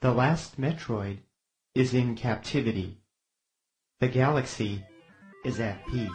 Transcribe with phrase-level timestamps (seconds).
[0.00, 1.18] The last Metroid
[1.74, 2.98] is in captivity.
[3.98, 4.84] The galaxy
[5.44, 6.08] is at peace.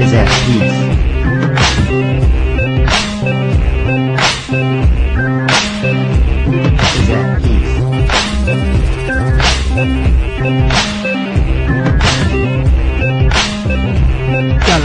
[0.00, 0.80] Is at peace.
[6.90, 7.30] Is at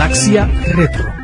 [0.05, 1.14] Galaxia Retro.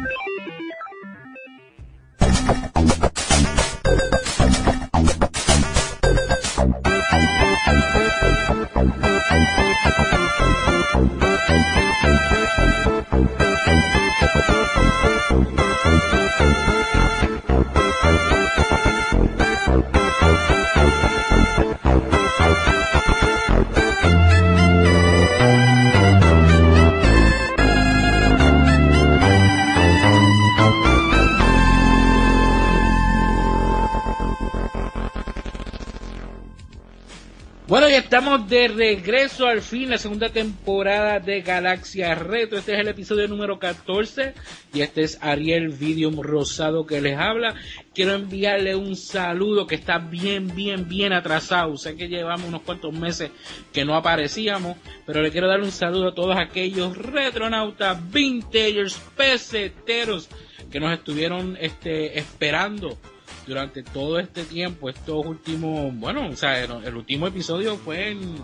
[38.11, 42.57] Estamos de regreso al fin, la segunda temporada de Galaxia Retro.
[42.57, 44.33] Este es el episodio número 14
[44.73, 47.55] y este es Ariel Video Rosado que les habla.
[47.95, 51.77] Quiero enviarle un saludo que está bien, bien, bien atrasado.
[51.77, 53.31] Sé que llevamos unos cuantos meses
[53.71, 54.75] que no aparecíamos,
[55.05, 60.27] pero le quiero dar un saludo a todos aquellos retronautas, vintagers, peseteros
[60.69, 62.97] que nos estuvieron este, esperando
[63.47, 68.35] durante todo este tiempo, estos últimos, bueno, o sea, el, último episodio fue en,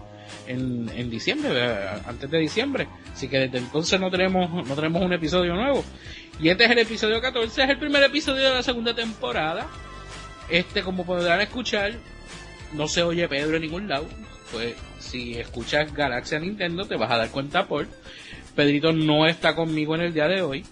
[0.48, 5.14] en, en diciembre, antes de diciembre, así que desde entonces no tenemos, no tenemos un
[5.14, 5.84] episodio nuevo.
[6.40, 9.68] Y este es el episodio 14, es el primer episodio de la segunda temporada.
[10.50, 11.94] Este, como podrán escuchar,
[12.73, 14.08] no se oye Pedro en ningún lado.
[14.52, 17.88] Pues si escuchas Galaxia Nintendo te vas a dar cuenta por.
[18.56, 20.64] Pedrito no está conmigo en el día de hoy.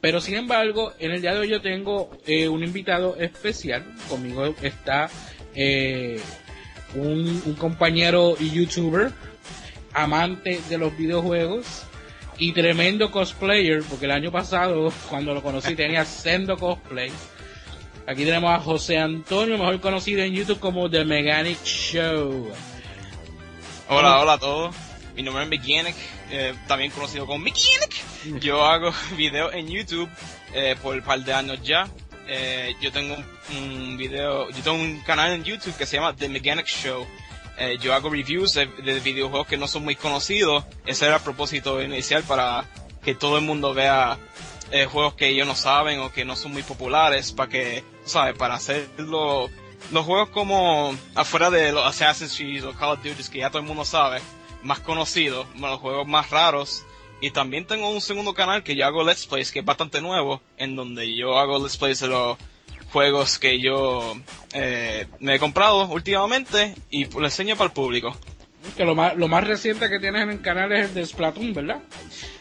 [0.00, 3.84] Pero sin embargo, en el día de hoy yo tengo eh, un invitado especial.
[4.08, 5.10] Conmigo está
[5.54, 6.20] eh,
[6.94, 9.10] un, un compañero y youtuber,
[9.92, 11.84] amante de los videojuegos
[12.38, 17.10] y tremendo cosplayer, porque el año pasado, cuando lo conocí, tenía sendo cosplay.
[18.06, 22.50] Aquí tenemos a José Antonio, mejor conocido en YouTube como The Mechanic Show.
[23.90, 24.74] Hola, hola a todos.
[25.14, 25.96] Mi nombre es Mechanic,
[26.30, 27.94] eh, también conocido como Mechanic.
[28.40, 30.08] Yo hago videos en YouTube
[30.54, 31.88] eh, por un par de años ya.
[32.26, 36.14] Eh, yo tengo un, un video, yo tengo un canal en YouTube que se llama
[36.14, 37.06] The Mechanic Show.
[37.58, 40.64] Eh, yo hago reviews de, de videojuegos que no son muy conocidos.
[40.86, 42.64] Ese era el propósito inicial para
[43.02, 44.18] que todo el mundo vea
[44.70, 48.36] eh, juegos que ellos no saben o que no son muy populares para que, ¿sabes?
[48.36, 49.48] Para hacerlo
[49.92, 53.60] los juegos como afuera de los Assassin's Creed o Call of Duty que ya todo
[53.60, 54.20] el mundo sabe,
[54.62, 56.84] más conocidos, los juegos más raros.
[57.20, 60.40] Y también tengo un segundo canal que yo hago Let's Plays, que es bastante nuevo,
[60.56, 62.38] en donde yo hago Let's Plays de los
[62.92, 64.16] juegos que yo
[64.52, 68.16] eh, me he comprado últimamente y lo enseño para el público.
[68.76, 71.54] Que lo más, lo más reciente que tienes en el canal es el de Splatoon,
[71.54, 71.80] ¿verdad?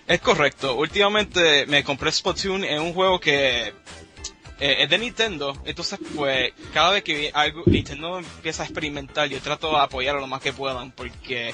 [0.07, 3.73] Es correcto, últimamente me compré Splatoon en un juego que
[4.59, 9.39] eh, es de Nintendo, entonces pues cada vez que algo, Nintendo empieza a experimentar yo
[9.39, 11.53] trato de apoyarlo lo más que puedan porque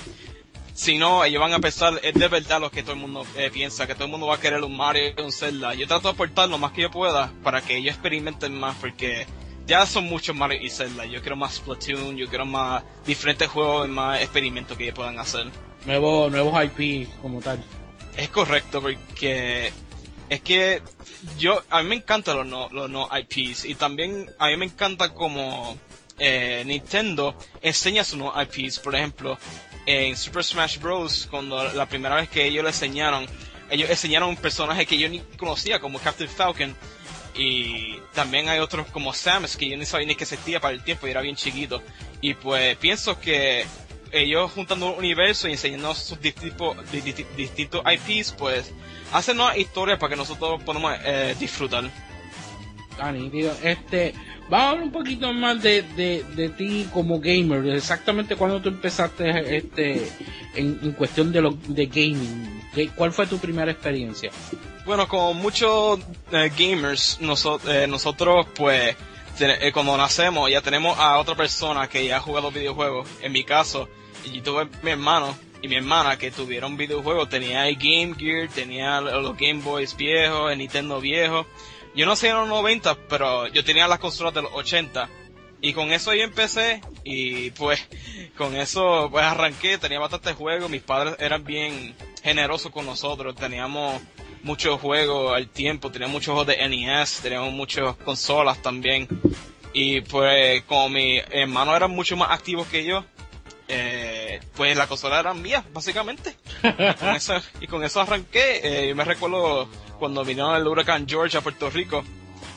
[0.73, 3.51] si no ellos van a pensar, es de verdad lo que todo el mundo eh,
[3.51, 5.73] piensa, que todo el mundo va a querer un Mario y un Zelda.
[5.75, 9.27] Yo trato de aportar lo más que yo pueda para que ellos experimenten más porque
[9.67, 11.05] ya son muchos Mario y Zelda.
[11.05, 15.19] Yo quiero más Splatoon, yo quiero más diferentes juegos y más experimentos que ellos puedan
[15.19, 15.47] hacer.
[15.85, 17.63] Nuevos, nuevos IP como tal.
[18.17, 19.71] Es correcto porque
[20.29, 20.81] es que
[21.37, 24.65] yo a mí me encantan los no, los no IPs y también a mí me
[24.65, 25.77] encanta como
[26.19, 28.79] eh, Nintendo enseña sus no IPs.
[28.79, 29.37] Por ejemplo,
[29.85, 31.27] en Super Smash Bros.
[31.29, 33.25] cuando la primera vez que ellos le enseñaron,
[33.69, 36.75] ellos enseñaron un personaje que yo ni conocía como Captain Falcon
[37.35, 40.83] y también hay otros como Samus que yo ni sabía ni que existía para el
[40.83, 41.81] tiempo y era bien chiquito.
[42.21, 43.65] Y pues pienso que
[44.11, 48.71] ellos juntando un universo y enseñando sus distintos, IPs, pues
[49.11, 51.89] hacen una historia para que nosotros podamos eh, disfrutar.
[52.99, 53.11] Ah.
[53.63, 54.13] Este,
[54.49, 57.65] vamos a hablar un poquito más de, de, de ti como gamer.
[57.75, 60.09] Exactamente cuando tú empezaste este,
[60.55, 62.61] en, en cuestión de, lo, de gaming.
[62.73, 64.31] ¿Qué- ¿Cuál fue tu primera experiencia?
[64.85, 65.99] Bueno, como muchos
[66.31, 68.95] eh, gamers, noso- eh, nosotros pues
[69.39, 73.07] eh, cuando nacemos ya tenemos a otra persona que ya ha jugado videojuegos.
[73.21, 73.87] En mi caso,
[74.31, 77.29] yo tuve mi hermano y mi hermana que tuvieron videojuegos.
[77.29, 81.45] Tenía el Game Gear, tenía los Game Boys viejos, el Nintendo viejo.
[81.95, 85.09] Yo no sé en los 90, pero yo tenía las consolas de los 80.
[85.61, 87.87] Y con eso yo empecé y pues
[88.37, 94.01] con eso pues arranqué, tenía bastante juegos, mis padres eran bien generosos con nosotros, teníamos
[94.43, 99.07] muchos juegos al tiempo, teníamos muchos juegos de NES, teníamos muchas consolas también.
[99.71, 103.05] Y pues como mis hermanos eran mucho más activos que yo,
[103.67, 106.35] eh, pues la consola era mía, básicamente.
[106.63, 108.89] y, con eso, y con eso arranqué.
[108.89, 109.69] Eh, me recuerdo
[110.03, 112.03] cuando vino el huracán George a Puerto Rico.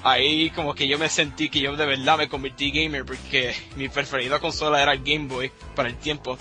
[0.02, 3.88] Ahí como que yo me sentí que yo de verdad me convertí gamer porque mi
[3.88, 6.37] preferida consola era el Game Boy para el tiempo.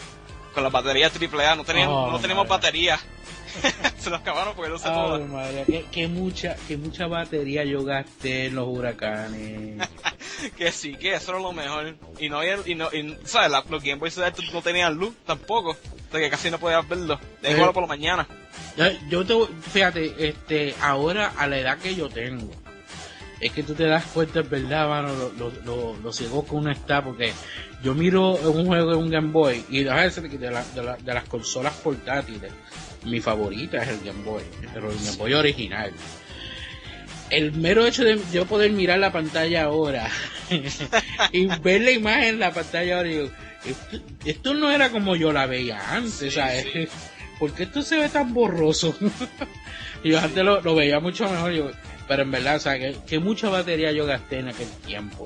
[0.56, 2.58] Con la batería AAA, no teníamos, Oh, no teníamos madre.
[2.58, 3.00] batería.
[4.00, 7.84] se nos acabaron porque no se Ay, madre, que, que mucha, que mucha batería yo
[7.84, 9.88] gasté en los huracanes.
[10.58, 11.96] Que sí, que eso era lo mejor.
[12.20, 13.50] Y no, había- y no, y, ¿sabes?
[13.50, 15.72] La- los Game Boy de estos no tenían luz tampoco.
[15.72, 17.18] O sea que casi no podías verlo.
[17.42, 17.54] De Eh.
[17.54, 18.28] igual por la mañana.
[19.10, 19.34] Yo, te,
[19.72, 22.52] fíjate, este, ahora a la edad que yo tengo,
[23.40, 26.56] es que tú te das cuenta, es verdad, mano, lo, lo, lo, lo ciego que
[26.56, 27.32] uno está, porque
[27.82, 29.90] yo miro un juego de un Game Boy, y de,
[30.52, 32.52] la- de, la- de las consolas portátiles,
[33.06, 34.44] mi favorita es el Game Boy,
[34.74, 35.92] pero el Game Boy original.
[37.30, 40.10] El mero hecho de yo poder mirar la pantalla ahora
[41.32, 43.30] y ver la imagen en la pantalla ahora, digo,
[43.66, 46.68] esto, esto no era como yo la veía antes, Sí, ¿sabes?
[46.72, 46.88] sí.
[47.40, 48.96] ¿Por qué esto se ve tan borroso?
[50.04, 51.72] y yo antes lo, lo veía mucho mejor, yo-
[52.08, 55.26] pero en verdad, o sea, que, que mucha batería yo gasté en aquel tiempo.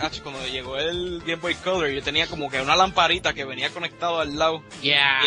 [0.00, 3.68] ach, cuando llegó el Game Boy Color, yo tenía como que una lamparita que venía
[3.68, 4.62] conectado al lado.
[4.80, 5.20] Yeah.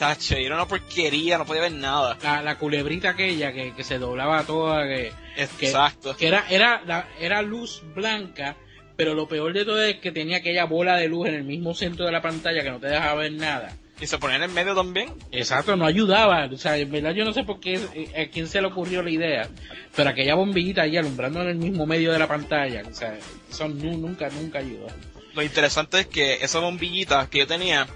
[0.00, 2.16] Tacho, era una porquería, no podía ver nada.
[2.22, 5.12] La, la culebrita aquella que, que se doblaba toda, que,
[5.58, 6.16] que, Exacto.
[6.16, 8.56] que era, era, la- era luz blanca,
[8.96, 11.74] pero lo peor de todo es que tenía aquella bola de luz en el mismo
[11.74, 13.76] centro de la pantalla que no te dejaba ver nada.
[14.00, 15.10] Y se ponía en el medio también.
[15.30, 16.46] Exacto, no ayudaba.
[16.50, 19.02] O sea, en verdad yo no sé por qué, eh, a quién se le ocurrió
[19.02, 19.48] la idea,
[19.94, 23.18] pero aquella bombillita ahí alumbrando en el mismo medio de la pantalla, o sea,
[23.50, 24.86] eso nu- nunca, nunca ayudó.
[25.34, 27.86] Lo interesante es que esa bombillita que yo tenía,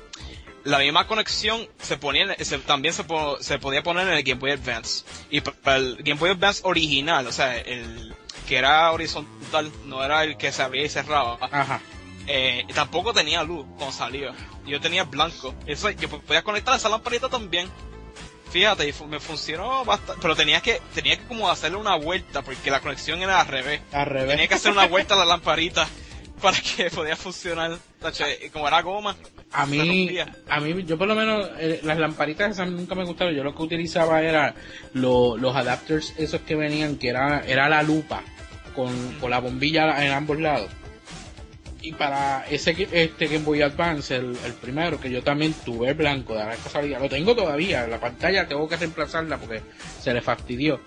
[0.64, 4.22] la misma conexión se ponía, en- se- también se, po- se podía poner en el
[4.22, 5.04] Game Boy Advance.
[5.30, 8.14] Y pa- para el Game Boy Advance original, o sea, el
[8.48, 11.38] que era horizontal, no era el que se abría y cerraba.
[11.40, 11.80] Ajá.
[12.26, 14.32] eh, tampoco tenía luz cuando salió.
[14.66, 15.54] Yo tenía blanco.
[15.66, 17.70] Eso, yo podía conectar esa lamparita también.
[18.50, 20.20] Fíjate, y me funcionó bastante.
[20.22, 23.80] Pero tenía que, tenía que como hacerle una vuelta porque la conexión era al revés.
[23.92, 24.30] Al revés.
[24.30, 25.86] Tenía que hacer una vuelta a la lamparita
[26.40, 27.78] para que podía funcionar.
[28.52, 29.16] Como era goma.
[29.54, 30.08] A mí,
[30.48, 33.34] a mí, yo por lo menos, eh, las lamparitas esas nunca me gustaron.
[33.34, 34.54] Yo lo que utilizaba era
[34.94, 38.22] lo- los adapters esos que venían, que era, era la lupa
[38.74, 38.90] con,
[39.20, 40.68] con la bombilla en ambos lados.
[41.82, 46.32] Y para ese este Game Boy Advance, el, el primero, que yo también tuve blanco
[46.34, 49.60] de la casualidad, lo tengo todavía, la pantalla tengo que reemplazarla porque
[50.00, 50.80] se le fastidió.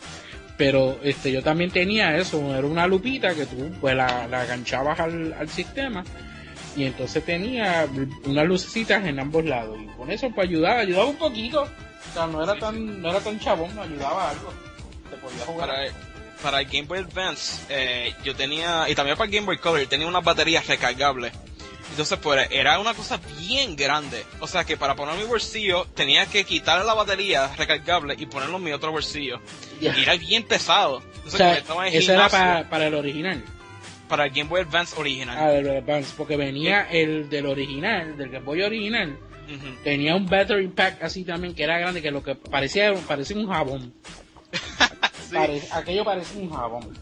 [0.58, 5.00] Pero este yo también tenía eso, era una lupita que tú pues la, la aganchabas
[5.00, 6.04] al, al sistema
[6.78, 7.88] y entonces tenía
[8.24, 12.28] unas lucecitas en ambos lados y con eso pues ayudaba, ayudaba un poquito, o sea
[12.28, 14.54] no era Sí, tan, no era tan chabón, ayudaba algo,
[15.10, 15.68] se podía jugar.
[15.70, 15.92] Para,
[16.44, 19.88] para el Game Boy Advance, eh, yo tenía, y también para el Game Boy Color,
[19.88, 21.34] tenía unas baterías recargables.
[21.90, 24.24] Entonces, pues, era una cosa bien grande.
[24.40, 28.58] O sea, que para poner mi bolsillo, tenía que quitar la batería recargable y ponerlo
[28.58, 29.40] en mi otro bolsillo.
[29.82, 30.98] Y era bien pesado.
[30.98, 33.44] O Entonces, sea, estaba en eso era para, para el original.
[34.07, 35.38] Para el Game Boy Advance original.
[35.39, 39.18] Ah, del Advance, porque venía el del original, del Game Boy original,
[39.83, 43.47] tenía un battery pack así también que era grande, que lo que parecía, parecía un
[43.47, 43.94] jabón.
[45.30, 46.97] Sí, Pare- aquello parecía un jabón.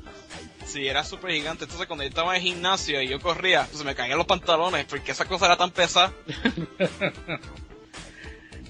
[0.65, 1.65] sí, era súper gigante.
[1.65, 4.85] Entonces, cuando yo estaba en el gimnasio y yo corría, pues me caían los pantalones
[4.85, 6.11] porque esa cosa era tan pesada.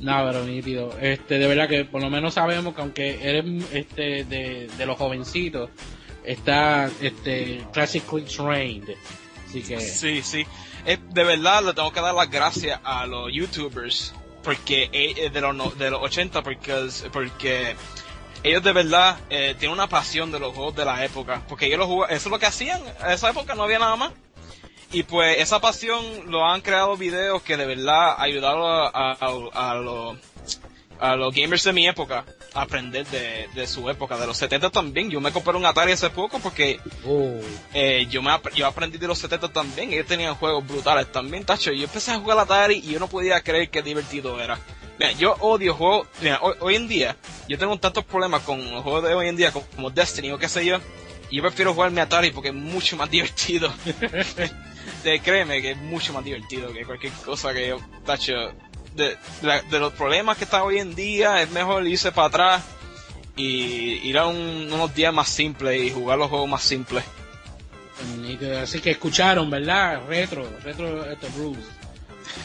[0.01, 0.93] No, pero nítido.
[0.99, 4.97] Este, de verdad que por lo menos sabemos que aunque eres este de, de los
[4.97, 5.69] jovencitos,
[6.27, 8.89] está este classically trained.
[9.47, 10.45] Así que Sí, sí.
[10.85, 14.13] Eh, de verdad le tengo que dar las gracias a los youtubers
[14.43, 17.75] porque eh, eh, de los de los 80 porque porque
[18.43, 21.79] ellos de verdad eh, tienen una pasión de los juegos de la época porque ellos
[21.79, 24.11] los jugaban, eso es lo que hacían en esa época no había nada más
[24.91, 29.17] y pues esa pasión lo han creado videos que de verdad ayudaron a-
[29.71, 30.17] a los
[30.99, 35.09] a los gamers de mi época aprender de, de su época de los 70 también
[35.09, 37.39] yo me compré un Atari hace poco porque oh,
[37.73, 41.71] eh, yo me yo aprendí de los 70 también, ellos tenían juegos brutales también, tacho,
[41.71, 44.59] yo empecé a jugar Atari y yo no podía creer qué divertido era.
[44.97, 47.17] Mira, yo odio juegos, mira, hoy, hoy en día,
[47.49, 50.37] yo tengo tantos problemas con los juegos de hoy en día, como, como Destiny o
[50.37, 50.77] qué sé yo,
[51.29, 53.73] y yo prefiero jugar mi Atari porque es mucho más divertido.
[55.03, 58.33] de, créeme que es mucho más divertido que cualquier cosa que yo, tacho,
[58.95, 59.17] de,
[59.69, 62.63] de, los problemas que están hoy en día, es mejor irse para atrás
[63.35, 67.03] y ir a un- unos días más simples y jugar los juegos más simples.
[68.61, 70.01] Así que escucharon, ¿verdad?
[70.07, 71.61] Retro, retro, este Bruce.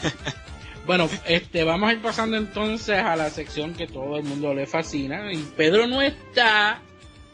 [0.85, 4.65] bueno, este, vamos a ir pasando entonces a la sección que todo el mundo le
[4.65, 5.31] fascina.
[5.31, 6.79] Y Pedro no está,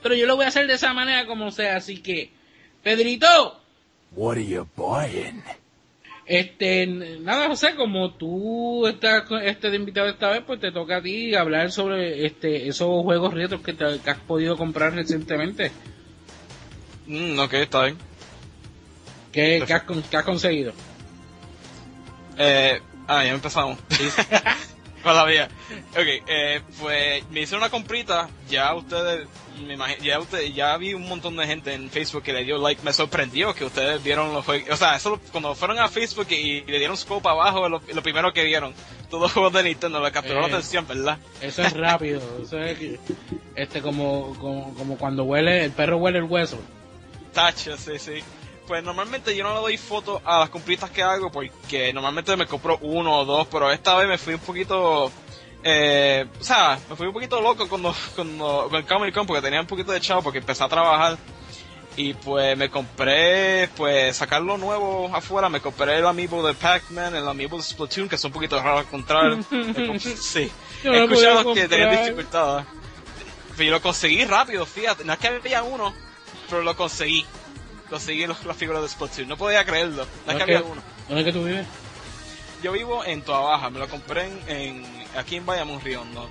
[0.02, 1.78] pero yo lo voy a hacer de esa manera como sea.
[1.78, 2.32] Así que,
[2.84, 3.60] Pedrito.
[4.16, 5.44] What are you buying?
[6.28, 6.86] Este,
[7.22, 11.34] nada, José, como tú estás este de invitado esta vez, pues te toca a ti
[11.36, 15.72] hablar sobre este esos juegos retros que, te, que has podido comprar recientemente.
[17.06, 17.98] Mm, ok, está bien.
[19.32, 20.74] ¿Qué, qué has, con- qué has conseguido?
[22.38, 23.80] Eh, ah, ya empezamos.
[25.04, 25.48] Todavía.
[25.92, 28.30] Ok, eh, pues me hice una comprita.
[28.50, 29.28] Ya ustedes,
[29.66, 32.58] me imagino, ya ustedes, ya vi un montón de gente en Facebook que le dio
[32.58, 32.82] like.
[32.84, 34.70] Me sorprendió que ustedes vieron los juegos.
[34.70, 38.34] O sea, eso cuando fueron a Facebook y, le dieron scope abajo, lo, lo primero
[38.34, 38.74] que vieron.
[39.10, 40.52] Todos los juegos de Nintendo, le capturó la Eh.
[40.52, 41.18] atención, ¿verdad?
[41.42, 43.00] Eso es rápido, eso es
[43.56, 46.58] este como, como, como cuando huele, el perro huele el hueso.
[47.34, 48.24] Tacho, sí, sí.
[48.68, 52.46] Pues normalmente yo no le doy fotos a las compritas que hago porque normalmente me
[52.48, 55.12] compro uno o dos, pero esta vez me fui un poquito...
[55.70, 59.42] Eh, o sea, me fui un poquito loco cuando, cuando, con el Comic Con porque
[59.42, 61.18] tenía un poquito de chavo porque empecé a trabajar
[61.98, 67.16] y pues me compré, pues sacar lo nuevo afuera, me compré el amiibo de Pac-Man,
[67.16, 69.34] el amiibo de Splatoon que son un poquito raros de encontrar.
[69.52, 70.50] He sí,
[70.86, 72.66] he no podía escuchado que tenían dificultades.
[73.60, 75.94] Y lo conseguí rápido, fíjate, no es que había uno,
[76.50, 77.26] pero lo conseguí.
[77.90, 80.82] Conseguí las figuras de Splatoon, no podía creerlo, no es que había uno.
[81.10, 81.66] ¿Dónde es que tú vives?
[82.62, 86.30] Yo vivo en Toa Baja, me lo compré en, en- aquí en Bayamón Riondo.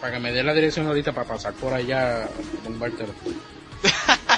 [0.00, 2.28] Para que me dé la dirección ahorita para pasar por allá a
[2.64, 3.14] bombártelo.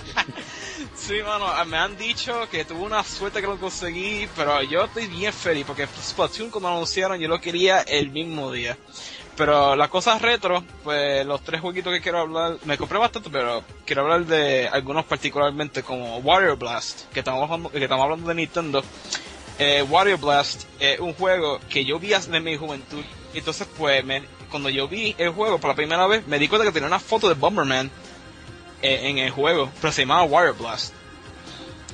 [0.95, 4.85] Sí, mano, ah, me han dicho que tuve una suerte que lo conseguí, pero yo
[4.85, 8.77] estoy bien feliz porque Splatoon cuando lo anunciaron yo lo quería el mismo día.
[9.35, 13.65] Pero las cosas retro, pues los tres jueguitos que quiero hablar, me compré bastante, pero
[13.87, 18.35] quiero hablar de algunos particularmente como Wario Blast, que estamos hablando, que estamos hablando de
[18.35, 18.83] Nintendo.
[19.59, 23.05] Eh, Wario Blast es un juego que yo vi de mi juventud.
[23.39, 26.65] Entonces, pues, me- cuando yo vi el juego por la primera vez, me di cuenta
[26.67, 27.91] que tenía una foto de Bomberman
[28.83, 30.95] eh, en el juego, pero se llamaba Wario Blast.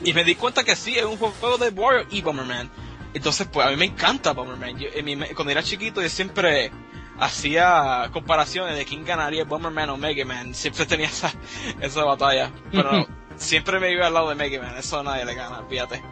[0.05, 2.71] Y me di cuenta que sí, es un juego de Wario y Bomberman.
[3.15, 4.79] Entonces, pues a mí me encanta Bomberman.
[4.79, 6.71] Yo, en mi me- cuando era chiquito, yo siempre
[7.19, 10.55] hacía comparaciones de quién ganaría Bomberman o Mega Man.
[10.55, 11.33] Siempre tenía esa,
[11.81, 12.51] esa batalla.
[12.73, 14.77] Pero siempre me iba al lado de Mega Man.
[14.77, 16.03] Eso a nadie le gana, fíjate.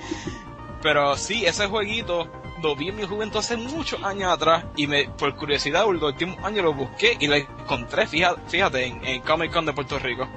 [0.82, 2.30] Pero sí, ese jueguito
[2.66, 6.12] lo vi en mi juventud hace muchos años atrás y me, por curiosidad, por los
[6.12, 9.98] últimos años lo busqué y lo encontré, fíjate, fíjate en, en Comic Con de Puerto
[9.98, 10.28] Rico.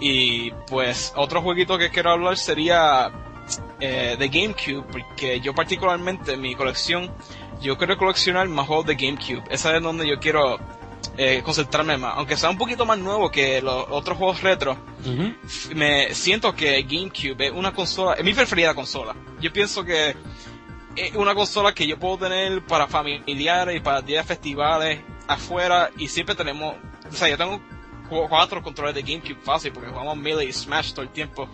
[0.00, 3.10] Y pues otro jueguito que quiero hablar sería
[3.80, 7.10] eh, de GameCube, porque yo particularmente en mi colección,
[7.60, 9.42] yo quiero coleccionar más juegos de GameCube.
[9.50, 10.58] Esa es donde yo quiero
[11.16, 12.14] eh, concentrarme más.
[12.16, 14.76] Aunque sea un poquito más nuevo que los otros juegos retro,
[15.74, 19.16] me siento que GameCube es una consola, es mi preferida consola.
[19.40, 20.14] Yo pienso que
[21.00, 26.08] es una consola que yo puedo tener para familiares y para días festivales afuera y
[26.08, 26.74] siempre tenemos,
[27.10, 27.60] o sea, yo tengo
[28.08, 31.48] cu- cuatro controles de GameCube fácil porque jugamos Melee y Smash todo el tiempo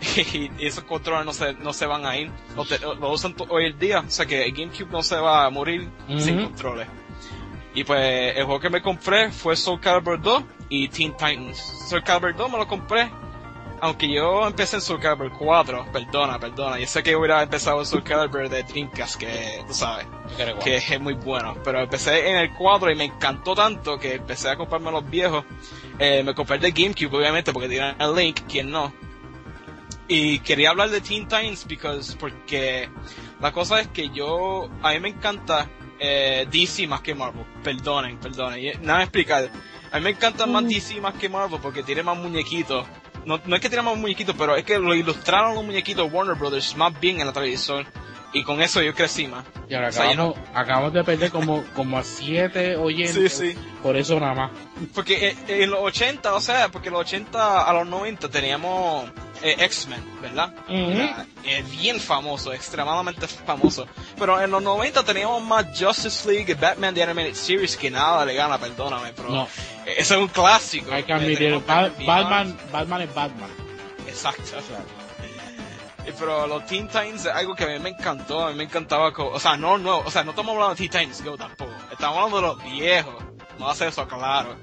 [0.32, 3.64] y, esos controles no se, no se van a ir, lo, te- lo usan hoy
[3.66, 5.88] el día, o sea que el GameCube no se va a morir
[6.18, 6.86] sin controles.
[7.74, 11.58] Y pues el juego que me compré fue Soul Calibur 2 y Teen Titans.
[11.90, 13.10] Soul Calibur 2 me lo compré,
[13.80, 16.78] aunque yo empecé en Soul Calibur 4, perdona, perdona.
[16.78, 20.06] Yo sé que hubiera empezado en Soul Calibur de Dreamcast, que tú sabes,
[20.64, 21.56] que es muy bueno.
[21.64, 25.44] Pero empecé en el 4 y me encantó tanto que empecé a comprarme los viejos.
[25.98, 28.92] Eh, me compré el de GameCube, obviamente, porque tiene el Link, quien no.
[30.08, 32.88] Y quería hablar de Teen Titans because, porque
[33.40, 35.68] la cosa es que yo, a mí me encanta
[35.98, 37.44] eh, DC más que Marvel.
[37.64, 38.64] Perdonen, perdonen.
[38.64, 39.50] y- Nada de explicar.
[39.90, 42.86] A mí me encanta más DC más que Marvel porque tiene más muñequitos.
[43.26, 46.36] No, no es que tiene más muñequitos, pero es que lo ilustraron los muñequitos Warner
[46.36, 47.84] Brothers más bien en la televisor.
[48.36, 49.46] Y con eso yo crecí más.
[49.66, 53.32] Y ahora O sea, acabamos, acabamos de perder como, como a siete oyentes.
[53.32, 53.58] Sí, sí.
[53.82, 54.50] Por eso nada más.
[54.94, 59.08] Porque eh, en los 80, o sea, porque los 80 a los 90 teníamos
[59.42, 60.52] eh, X-Men, ¿verdad?
[60.68, 60.74] Ujú.
[60.74, 63.86] Era, eh, bien famoso, extremadamente famoso.
[64.18, 68.34] Pero en los 90 teníamos más Justice League Batman The Animated Series que nada le
[68.34, 69.42] gana, perdóname, pero No.
[69.86, 70.92] eh, eso es un clásico.
[70.92, 73.48] Hay que Eh, admitir, Batman Batman, es Batman.
[73.48, 74.08] Beyond.
[74.10, 74.42] Exacto.
[76.18, 79.12] Pero los Teen Titans es algo que a mí me encantó, a mí me encantaba,
[79.16, 82.16] o sea, no nuevo, o sea, no estamos hablando de Teen Titans Go tampoco, estamos
[82.16, 83.14] hablando de los viejos,
[83.58, 84.56] no hace eso claro.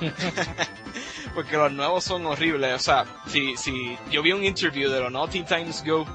[1.34, 5.10] Porque los nuevos son horribles, o sea, si, si yo vi un interview de los
[5.10, 6.06] nuevos Teen Titans Go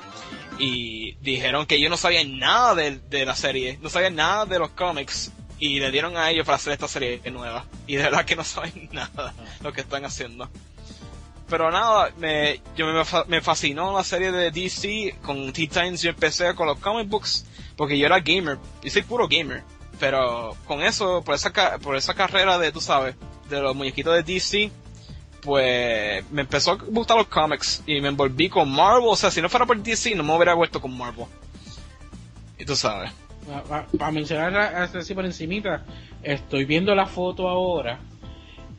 [0.59, 4.59] y dijeron que ellos no sabían nada de, de la serie, no sabían nada de
[4.59, 7.65] los cómics y le dieron a ellos para hacer esta serie nueva.
[7.87, 10.49] Y de verdad que no saben nada lo que están haciendo.
[11.49, 16.09] Pero nada, me, yo me, me fascinó la serie de DC con Teen Titans yo
[16.09, 19.63] empecé con los comic books porque yo era gamer, yo soy puro gamer,
[19.99, 23.15] pero con eso, por esa, por esa carrera de, tú sabes,
[23.49, 24.71] de los muñequitos de DC,
[25.41, 29.41] pues me empezó a gustar los cómics y me envolví con Marvel, o sea, si
[29.41, 31.25] no fuera por DC no me hubiera vuelto con Marvel.
[32.57, 33.11] Y tú sabes.
[33.97, 35.85] Para mencionar así por encimita,
[36.21, 37.99] estoy viendo la foto ahora.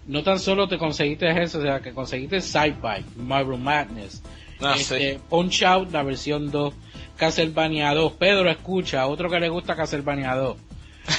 [0.09, 4.23] No tan solo te conseguiste eso, o sea, que conseguiste Sci-Fi, Marvel Madness,
[4.61, 5.19] Ah, este, sí.
[5.29, 6.75] Punch Out, la versión 2,
[7.17, 10.57] Castlevania 2, Pedro escucha, otro que le gusta Castlevania 2,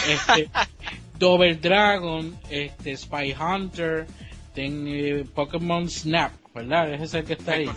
[0.10, 0.50] este,
[1.18, 4.08] Double Dragon, este, Spy Hunter,
[4.54, 6.94] ten, eh, Pokémon Snap, ¿verdad?
[6.94, 7.76] Ese es el que está Es ahí.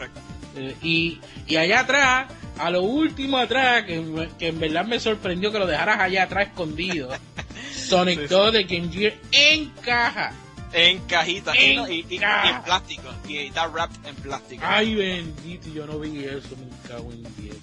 [0.56, 2.26] Eh, y, y allá atrás,
[2.58, 6.48] a lo último atrás, que, que en verdad me sorprendió que lo dejaras allá atrás
[6.48, 7.10] escondido,
[7.74, 8.34] Sonic Sí, sí.
[8.34, 10.32] 2 de Game Gear en caja.
[10.72, 12.50] En cajita En y, no, y- y- y caja.
[12.56, 13.02] en plástico.
[13.28, 14.62] Y está wrapped en plástico.
[14.66, 17.56] Ay, bendito, yo no vi eso, me cago en 10.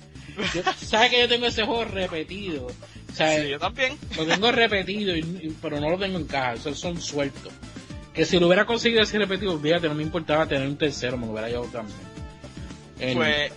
[0.54, 2.68] Yo- ¿Sabes que yo tengo ese juego repetido?
[2.68, 3.98] O sea, Sí, yo también.
[4.16, 7.52] lo tengo repetido, y- pero no lo tengo en caja, esos son sueltos.
[8.14, 11.26] Que si lo hubiera conseguido así repetido, olvídate, no me importaba tener un tercero, me
[11.26, 11.98] lo hubiera llevado también.
[13.16, 13.52] Pues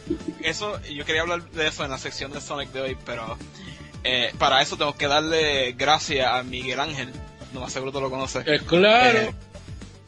[0.45, 3.37] eso, yo quería hablar de eso en la sección de Sonic de hoy, pero
[4.05, 7.11] eh, para eso tengo que darle gracias a Miguel Ángel.
[7.53, 8.47] No más seguro tú lo conoces.
[8.47, 9.19] Eh, claro.
[9.19, 9.35] Eh,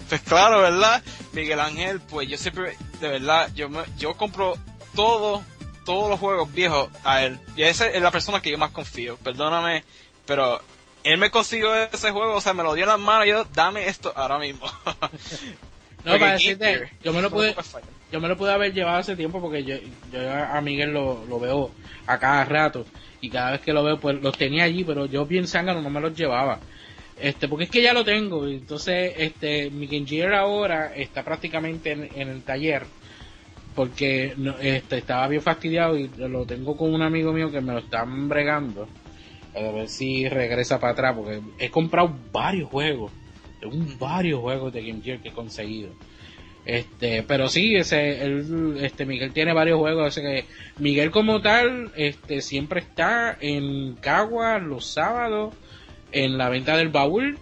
[0.09, 1.03] pues claro, ¿verdad?
[1.33, 4.57] Miguel Ángel, pues yo siempre, de verdad, yo me, yo compro
[4.95, 5.43] todo,
[5.85, 7.39] todos los juegos viejos a él.
[7.57, 9.17] Y esa es la persona que yo más confío.
[9.17, 9.85] Perdóname,
[10.27, 10.61] pero
[11.05, 13.45] él me consiguió ese juego, o sea, me lo dio en las manos y yo,
[13.55, 14.67] dame esto ahora mismo.
[16.05, 17.57] No, para decirte, yo me lo pude,
[18.13, 19.77] yo me lo pude haber llevado hace tiempo porque yo,
[20.13, 21.71] yo a Miguel lo, lo veo
[22.07, 22.85] a cada rato
[23.23, 25.89] y cada vez que lo veo pues los tenía allí pero yo bien zángano no
[25.89, 26.61] me los llevaba
[27.21, 28.47] este porque es que ya lo tengo.
[28.47, 32.85] Entonces este mi Gear ahora está prácticamente en, el taller
[33.75, 37.73] porque no, este estaba bien fastidiado y lo tengo con un amigo mío que me
[37.73, 38.89] lo están bregando.
[39.55, 43.13] A ver si regresa para atrás porque he comprado varios juegos
[43.71, 45.91] tengo varios juegos de Game Gear que he conseguido.
[46.65, 50.47] Este, pero sí, ese, él, este, Miguel tiene varios juegos, así que
[50.79, 55.55] Miguel como tal, este, siempre está en Cagua los sábados,
[56.15, 57.39] en la venta del baúl,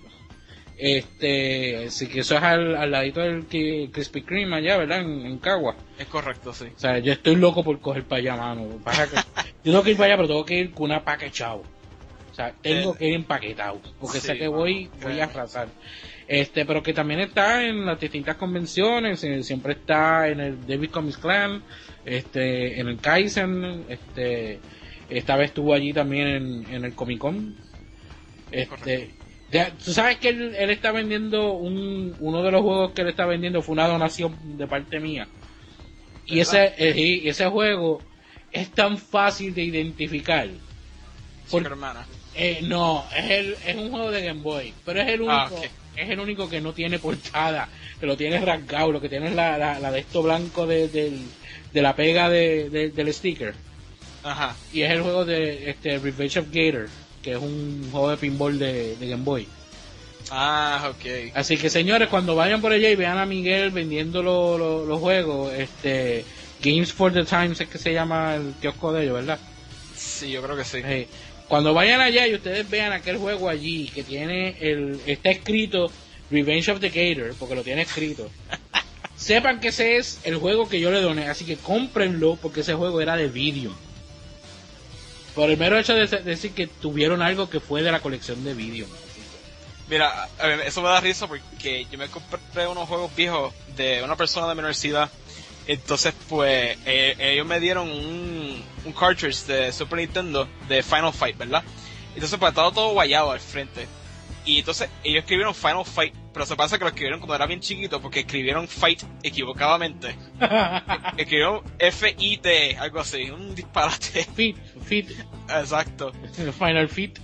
[0.76, 5.00] este, así que eso es al, al ladito del Krispy Kreme allá, ¿verdad?
[5.00, 5.76] En, en Cagua.
[5.98, 6.66] Es correcto, sí.
[6.74, 8.78] O sea, yo estoy loco por coger para allá, mano.
[8.82, 9.16] Pasa que
[9.64, 11.62] yo tengo que ir para allá, pero tengo que ir con una paquechado.
[12.30, 15.28] O sea, tengo Eh, que ir empaquetado, porque sí, sé que mano, voy, voy a
[15.28, 15.32] créeme.
[15.32, 15.68] arrasar.
[16.26, 20.90] Este, pero que también está en las distintas convenciones, eh, siempre está en el David
[20.90, 21.62] Comics Clan,
[22.06, 24.58] este, en el Kaizen, este,
[25.10, 27.54] esta vez estuvo allí también en, en el Comic Con.
[28.52, 29.10] Este,
[29.50, 33.08] ya, tú sabes que él, él está vendiendo un, uno de los juegos que él
[33.08, 35.26] está vendiendo fue una donación de parte mía.
[36.26, 38.02] Y ese, eh, y ese juego
[38.52, 40.48] es tan fácil de identificar.
[41.50, 41.62] Por-
[42.34, 45.50] eh, no, es, el, es un juego de Game Boy, pero es el único, Ah,
[45.50, 45.64] ok.
[45.96, 47.68] es el único que no tiene portada,
[48.00, 50.88] que lo tiene rasgado, lo que tiene es la, la, la de esto blanco de,
[50.88, 51.26] del-
[51.72, 53.54] de la pega de, de- del sticker.
[54.22, 54.56] Ajá.
[54.72, 56.88] Y es el juego de este Revenge of Gator,
[57.22, 59.46] que es un juego de pinball de, de Game Boy.
[60.30, 61.32] Ah, ok.
[61.34, 65.00] Así que señores, cuando vayan por allá y vean a Miguel vendiendo lo- lo- los
[65.00, 66.24] juegos, este
[66.62, 69.38] Games for the Times es que se llama el kiosco de ellos, ¿verdad?
[69.96, 70.78] Sí, yo creo que sí.
[70.84, 71.08] Eh,
[71.48, 75.90] cuando vayan allá y ustedes vean aquel juego allí que tiene el está escrito
[76.30, 78.30] Revenge of the Gator, porque lo tiene escrito.
[79.16, 82.74] sepan que ese es el juego que yo le doné, así que cómprenlo porque ese
[82.74, 83.74] juego era de vídeo.
[85.34, 88.54] Por el mero hecho de decir que tuvieron algo que fue de la colección de
[88.54, 88.86] vídeo.
[89.88, 90.28] Mira,
[90.64, 94.54] eso me da risa porque yo me compré unos juegos viejos de una persona de
[94.54, 95.10] mi universidad.
[95.66, 101.36] Entonces, pues, eh, ellos me dieron un, un cartridge de Super Nintendo de Final Fight,
[101.36, 101.62] ¿verdad?
[102.14, 103.86] Entonces, pues, estaba todo guayado al frente.
[104.44, 107.60] Y entonces, ellos escribieron Final Fight, pero se pasa que lo escribieron cuando era bien
[107.60, 110.16] chiquito porque escribieron Fight equivocadamente.
[111.16, 114.24] escribieron F-I-T, algo así, un disparate.
[114.34, 114.56] Fit,
[114.92, 115.10] Fit,
[115.48, 116.12] Exacto.
[116.58, 117.18] Final Fit.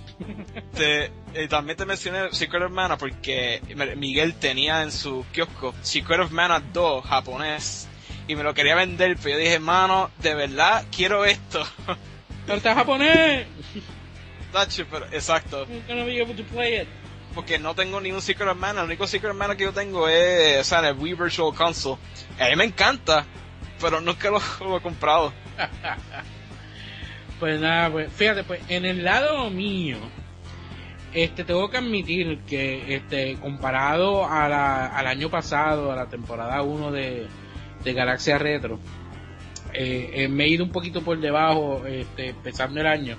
[0.75, 3.61] Te- eh, también te mencioné Secret of Mana porque
[3.95, 7.87] Miguel tenía en su kiosco Secret of Mana 2 japonés
[8.27, 11.63] y me lo quería vender, pero yo dije, mano, de verdad quiero esto.
[12.45, 13.45] Pero está japonés.
[14.51, 16.87] Tacho, pero, exacto, I'm gonna be able to play it.
[17.35, 19.71] porque no tengo ni un Secret of Mana, el único Secret of Mana que yo
[19.73, 21.97] tengo es, o sea, en el Wii Virtual Console.
[22.39, 23.23] A mí me encanta,
[23.79, 25.31] pero nunca lo, lo he comprado.
[27.39, 29.97] Pues nada, pues fíjate, pues en el lado mío,
[31.13, 36.61] este tengo que admitir que este comparado a la, al año pasado, a la temporada
[36.61, 37.27] 1 de,
[37.83, 38.79] de Galaxia Retro.
[39.73, 43.15] Eh, eh, me he ido un poquito por debajo, este, empezando el año,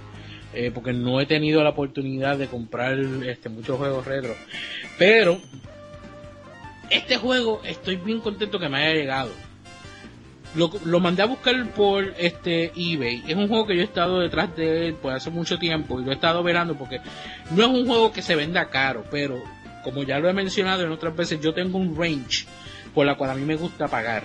[0.52, 4.34] eh, porque no he tenido la oportunidad de comprar este, muchos juegos retro.
[4.98, 5.40] Pero
[6.90, 9.30] este juego estoy bien contento que me haya llegado.
[10.54, 13.22] Lo, mandé a buscar por este eBay.
[13.28, 16.04] Es un juego que yo he estado detrás de él por hace mucho tiempo y
[16.04, 17.00] lo he estado verando porque
[17.52, 19.40] no es un juego que se venda caro, pero
[19.84, 22.46] como ya lo he mencionado en otras veces, yo tengo un range
[22.94, 24.24] por la cual a mí me gusta pagar.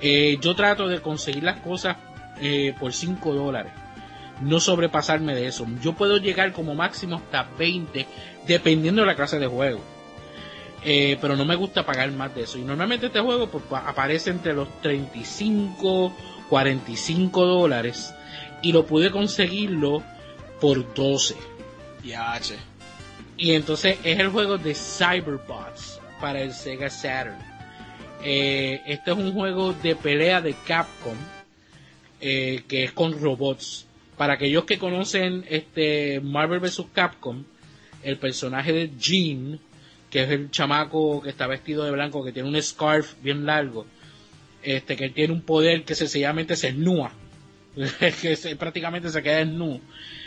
[0.00, 1.98] Eh, yo trato de conseguir las cosas
[2.40, 3.72] eh, por 5 dólares.
[4.40, 5.66] No sobrepasarme de eso.
[5.82, 8.06] Yo puedo llegar como máximo hasta 20,
[8.46, 9.80] dependiendo de la clase de juego.
[10.84, 12.58] Eh, pero no me gusta pagar más de eso.
[12.58, 16.12] Y normalmente este juego pues, aparece entre los 35,
[16.48, 18.14] 45 dólares.
[18.62, 20.02] Y lo pude conseguirlo
[20.60, 21.36] por 12.
[22.04, 22.56] Ya, che.
[23.36, 27.38] Y entonces es el juego de Cyberbots para el Sega Saturn.
[28.22, 31.16] Eh, este es un juego de pelea de Capcom
[32.20, 33.86] eh, que es con robots.
[34.18, 36.84] Para aquellos que conocen este Marvel vs.
[36.92, 37.44] Capcom,
[38.02, 39.58] el personaje de Jean,
[40.10, 43.86] que es el chamaco que está vestido de blanco, que tiene un scarf bien largo,
[44.62, 47.12] este que tiene un poder que sencillamente se esnúa,
[48.20, 49.80] que se, prácticamente se queda desnudo.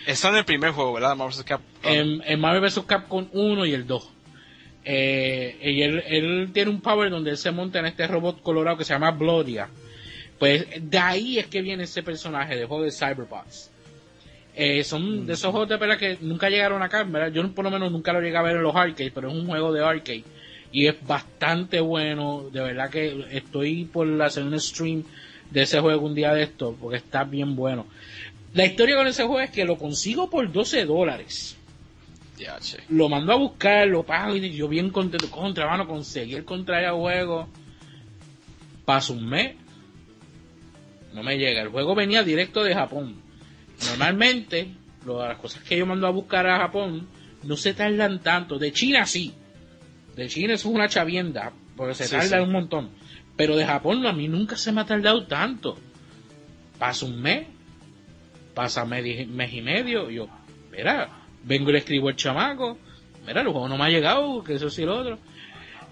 [0.07, 1.15] Eso en el primer juego, ¿verdad?
[1.15, 1.43] Marvel vs.
[1.43, 1.69] Capcom.
[1.83, 2.79] En, en Marvel vs.
[2.87, 4.09] Capcom 1 y el 2.
[4.85, 8.77] Eh, y él, él, tiene un power donde él se monta en este robot colorado
[8.77, 9.69] que se llama Blodia.
[10.39, 13.71] Pues de ahí es que viene ese personaje de juego de Cyberbots.
[14.55, 17.31] Eh, son de esos juegos de pelea que nunca llegaron acá, ¿verdad?
[17.31, 19.47] Yo por lo menos nunca lo llegué a ver en los arcades, pero es un
[19.47, 20.23] juego de arcade.
[20.71, 25.03] Y es bastante bueno, de verdad que estoy por hacer un stream
[25.49, 27.85] de ese juego un día de esto, porque está bien bueno.
[28.53, 31.57] La historia con ese juego es que lo consigo por 12 dólares.
[32.89, 35.29] Lo mando a buscar, lo pago y yo bien contento.
[35.29, 37.47] Contra, mano, conseguí el contra el juego.
[38.85, 39.55] Paso un mes.
[41.13, 41.61] No me llega.
[41.61, 43.22] El juego venía directo de Japón.
[43.89, 44.67] Normalmente,
[45.05, 47.07] las cosas que yo mando a buscar a Japón
[47.43, 48.57] no se tardan tanto.
[48.59, 49.33] De China sí.
[50.15, 51.51] De China es una chavienda.
[51.75, 52.43] Porque se Sí, tarda sí.
[52.43, 52.89] un montón.
[53.35, 55.77] Pero de Japón a mí nunca se me ha tardado tanto.
[56.79, 57.47] Pasa un mes.
[58.53, 60.09] Pasa mes, mes y medio.
[60.09, 60.27] Y yo,
[60.71, 61.09] mira,
[61.43, 62.77] vengo y le escribo al chamaco.
[63.25, 65.17] Mira, el juego no me ha llegado, que eso sí lo otro.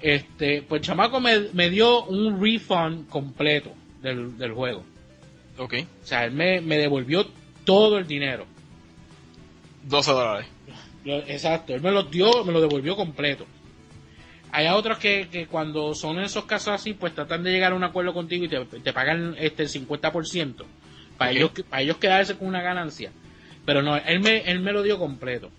[0.02, 4.84] Este, pues el chamaco me, me dio un refund completo del, del juego.
[5.58, 5.74] Ok.
[6.04, 7.26] O sea, él me, me devolvió
[7.66, 8.46] todo el dinero.
[9.84, 10.48] 12 dólares.
[11.06, 13.46] Exacto, él me lo dio, me lo devolvió completo.
[14.52, 17.84] Hay otros que, que cuando son esos casos así, pues tratan de llegar a un
[17.84, 20.64] acuerdo contigo y te, te pagan este el 50%.
[21.18, 21.38] Para, Ok.
[21.38, 23.12] ellos, para ellos quedarse con una ganancia.
[23.66, 25.50] Pero no, él me, él me lo dio completo.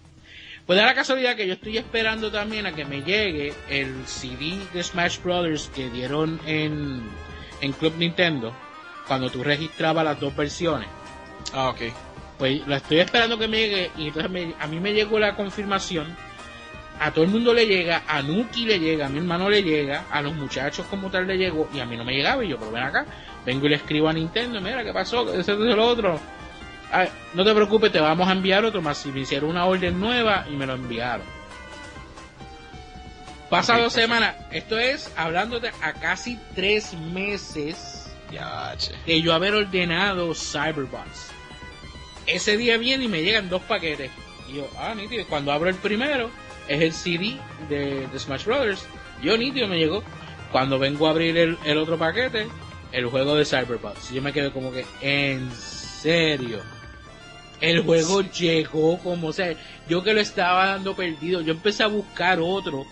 [0.67, 4.59] Pues da la casualidad que yo estoy esperando también a que me llegue el CD
[4.73, 7.03] de Smash Brothers que dieron en,
[7.61, 8.55] en Club Nintendo
[9.09, 10.89] cuando tú registrabas las dos versiones.
[11.53, 11.81] Ah, ok.
[12.39, 15.37] Pues la estoy esperando que me llegue y entonces me- a mí me llegó la
[15.37, 16.17] confirmación.
[17.01, 20.05] A todo el mundo le llega, a Nuki le llega, a mi hermano le llega,
[20.11, 22.59] a los muchachos como tal le llegó y a mí no me llegaba y yo,
[22.59, 23.07] pero ven acá,
[23.45, 26.21] vengo y le escribo a Nintendo, mira qué pasó, eso, eso, lo otro.
[26.93, 28.99] Ah, no te preocupes, te vamos a enviar otro más.
[28.99, 31.27] Si me hicieron una orden nueva y me lo enviaron.
[33.49, 37.92] Pasado Ok, dos semanas, esto es hablándote a casi tres meses
[38.33, 38.93] Ya, che.
[39.07, 41.31] de yo haber ordenado Cyberbots.
[42.27, 44.11] Ese día viene y me llegan dos paquetes.
[44.49, 45.27] Y yo, ah, nítido.
[45.27, 46.31] Cuando abro el primero,
[46.69, 48.87] es el CD de, de Smash Brothers.
[49.23, 50.03] Yo, nítido, me llegó.
[50.51, 52.47] Cuando vengo a abrir el, el otro paquete,
[52.93, 54.11] el juego de Cyberbots.
[54.11, 56.61] Yo me quedé como que, en serio.
[57.61, 59.55] El juego llegó como, o sea,
[59.89, 62.85] yo que lo estaba dando perdido, yo empecé a buscar otro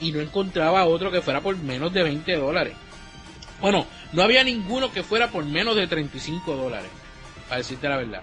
[0.00, 2.74] y no encontraba otro que fuera por menos de 20 dólares.
[3.64, 6.90] Bueno, no había ninguno que fuera por menos de 35 dólares,
[7.48, 8.20] para decirte la verdad.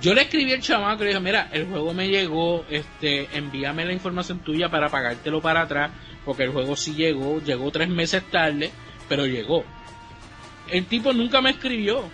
[0.00, 3.84] Yo le escribí al chamaco y le dije, mira, el juego me llegó, este, envíame
[3.84, 5.90] la información tuya para pagártelo para atrás,
[6.24, 8.70] porque el juego sí llegó, llegó tres meses tarde,
[9.08, 9.64] pero llegó.
[10.70, 12.04] El tipo nunca me escribió.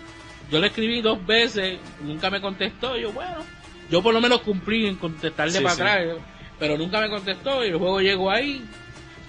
[0.49, 2.97] Yo le escribí dos veces, nunca me contestó.
[2.97, 3.45] Yo, bueno,
[3.91, 5.81] yo por lo menos cumplí en contestarle Sí, para sí.
[5.83, 6.17] atrás,
[6.57, 8.65] pero nunca me contestó y el juego llegó ahí,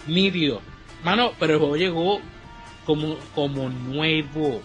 [0.06, 0.62] nítido.
[1.04, 2.22] Mano, pero el juego llegó
[2.90, 4.61] como, como nuevo.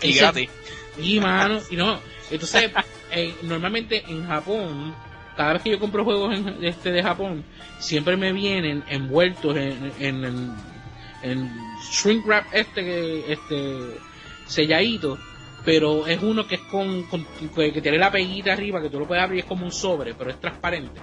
[0.00, 0.50] Y Ese- gratis.
[0.98, 1.98] y mano, y no.
[2.30, 2.70] Entonces,
[3.10, 4.94] eh, normalmente en Japón,
[5.36, 7.44] cada vez que yo compro juegos en- este de Japón,
[7.80, 10.54] siempre me vienen envueltos en, en, en,
[11.22, 11.50] en
[11.90, 13.98] shrink wrap este que este
[14.46, 15.18] selladito,
[15.64, 17.26] pero es uno que es con, con-
[17.56, 20.30] que tiene la peguita arriba que tú lo puedes abrir es como un sobre, pero
[20.30, 21.00] es transparente.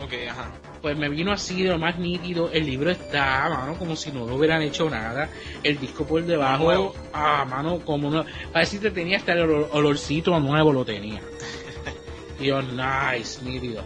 [0.00, 0.52] Ok, ajá.
[0.80, 2.50] pues me vino así de lo más nítido.
[2.52, 5.28] El libro está, mano, como si no lo hubieran hecho nada.
[5.64, 6.94] El disco por debajo, Nuevo.
[7.12, 8.24] ah, mano, como no.
[8.52, 11.20] Para decirte, tenía hasta el olor- olorcito nuevo, lo tenía.
[12.40, 13.82] Yo, nice, nítido.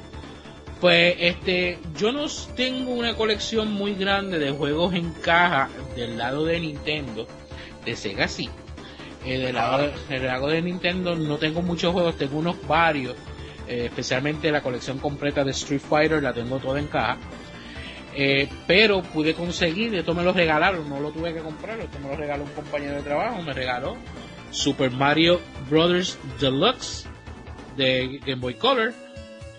[0.82, 6.44] Pues, este, yo no tengo una colección muy grande de juegos en caja del lado
[6.44, 7.26] de Nintendo.
[7.84, 8.50] De Sega sí.
[9.24, 13.14] Eh, del, lado, del lado de Nintendo no tengo muchos juegos, tengo unos varios.
[13.72, 17.16] Eh, especialmente la colección completa de Street Fighter la tengo toda en caja.
[18.14, 22.08] Eh, pero pude conseguir, esto me lo regalaron, no lo tuve que comprar, esto me
[22.08, 23.96] lo regaló un compañero de trabajo, me regaló
[24.50, 27.06] Super Mario Brothers Deluxe
[27.78, 28.92] de Game Boy Color,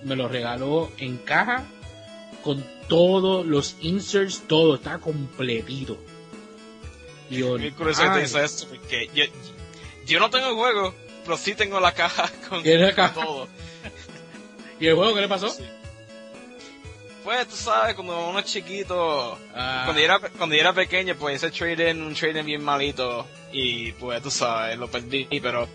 [0.04, 1.64] me lo regaló en caja
[2.44, 5.98] con todos los inserts, todo está completito.
[7.32, 9.24] Y yo, curioso que te esto, porque yo,
[10.06, 12.62] yo no tengo el juego, pero sí tengo la caja con,
[13.16, 13.48] todo.
[14.80, 15.50] ¿Y el juego qué le pasó?
[15.50, 15.64] Sí.
[17.24, 21.16] Pues tú sabes, cuando uno es chiquito, Ah, cuando, yo era, cuando yo era pequeño,
[21.16, 25.70] pues ese trading, un trading bien malito, y pues tú sabes, lo perdí, pero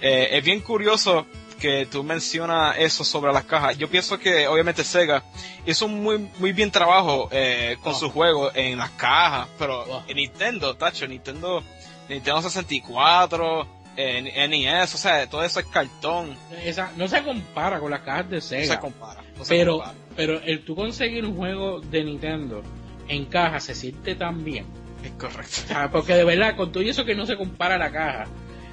[0.00, 1.26] eh, es bien curioso
[1.60, 3.76] que tú mencionas eso sobre las cajas.
[3.76, 5.22] Yo pienso que obviamente Sega
[5.66, 7.98] hizo un muy, muy bien trabajo eh, con Oh.
[7.98, 10.02] sus juegos en las cajas, pero Oh.
[10.08, 11.62] en Nintendo, tacho, Nintendo,
[12.08, 17.90] Nintendo 64, eh, NES, o sea, todo eso es cartón, esa, no se compara con
[17.90, 18.74] las cajas de no Sega.
[18.74, 19.22] se compara.
[19.38, 19.94] no se pero, compara.
[20.16, 22.62] pero el tú conseguir un juego de Nintendo
[23.08, 24.66] en caja se siente tan bien.
[25.04, 25.74] Es correcto.
[25.92, 28.24] Porque de verdad, con todo eso que no se compara a la caja,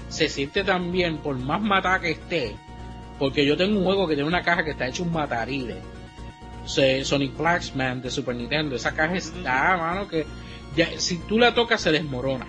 [0.10, 2.56] se siente tan bien por más mata que esté.
[3.20, 5.76] Porque yo tengo un juego que tiene una caja que está hecho un matarile.
[6.66, 8.76] Se- Sonic Flaxman de Super Nintendo.
[8.76, 10.26] Esa caja está, mano, que
[10.76, 12.48] ya, si tú la tocas se desmorona.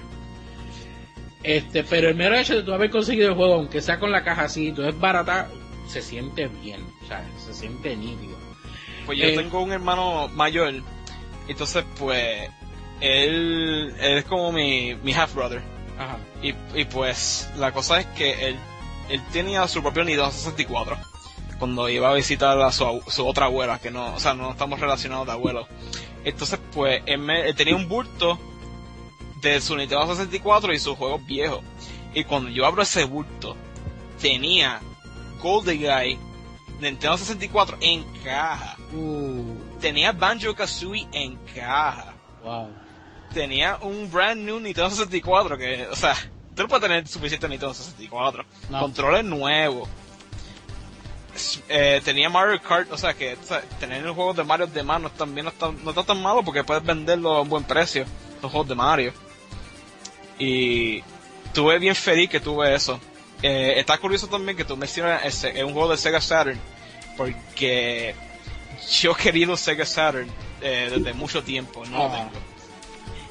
[1.45, 4.25] Este, pero el mero hecho de tú haber conseguido el juego, aunque sea con la
[4.25, 5.49] caja así, tú es barata,
[5.87, 8.37] se siente bien, o sea, se siente nítido.
[9.07, 10.73] Pues yo Eh, tengo un hermano mayor,
[11.47, 12.49] entonces pues
[13.01, 15.61] él, él es como mi, mi half brother.
[15.99, 16.17] Ajá.
[16.43, 18.57] Y, y pues la cosa es que él,
[19.11, 20.97] él tenía su propio Nintendo 64
[21.59, 24.81] cuando iba a visitar a su, su otra abuela, que no, o sea, no estamos
[24.81, 25.69] relacionados de abuelo.
[26.25, 28.39] Entonces pues él, me- él tenía un bulto
[29.51, 31.61] de su Nintendo 64 y sus juegos viejos.
[32.15, 33.57] Y cuando yo abro ese bulto,
[34.21, 34.81] tenía
[35.43, 36.19] GoldenEye
[36.81, 38.77] Nintendo 64 en caja.
[38.93, 42.15] Uh, Tenía Banjo Kazooie en caja.
[42.43, 42.69] wow.
[43.33, 46.15] Tenía un brand new Nintendo 64 que, o sea,
[46.55, 48.45] tú no puedes tener suficiente Nintendo 64.
[48.71, 48.81] No.
[48.81, 49.89] Controles nuevos.
[51.69, 54.85] Eh, tenía Mario Kart, o sea que o sea, tener los juegos de Mario de
[54.85, 58.05] mano también no está, no está tan malo porque puedes venderlo a un buen precio,
[58.41, 59.13] los juegos de Mario.
[60.39, 61.03] Y
[61.53, 63.01] tuve bien feliz que tuve eso.
[63.43, 66.59] Eh, está curioso también que tú mencionas ese, es un juego de Sega Saturn,
[67.17, 68.15] porque
[69.01, 70.29] yo he querido Sega Saturn
[70.63, 72.17] eh, desde mucho tiempo, no lo Ah.
[72.17, 72.31] tengo.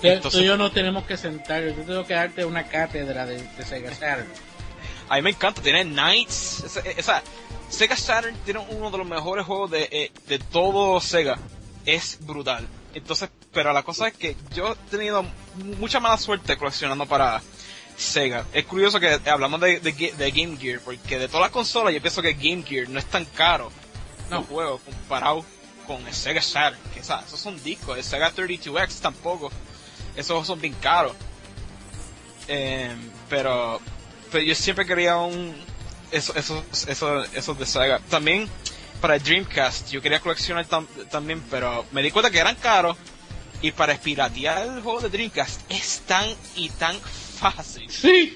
[0.02, 3.26] Tú- Entonces- tú y yo nos tenemos que sentar, yo tengo que darte una cátedra
[3.26, 4.28] de, de Sega Saturn.
[5.10, 7.24] A mí me encanta, tiene Knights, esa, esa-
[7.70, 11.40] Sega Saturn tiene uno de los mejores juegos de, eh, de todo Sega,
[11.86, 12.68] es brutal.
[12.94, 15.26] Entonces, pero la cosa es que yo he tenido
[15.80, 17.42] mucha mala suerte coleccionando para
[17.98, 18.46] Sega.
[18.54, 21.94] Es curioso que hablamos de, de, Ge- de Game Gear, porque de todas las consolas
[21.94, 23.72] yo pienso que Game Gear no es tan caro
[24.30, 24.38] No.
[24.40, 25.46] los juegos comparado
[25.88, 29.52] con el Sega Saturn, que o sea, esos son discos, el Sega 32X tampoco,
[30.16, 31.14] esos son bien caros.
[32.48, 32.98] Em,
[33.30, 33.80] pero,
[34.32, 35.56] pero yo siempre quería un
[36.12, 38.00] eso, eso, eso, eso de Sega.
[38.10, 38.50] También
[39.02, 42.98] para el Dreamcast yo quería coleccionar tam- también, pero me di cuenta que eran caros
[43.64, 47.90] y para piratear el juego de Dreamcast es tan y tan fácil.
[47.90, 48.36] Sí.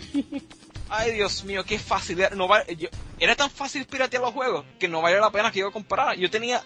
[0.89, 2.19] Ay, Dios mío, qué fácil.
[2.19, 5.51] Era, no va- yo- era tan fácil piratear los juegos que no vale la pena
[5.51, 6.15] que yo comprara.
[6.15, 6.63] Yo tenía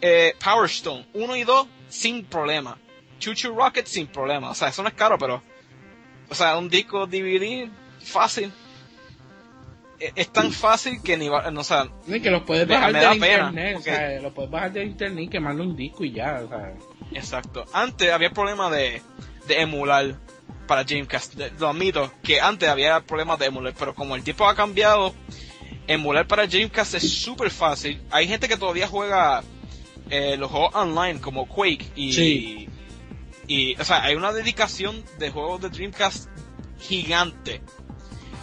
[0.00, 2.78] eh, Power Stone 1 y 2 sin problema.
[3.18, 4.50] Choo Rocket sin problema.
[4.50, 5.42] O sea, eso no es caro, pero...
[6.28, 7.68] O sea, un disco DVD
[8.02, 8.52] fácil.
[10.00, 11.50] E- Es tan fácil que ni va...
[11.50, 14.50] No, o sea, Ni que los puedes bajar pena, internet, porque- o sea, los puedes
[14.50, 16.74] bajar del internet y quemarle un disco y ya, o sea.
[17.14, 17.64] Exacto.
[17.72, 19.02] Antes había problema de,
[19.46, 20.16] de emular
[20.66, 21.34] para Dreamcast.
[21.58, 25.14] Lo admito, que antes había problemas de emular, pero como el tiempo ha cambiado,
[25.86, 28.02] emular para Dreamcast es súper fácil.
[28.10, 29.42] Hay gente que todavía juega
[30.10, 32.68] eh, los juegos online como Quake y, Sí.
[33.46, 36.28] y, o sea, hay una dedicación de juegos de Dreamcast
[36.80, 37.62] gigante.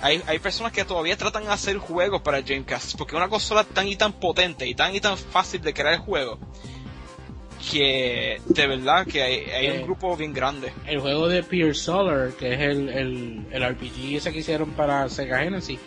[0.01, 3.65] Hay, hay personas que todavía tratan de hacer juegos para Dreamcast porque es una consola
[3.65, 6.39] tan y tan potente y tan y tan fácil de crear juegos
[7.72, 9.72] que de verdad que hay, hay Eh.
[9.80, 10.72] un grupo bien grande.
[10.86, 15.08] El juego de Peer Solar, que es el, el, el RPG ese que hicieron para
[15.10, 15.80] Sega Genesis,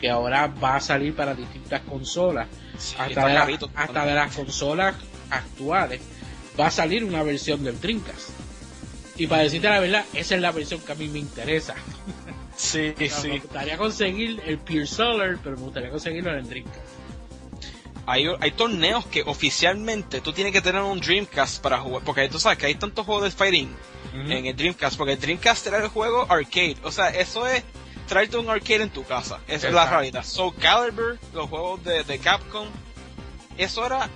[0.00, 2.48] que ahora va a salir para distintas consolas.
[2.78, 4.94] Sí, hasta de, la- hasta de las consolas
[5.30, 6.00] actuales,
[6.58, 8.30] va a salir una versión del Dreamcast.
[9.16, 11.74] Y para decirte la verdad, esa es la versión que a mí me interesa.
[12.56, 16.48] Sí, O sea, Me gustaría conseguir el Pure Solar, pero me gustaría conseguirlo en el
[16.48, 16.80] Dreamcast.
[18.06, 22.02] Hay, hay torneos que oficialmente tú tienes que tener un Dreamcast para jugar.
[22.04, 23.74] Porque tú sabes que hay tantos juegos de fighting
[24.32, 24.96] en el Dreamcast.
[24.96, 26.76] Porque el Dreamcast era el juego arcade.
[26.82, 27.62] O sea, eso es
[28.08, 29.38] traerte un arcade en tu casa.
[29.46, 30.24] Esa es la realidad.
[30.24, 32.66] Soul Calibur, los juegos de, de Capcom.
[33.56, 34.08] Eso era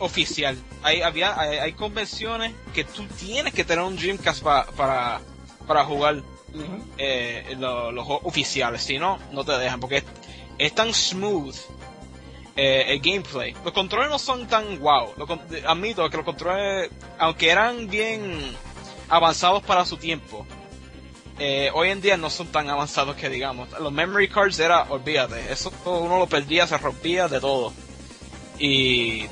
[0.00, 0.56] oficial.
[0.82, 5.20] Hay, había, hay, hay convenciones que tú tienes que tener un Dreamcast pa- para,
[5.66, 6.22] para jugar
[6.98, 8.82] eh, lo- los juegos oficiales.
[8.82, 9.80] Si no, no te dejan.
[9.80, 10.04] Porque es,
[10.58, 11.56] es tan smooth
[12.56, 13.54] eh, el gameplay.
[13.64, 15.14] Los controles no son tan wow.
[15.26, 18.56] Con- admito que los controles, aunque eran bien
[19.08, 20.46] avanzados para su tiempo,
[21.38, 23.68] eh, hoy en día no son tan avanzados que digamos.
[23.80, 27.72] Los memory cards era, olvídate, eso uno lo perdía, se rompía de todo.
[28.58, 29.26] Y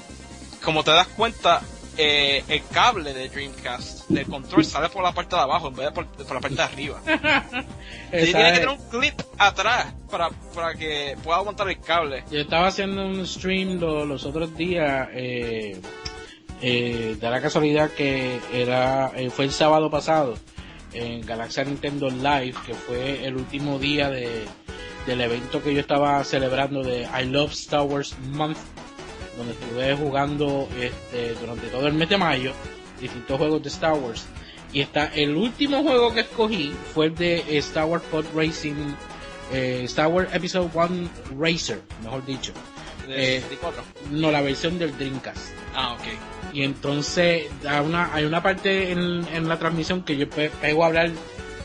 [0.65, 1.63] como te das cuenta,
[1.97, 5.87] eh, el cable de Dreamcast del control sale por la parte de abajo en vez
[5.87, 7.01] de por, por la parte de arriba.
[7.07, 12.25] Esa Tiene que tener un clip atrás para, para que pueda aguantar el cable.
[12.31, 15.81] Yo estaba haciendo un stream lo- los otros días, eh,
[16.61, 20.35] eh, da la casualidad que era eh, fue el sábado pasado
[20.93, 24.45] en Galaxia Nintendo Live, que fue el último día de,
[25.07, 28.59] del evento que yo estaba celebrando de I Love Star Wars Month,
[29.37, 32.53] donde estuve jugando este, durante todo el mes de mayo
[33.01, 34.25] distintos juegos de Star Wars.
[34.73, 38.95] Y está el último juego que escogí fue el de Star Wars Pod Racing,
[39.53, 42.53] eh, Star Wars Episode 1 Racer, mejor dicho.
[43.07, 43.83] De Eh, 64.
[44.13, 45.53] No, la versión del Dreamcast.
[45.75, 46.55] Ah, ok.
[46.55, 50.85] Y entonces hay una, hay una parte en, en la transmisión que yo pe- pego
[50.85, 51.11] a hablar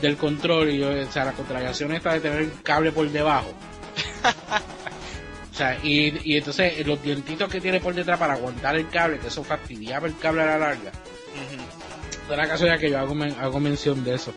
[0.02, 3.52] del control y yo, o sea, la contracción esta de tener el cable por debajo.
[5.58, 9.28] sea, y, y entonces los dientitos que tiene por detrás para aguantar el cable, que
[9.28, 10.92] eso fastidiaba el cable a la larga.
[12.28, 14.34] De la casualidad que yo hago, men- hago mención de eso.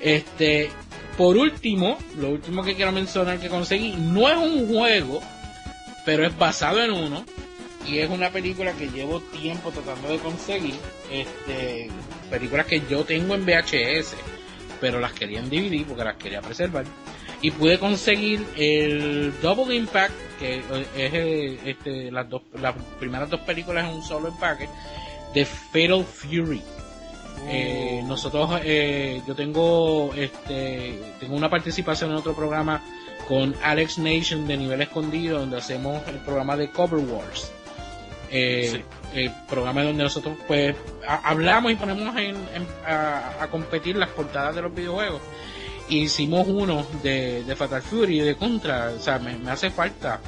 [0.00, 0.70] Este,
[1.16, 5.20] por último, lo último que quiero mencionar que conseguí, no es un juego,
[6.04, 7.24] pero es basado en uno.
[7.86, 10.74] Y es una película que llevo tiempo tratando de conseguir.
[11.10, 11.88] Este,
[12.30, 14.14] películas que yo tengo en VHS,
[14.80, 16.84] pero las quería en DVD porque las quería preservar.
[17.42, 20.62] Y pude conseguir el Double Impact, que eh,
[20.96, 24.68] es eh, este, las, dos, las primeras dos películas en un solo empaque,
[25.34, 26.60] de Fatal Fury.
[27.48, 32.82] Eh, nosotros, eh, yo tengo, este, tengo una participación en otro programa
[33.26, 37.50] con Alex Nation de Nivel Escondido, donde hacemos el programa de Cover Wars.
[38.30, 38.84] Eh, Sí.
[39.12, 40.76] El programa donde nosotros, pues,
[41.08, 45.20] ha- hablamos y ponemos en, en- a, a competir las portadas de los videojuegos.
[45.90, 50.20] Hicimos uno de, de Fatal Fury de Contra, o sea, me, me hace falta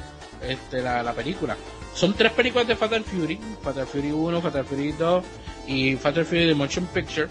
[0.47, 1.55] este, la, la película.
[1.93, 5.23] Son tres películas de Fatal Fury, Fatal Fury 1, Fatal Fury 2
[5.67, 7.27] y Fatal Fury de Motion Picture.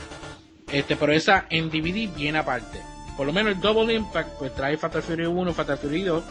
[0.70, 2.80] Este, pero esa en DVD viene aparte.
[3.16, 6.24] Por lo menos el Double Impact pues trae Fatal Fury 1, Fatal Fury 2,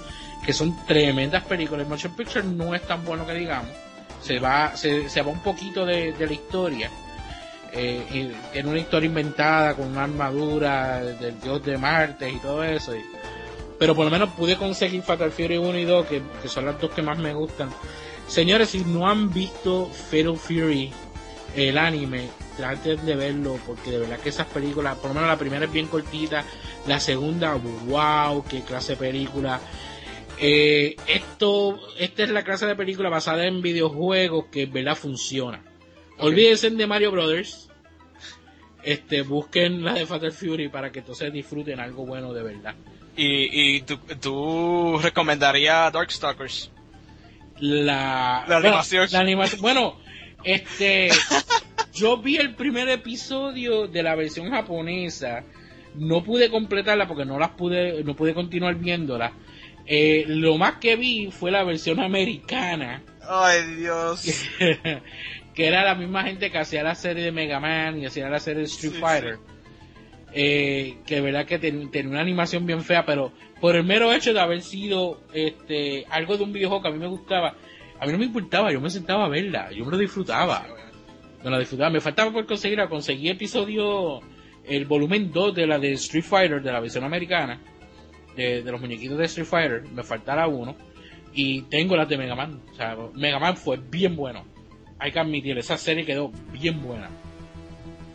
[0.45, 1.83] que son tremendas películas.
[1.83, 3.71] El Motion Picture no es tan bueno que digamos.
[4.21, 6.89] Se va, se, se va un poquito de, de la historia.
[7.73, 12.63] Eh, y tiene una historia inventada con una armadura del dios de Marte y todo
[12.63, 12.93] eso.
[13.79, 16.79] pero por lo menos pude conseguir Fatal Fury 1 y 2, que, que son las
[16.79, 17.69] dos que más me gustan.
[18.27, 20.91] Señores, si no han visto Fatal Fury,
[21.55, 25.37] el anime, traten de verlo, porque de verdad que esas películas, por lo menos la
[25.37, 26.43] primera es bien cortita,
[26.87, 29.59] la segunda, wow, qué clase de película.
[30.39, 35.61] Eh, esto, esta es la clase de película basada en videojuegos que en verdad funciona.
[36.21, 37.67] Olvídense de Mario Brothers.
[38.83, 42.75] Este, busquen la de Fatal Fury para que entonces disfruten algo bueno de verdad.
[43.15, 46.71] Y, y tú, tú recomendarías Darkstalkers.
[47.59, 49.07] La, La bueno, animación.
[49.11, 49.61] la animación.
[49.61, 49.99] Bueno,
[50.43, 51.09] este,
[51.93, 55.43] yo vi el primer episodio de la versión japonesa.
[55.93, 59.33] No pude completarla porque no las pude, no pude continuar viéndola.
[59.85, 64.25] Eh, lo más que vi fue la versión americana, Ay, Dios.
[65.53, 68.39] que era la misma gente que hacía la serie de Mega Man y hacía la
[68.39, 69.37] serie de Street Sí, Fighter.
[70.33, 74.13] Eh, que de verdad que ten- tenía una animación bien fea, pero por el mero
[74.13, 77.55] hecho de haber sido este algo de un videojuego que a mí me gustaba,
[77.99, 80.65] a mí no me importaba, yo me sentaba a verla, yo me lo disfrutaba,
[81.43, 84.21] me lo disfrutaba, me faltaba por conseguir, conseguí episodio,
[84.65, 87.59] el volumen 2 de la de Street Fighter, de la versión americana,
[88.37, 90.77] de, de los muñequitos de Street Fighter, me faltara uno,
[91.33, 94.45] y tengo las de Mega Man, o sea, Mega Man fue bien bueno,
[95.01, 97.09] hay que admitir, esa serie quedó bien buena.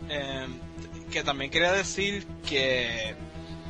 [0.07, 0.53] Em,
[1.11, 3.13] que también quería decir que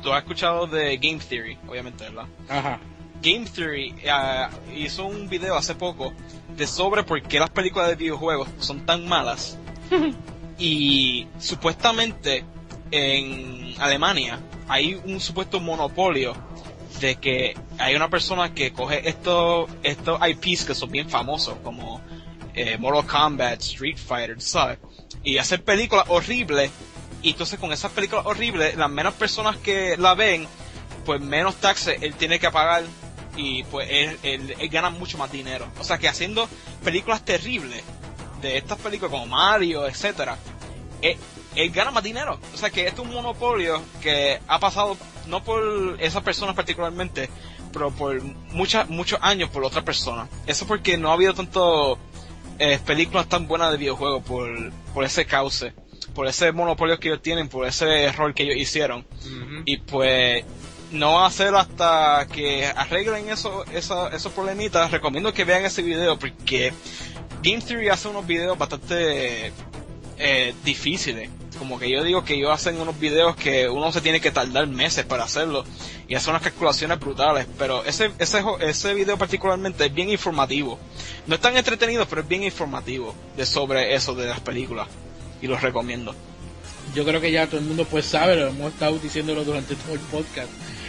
[0.04, 2.26] tú has escuchado de Game Theory, obviamente, ¿verdad?
[2.48, 2.78] Ajá.
[3.20, 6.12] Game Theory ah, hizo un video hace poco
[6.56, 9.58] de sobre por qué las películas de videojuegos son tan malas.
[10.58, 12.44] y supuestamente
[12.92, 14.38] en Alemania
[14.68, 16.36] hay un supuesto monopolio
[17.00, 22.00] de que hay una persona que coge estos estos IPs que son bien famosos como
[22.58, 24.78] eh, Mortal Kombat, Street Fighter, ¿sabes?
[25.22, 26.70] Y hacer películas horribles
[27.22, 30.46] y entonces con esas películas horribles las menos personas que la ven
[31.04, 32.84] pues menos taxes él tiene que pagar
[33.36, 33.88] y pues
[34.22, 35.66] él, gana mucho más dinero.
[35.78, 36.48] O sea que haciendo
[36.84, 37.82] películas terribles
[38.42, 40.36] de estas películas como Mario, etcétera,
[41.00, 41.16] él,
[41.54, 42.38] él, gana más dinero.
[42.52, 44.96] O sea que esto es un monopolio que ha pasado
[45.26, 47.30] no por esa persona particularmente,
[47.72, 48.20] pero por
[48.52, 50.28] muchas muchos años por otra persona.
[50.46, 51.98] Eso porque no ha habido tanto
[52.58, 55.72] eh, películas tan buenas de videojuegos por, por ese cauce,
[56.14, 59.06] por ese monopolio que ellos tienen, por ese error que ellos hicieron.
[59.64, 60.44] Y pues
[60.90, 64.90] no va a ser hasta que arreglen eso, esos problemitas.
[64.90, 66.72] Recomiendo que vean ese video porque
[67.42, 69.52] Game Theory hace unos videos bastante
[70.18, 71.30] eh, difíciles.
[71.58, 74.66] Como que yo digo que ellos hacen unos videos que uno se tiene que tardar
[74.68, 75.64] meses para hacerlo
[76.06, 77.46] y hacer unas calculaciones brutales.
[77.58, 80.78] Pero ese, ese, ese video particularmente es bien informativo.
[81.26, 84.88] No es tan entretenido, pero es bien informativo de sobre eso de las películas.
[85.42, 86.14] Y los recomiendo.
[86.94, 89.94] Yo creo que ya todo el mundo pues sabe, lo hemos estado diciéndolo durante todo
[89.94, 90.48] el podcast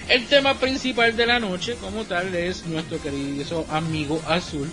[0.10, 4.68] el tema principal de la noche, como tal, es nuestro querido amigo azul,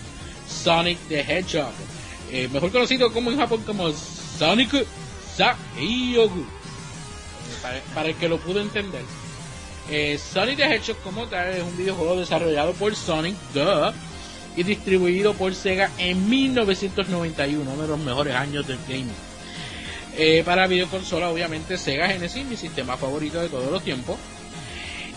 [0.48, 1.72] Sonic the Hedgehog.
[2.32, 3.90] Eh, mejor conocido como en Japón como
[4.38, 4.86] Sonic
[5.36, 6.46] Sayogu.
[7.62, 9.02] Para, para, el que lo pudo entender.
[9.90, 13.62] Eh, Sonic the Hedgehog como tal es un videojuego desarrollado por Sonic the
[14.56, 19.12] y distribuido por Sega en 1991, uno de los mejores años del gaming.
[20.16, 24.16] Eh, para videoconsola, obviamente, Sega Genesis, mi sistema favorito de todos los tiempos.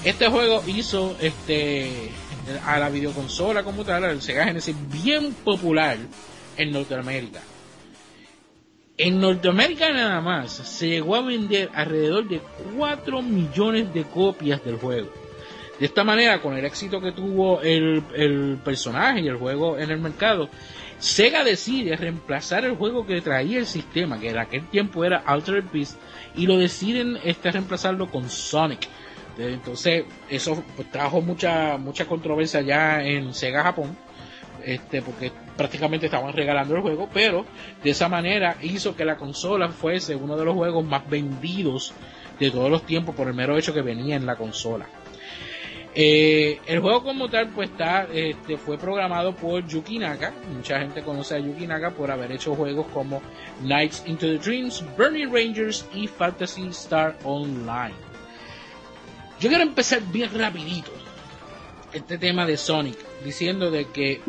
[0.04, 2.12] Este juego hizo este
[2.66, 5.98] a la videoconsola como tal, el Sega Genesis, bien popular
[6.58, 7.40] en Norteamérica.
[9.00, 12.42] En Norteamérica nada más se llegó a vender alrededor de
[12.78, 15.10] 4 millones de copias del juego.
[15.80, 20.00] De esta manera, con el éxito que tuvo el, personaje y el juego en el
[20.00, 20.50] mercado,
[21.00, 25.72] Sega decide reemplazar el juego que traía el sistema, que en aquel tiempo era Altered
[25.72, 25.98] Beast,
[26.36, 28.90] y lo deciden este, reemplazarlo con Sonic
[29.48, 33.96] entonces, eso pues, trajo mucha mucha controversia ya en Sega Japón,
[34.66, 37.46] este, porque prácticamente estaban regalando el juego, pero
[37.84, 41.94] de esa manera hizo que la consola fuese uno de los juegos más vendidos
[42.40, 44.88] de todos los tiempos por el mero hecho que venía en la consola.
[45.94, 50.34] Eh, el juego como tal pues está, este, fue programado por Yuki Naka.
[50.56, 53.22] Mucha gente conoce a Yuki Naka por haber hecho juegos como
[53.62, 57.96] Nights into the Dreams, Burning Rangers y Fantasy Star Online.
[59.42, 60.92] Yo quiero empezar bien rapidito
[61.92, 64.22] este tema de Sonic, diciendo de que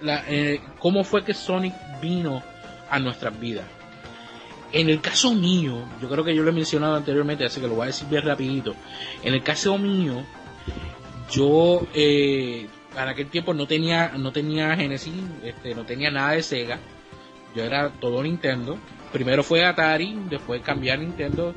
[0.00, 2.42] la, eh, cómo fue que Sonic vino
[2.90, 3.66] a nuestras vidas.
[4.72, 7.74] En el caso mío, yo creo que yo lo he mencionado anteriormente, así que lo
[7.74, 8.74] voy a decir bien rapidito.
[9.22, 10.24] En el caso mío,
[11.30, 16.42] yo eh, para aquel tiempo no tenía no tenía Genesis, este, no tenía nada de
[16.42, 16.80] Sega.
[17.54, 18.78] Yo era todo Nintendo
[19.14, 21.54] primero fue Atari, después cambié a Nintendo.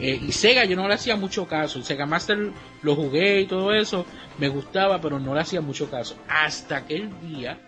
[0.00, 1.78] Eh, y Sega yo no le hacía mucho caso.
[1.78, 2.52] El Sega Master
[2.82, 4.06] lo jugué y todo eso,
[4.38, 6.16] me gustaba, pero no le hacía mucho caso.
[6.28, 7.58] Hasta aquel día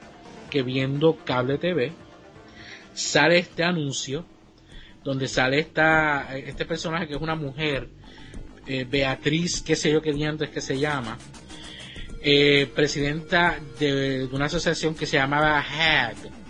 [0.49, 1.93] que viendo Cable TV
[2.95, 4.24] sale este anuncio
[5.03, 7.88] donde sale esta, este personaje que es una mujer,
[8.68, 11.18] eh, Beatriz, qué sé yo qué dientes que se llama,
[12.22, 16.41] eh, presidenta de, una asociación que se llamaba HAG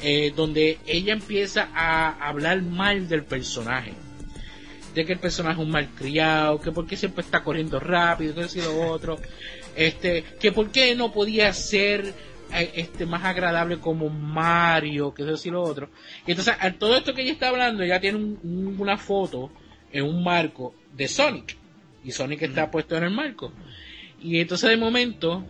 [0.00, 3.92] eh, donde ella empieza a hablar mal del personaje.
[4.94, 8.88] De que el personaje es un malcriado, que porque siempre está corriendo rápido, que lo
[8.88, 9.18] otro.
[9.74, 12.14] Este, que por qué no podía ser
[12.52, 15.90] eh, este más agradable como Mario, que eso y lo otro.
[16.26, 19.50] Y entonces, todo esto que ella está hablando, ella tiene una foto
[19.90, 21.56] en un marco de Sonic.
[22.04, 23.52] Y Sonic está puesto en el marco.
[24.22, 25.44] Y entonces de momento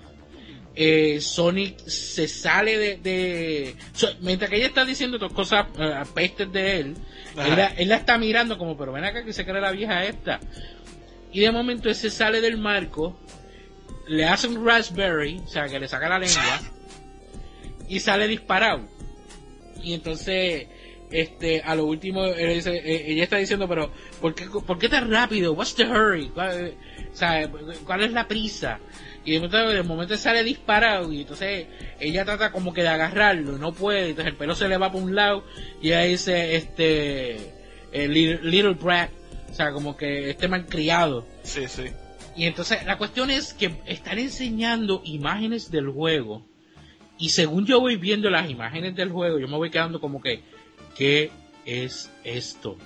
[0.77, 3.77] eh, Sonic se sale de,
[4.21, 6.97] mientras que ella está diciendo todas cosas uh, pestes de él,
[7.77, 10.41] él la, está mirando como, pero ven acá que se cree la vieja esta.
[11.33, 13.19] Y de momento él se sale del marco,
[14.07, 16.61] le hace un raspberry, o sea, que le saca la lengua,
[17.89, 18.89] y sale disparado.
[19.83, 20.67] Y entonces,
[21.11, 22.63] este, a lo último, eh,
[23.07, 25.53] ella está diciendo, pero, ¿por qué, ¿por qué tan rápido?
[25.53, 26.29] What's the hurry?
[26.29, 26.75] ¿Cuál,
[27.85, 28.81] ¿Cuál es la prisa?
[29.25, 31.67] Y de momento, sale disparado y entonces
[31.99, 35.03] ella trata como que de agarrarlo, no puede, entonces el pelo se le va por
[35.03, 35.45] un lado
[35.81, 37.55] y ahí dice este
[37.93, 39.11] little, brat,
[39.51, 41.27] o sea, como que este malcriado.
[41.43, 41.85] Sí, sí.
[42.37, 46.45] Y entonces la cuestión es que están enseñando imágenes del juego.
[47.17, 50.43] Y según yo voy viendo las imágenes del juego, yo me voy quedando como que,
[50.97, 51.31] ¿qué
[51.65, 52.77] es esto?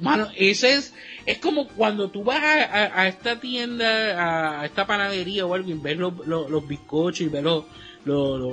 [0.00, 0.94] Mano, ese es,
[1.26, 5.96] es como cuando tú vas a, esta tienda, a, esta panadería o algo y ves
[5.96, 7.64] los, los, bizcochos y ves los,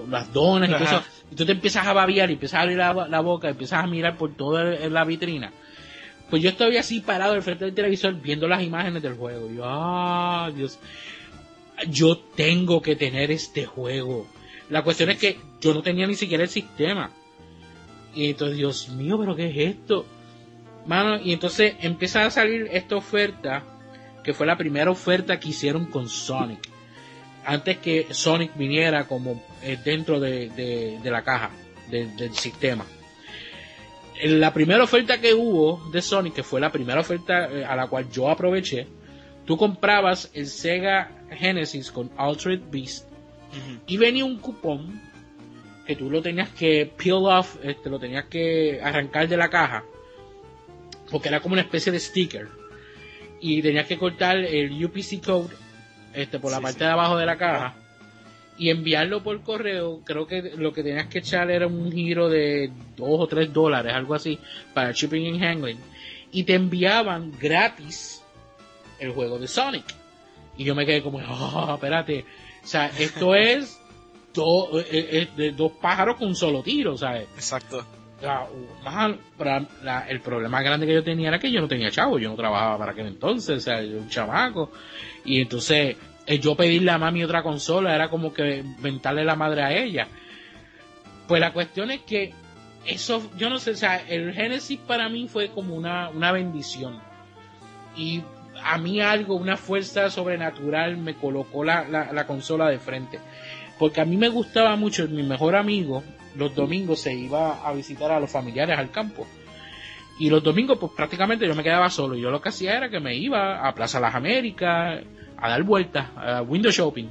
[0.10, 2.78] las donas y todo eso, y tú te empiezas a babiar y empiezas a abrir
[2.78, 5.52] la, la boca, y empiezas a mirar por toda la vitrina.
[6.30, 9.50] Pues yo estoy así parado al frente del televisor viendo las imágenes del juego.
[9.50, 10.78] Yo, ah, Dios,
[11.90, 14.28] yo tengo que tener este juego.
[14.70, 17.12] La cuestión es que yo no tenía ni siquiera el sistema.
[18.14, 20.06] Y entonces, Dios mío, pero ¿qué es esto?
[20.88, 23.64] Mano, y entonces empieza a salir esta oferta,
[24.24, 26.60] que fue la primera oferta que hicieron con Sonic.
[27.46, 31.52] Antes que Sonic viniera como eh, dentro de, la caja
[31.90, 32.86] del sistema.
[34.24, 37.88] La primera oferta que hubo de Sonic, que fue la primera oferta eh, a la
[37.88, 38.88] cual yo aproveché,
[39.46, 43.08] tú comprabas el Sega Genesis con Altered Beast
[43.86, 45.02] y venía un cupón
[45.86, 49.84] que tú lo tenías que peel off, este, lo tenías que arrancar de la caja,
[51.12, 52.48] porque era como una especie de sticker.
[53.40, 55.54] Y tenías que cortar el UPC code
[56.14, 57.76] este, por la parte de abajo de la caja
[58.58, 62.72] y enviarlo por correo, creo que lo que tenías que echar era un giro de
[62.96, 64.40] 2 o 3 dólares, algo así,
[64.74, 65.78] para shipping and handling.
[66.32, 68.24] Y te enviaban gratis
[69.00, 69.86] el juego de Sonic.
[70.58, 72.26] Y yo me quedé como, oh, espérate.
[72.64, 73.80] O sea, esto es
[74.36, 77.28] eh, eh, de dos pájaros con un solo tiro, ¿sabes?
[77.36, 77.86] Exacto.
[80.10, 82.78] El problema grande que yo tenía era que yo no tenía chavo, yo no trabajaba
[82.78, 84.72] para aquel entonces, o sea, yo un chamaco.
[85.24, 89.64] Y entonces eh, yo pedirle a mami otra consola era como que ventarle la madre
[89.64, 90.08] a ella.
[91.28, 92.34] Pues la cuestión es que
[92.86, 97.00] eso, yo no sé, o sea, el Genesis para mí fue como una, una bendición.
[97.96, 98.24] Y
[98.64, 103.20] a mí algo, una fuerza sobrenatural me colocó la, la, consola de frente.
[103.78, 106.04] Porque a mí me gustaba mucho, mi mejor amigo,
[106.38, 109.28] los domingos se iba a visitar a los familiares al campo.
[110.20, 112.16] Y los domingos, pues prácticamente yo me quedaba solo.
[112.16, 115.04] Yo lo que hacía era que me iba a Plaza Las Américas,
[115.38, 117.08] a dar vueltas, a window shopping.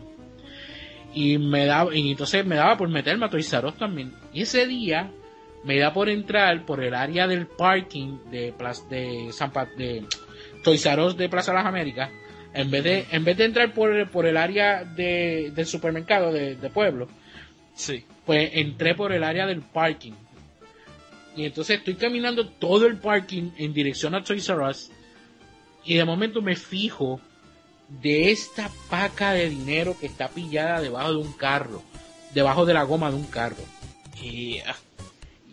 [1.14, 4.12] Y me daba, y entonces me daba por meterme a Toys R también.
[4.32, 5.10] Y ese día
[5.64, 8.54] me da por entrar por el área del parking de,
[8.90, 10.04] de, San de
[10.62, 12.10] Toys R de Plaza Las Américas.
[12.52, 16.70] En vez de, en vez de entrar por, por el área de, del supermercado de,
[16.70, 17.06] pueblo,
[17.74, 18.04] sí.
[18.26, 20.12] Pues entré por el área del parking.
[21.36, 24.62] Y entonces estoy caminando todo el parking en dirección a Toys R
[25.84, 27.20] Y de momento me fijo
[27.88, 31.82] de esta paca de dinero que está pillada debajo de un carro,
[32.34, 33.62] debajo de la goma de un carro.
[34.20, 34.74] Y ah,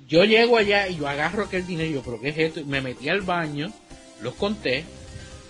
[0.08, 2.66] yo llego allá y yo agarro aquel dinero yo, pero ¿qué es esto?
[2.66, 3.72] Me metí al baño,
[4.22, 4.86] los conté,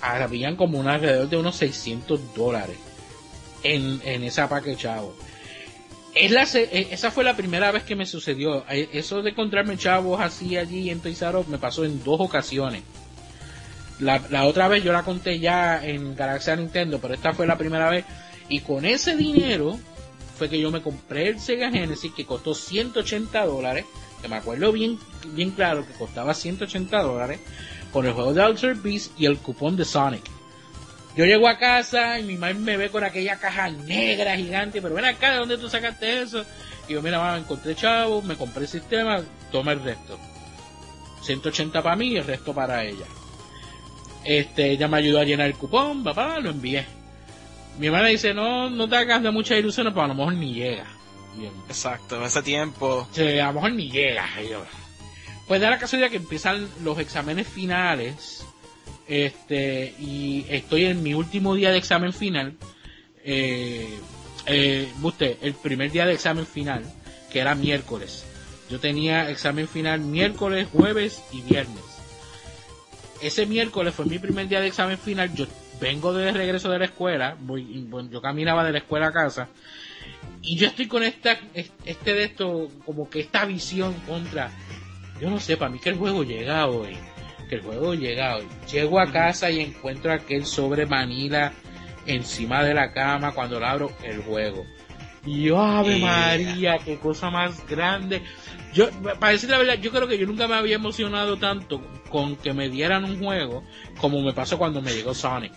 [0.01, 2.77] habían como un alrededor de unos 600 dólares
[3.63, 5.15] en, en esa paca chavo.
[6.15, 8.65] Es la, e, esa fue la primera vez que me sucedió.
[8.69, 12.83] E, eso de encontrarme chavos así allí en Toys me pasó en dos ocasiones.
[13.99, 17.89] La, otra vez yo la conté ya en Galaxia Nintendo, pero esta fue la primera
[17.89, 18.05] vez.
[18.49, 19.79] Y con ese dinero
[20.37, 23.85] fue que yo me compré el Sega Genesis que costó 180 dólares.
[24.21, 24.99] Que me acuerdo bien,
[25.33, 27.39] bien claro que costaba 180 dólares.
[27.91, 30.23] Con el juego de Altered Beast y el cupón de Sonic.
[31.15, 34.95] Yo llego a casa y mi madre me ve con aquella caja negra gigante, pero
[34.95, 36.43] ven acá, ¿de dónde tú sacaste eso?
[36.87, 40.19] Y yo, mira, mamá, encontré chavo, me compré el sistema, toma el resto.
[41.21, 43.05] 180 para mí y el resto para ella.
[44.23, 46.85] Este, ella me ayudó a llenar el cupón, papá, lo envié.
[47.77, 50.53] Mi hermana dice, no, no te hagas de muchas ilusiones, pero a lo mejor ni
[50.53, 50.85] llega.
[51.67, 53.07] Exacto, ese tiempo.
[53.11, 54.27] Sí, a lo mejor ni llega.
[55.47, 58.42] Pues da la casualidad que empiezan los exámenes finales.
[59.07, 62.55] Este, y estoy en mi último día de examen final.
[63.23, 63.87] Eh,
[64.45, 66.83] eh, usted, el primer día de examen final,
[67.31, 68.25] que era miércoles.
[68.69, 71.93] Yo tenía examen final miércoles, jueves y viernes
[73.23, 75.33] ese miércoles fue mi primer día de examen final.
[75.33, 75.47] Yo
[75.79, 79.47] vengo de regreso de la escuela, voy, yo caminaba de la escuela a casa
[80.41, 84.51] y yo estoy con esta, este de esto, como que esta visión contra,
[85.19, 86.97] yo no sé, para mí que el juego llega hoy,
[87.53, 88.47] que el juego llega hoy.
[88.71, 91.51] Llego a casa y encuentro aquel sobre Manila
[92.05, 94.65] encima de la cama cuando lo abro el juego.
[95.25, 98.21] Y yo, Ave María, qué cosa más grande.
[98.73, 98.89] Yo,
[99.19, 102.53] para decir la verdad, yo creo que yo nunca me había emocionado tanto con que
[102.53, 103.63] me dieran un juego
[103.99, 105.53] como me pasó cuando me llegó Sonic.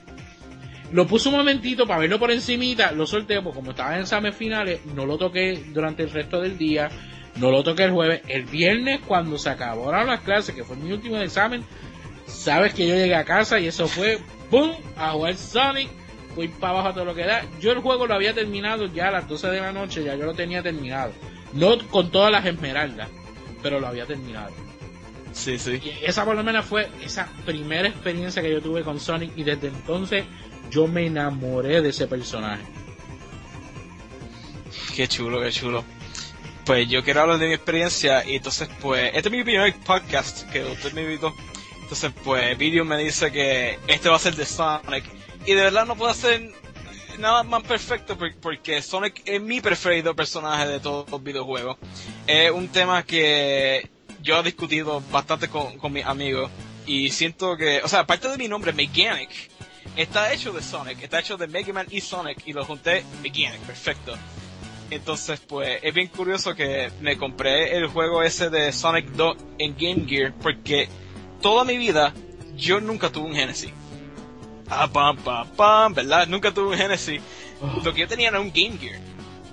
[0.93, 4.37] Lo puse un momentito para verlo por encimita, lo solté, porque como estaba en exámenes
[4.37, 6.91] finales, no lo toqué durante el resto del día,
[7.37, 8.23] no lo toqué el jueves.
[8.29, 11.65] El viernes, cuando se acabaron las clases, que fue mi último examen,
[12.27, 14.19] sabes que yo llegué a casa y eso fue,
[14.51, 14.73] ¡boom!
[14.97, 15.91] A jugar Sonic
[16.37, 17.45] voy para abajo a todo lo que da.
[17.59, 20.27] Yo el juego lo había terminado ya a las 12 de la noche, ya yo
[20.27, 21.13] lo tenía terminado.
[21.55, 23.09] No con todas las esmeraldas,
[23.63, 24.53] pero lo había terminado.
[25.33, 25.81] Sí, sí.
[25.83, 29.43] Y esa por lo menos fue esa primera experiencia que yo tuve con Sonic y
[29.43, 30.25] desde entonces
[30.71, 32.63] yo me enamoré de ese personaje.
[34.95, 35.85] Qué chulo, qué chulo.
[36.65, 40.51] Pues yo quiero hablar de mi experiencia y entonces pues este es mi primer podcast
[40.51, 41.35] que usted me invitó.
[41.87, 45.05] Entonces pues Video me dice que este va a ser de Sonic
[45.47, 46.51] y de verdad no puedo hacer
[47.21, 51.77] nada más perfecto por- porque Sonic es mi preferido personaje de todos los videojuegos.
[52.27, 53.89] Es un tema que
[54.21, 56.51] yo he discutido bastante con, con mis amigos
[56.87, 59.31] y siento que, o sea, aparte de mi nombre, Mechanic,
[59.97, 63.61] está hecho de Sonic, está hecho de Mega Man y Sonic y lo junté Mechanic,
[63.61, 64.13] perfecto.
[64.91, 69.77] Entonces, pues, es bien curioso que me compré el juego ese de Sonic 2 en
[69.79, 70.89] Game Gear porque
[71.41, 72.13] toda mi vida
[72.57, 73.71] yo nunca tuve un Genesis.
[74.69, 76.27] Ah, pam, pam, pam, ¿verdad?
[76.27, 77.21] Nunca tuve un Genesis.
[77.85, 79.01] Lo que yo tenía era un Game Gear.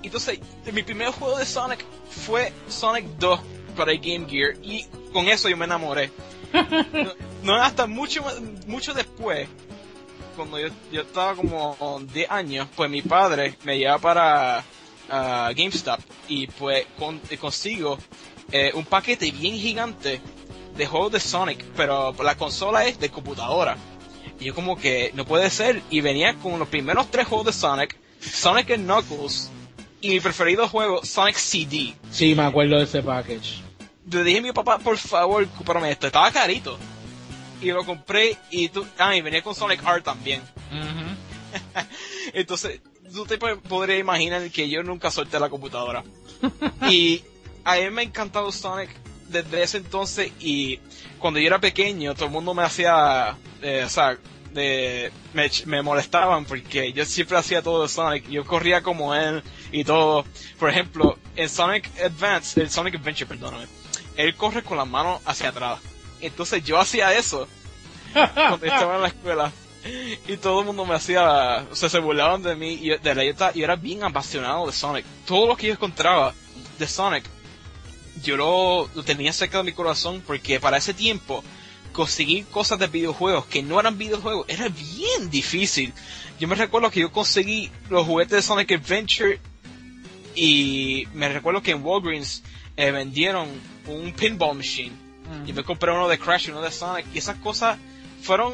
[0.02, 0.38] Entonces,
[0.72, 3.40] mi primer juego de Sonic fue Sonic 2
[3.76, 6.10] para el Game Gear y con eso yo me enamoré.
[6.54, 7.12] No,
[7.42, 8.22] no hasta mucho,
[8.68, 9.48] mucho después,
[10.36, 14.64] cuando yo, yo estaba como 10 años, pues mi padre me lleva para
[15.10, 17.98] ah, GameStop y pues con- consigo
[18.52, 20.20] eh, un paquete bien gigante
[20.76, 23.76] de juegos de Sonic, pero la consola es de computadora.
[24.40, 25.82] Y yo como que no puede ser.
[25.90, 29.50] Y venía con los primeros tres juegos de Sonic, Sonic and Knuckles,
[30.00, 31.94] y mi preferido juego, Sonic CD.
[32.10, 33.62] Sí, me acuerdo de ese package.
[34.10, 36.06] Le dije a mi papá, por favor, cómprame esto.
[36.08, 36.76] Estaba carito.
[37.62, 40.42] Y lo compré y tú, ah, y venía con Sonic Art también.
[42.32, 42.80] Entonces,
[43.12, 46.04] tú te po- podrías imaginar que yo nunca solté la computadora.
[46.90, 47.22] y
[47.64, 48.90] a mí me ha encantado Sonic
[49.28, 50.78] desde ese entonces y
[51.18, 54.18] cuando yo era pequeño todo el mundo me hacía, eh, o sea,
[54.54, 60.24] me, molestaban porque yo siempre hacía todo de Sonic, yo corría como él y todo.
[60.58, 63.66] Por ejemplo, en Sonic Advance, el Sonic Adventure, perdóname,
[64.16, 65.80] él corre con las manos hacia atrás.
[66.20, 67.48] Entonces yo hacía eso
[68.12, 69.52] cuando estaba en la escuela.
[70.26, 72.78] Y todo el mundo me hacía, o sea, se burlaban de mí.
[72.80, 75.04] Y de la yo, yo era bien apasionado de Sonic.
[75.26, 76.32] Todo lo que yo encontraba
[76.78, 77.24] de Sonic,
[78.22, 81.42] yo lo, lo tenía cerca de mi corazón porque para ese tiempo
[81.92, 85.94] conseguir cosas de videojuegos que no eran videojuegos era bien difícil.
[86.38, 89.40] Yo me recuerdo que yo conseguí los juguetes de Sonic Adventure
[90.34, 92.42] y me recuerdo que en Walgreens
[92.76, 93.48] eh, vendieron
[93.86, 95.04] un pinball machine.
[95.46, 97.06] Y me compré uno de Crash y uno de Sonic.
[97.14, 97.78] Y esas cosas
[98.20, 98.52] fueron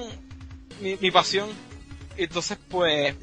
[0.80, 1.48] mi, mi pasión.
[2.16, 3.14] Entonces, pues,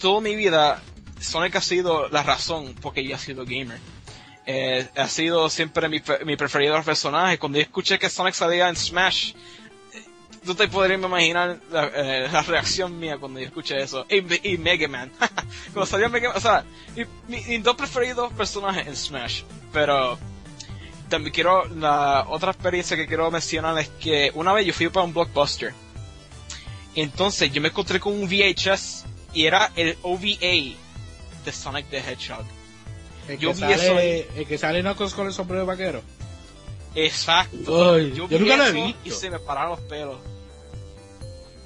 [0.00, 0.82] toda mi vida,
[1.20, 3.78] Sonic ha sido la razón por que yo he sido gamer.
[4.46, 7.38] Eh, ha sido siempre mi, mi preferido personaje.
[7.38, 9.32] Cuando yo escuché que Sonic salía en Smash,
[10.44, 14.06] tú te podrías imaginar la, eh, la reacción mía cuando yo escuché eso.
[14.08, 15.10] Y, Mega Man.
[15.72, 19.42] cuando salió Mega Man, o sea, mi- mi- mis dos preferidos personajes en Smash.
[19.72, 20.16] Pero
[21.08, 25.04] también quiero, la otra experiencia que quiero mencionar es que una vez yo fui para
[25.04, 25.74] un blockbuster.
[26.94, 30.76] Entonces yo me encontré con un VHS y era el OVA
[31.44, 32.44] de Sonic the Hedgehog.
[33.28, 36.02] El Yo que, vi eso sale, el que sale Knuckles con el sombrero de vaquero.
[36.94, 37.94] Exacto.
[37.94, 39.00] Ay, yo vi nunca lo he eso visto.
[39.04, 40.18] Y se me pararon los pelos.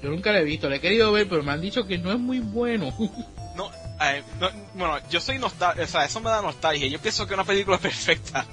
[0.01, 2.11] Yo nunca lo he visto, lo he querido ver, pero me han dicho que no
[2.11, 2.93] es muy bueno.
[3.53, 3.69] No,
[4.01, 6.87] eh, no, bueno, yo soy nostalgia, o sea, eso me da nostalgia.
[6.87, 8.45] Yo pienso que una película es perfecta.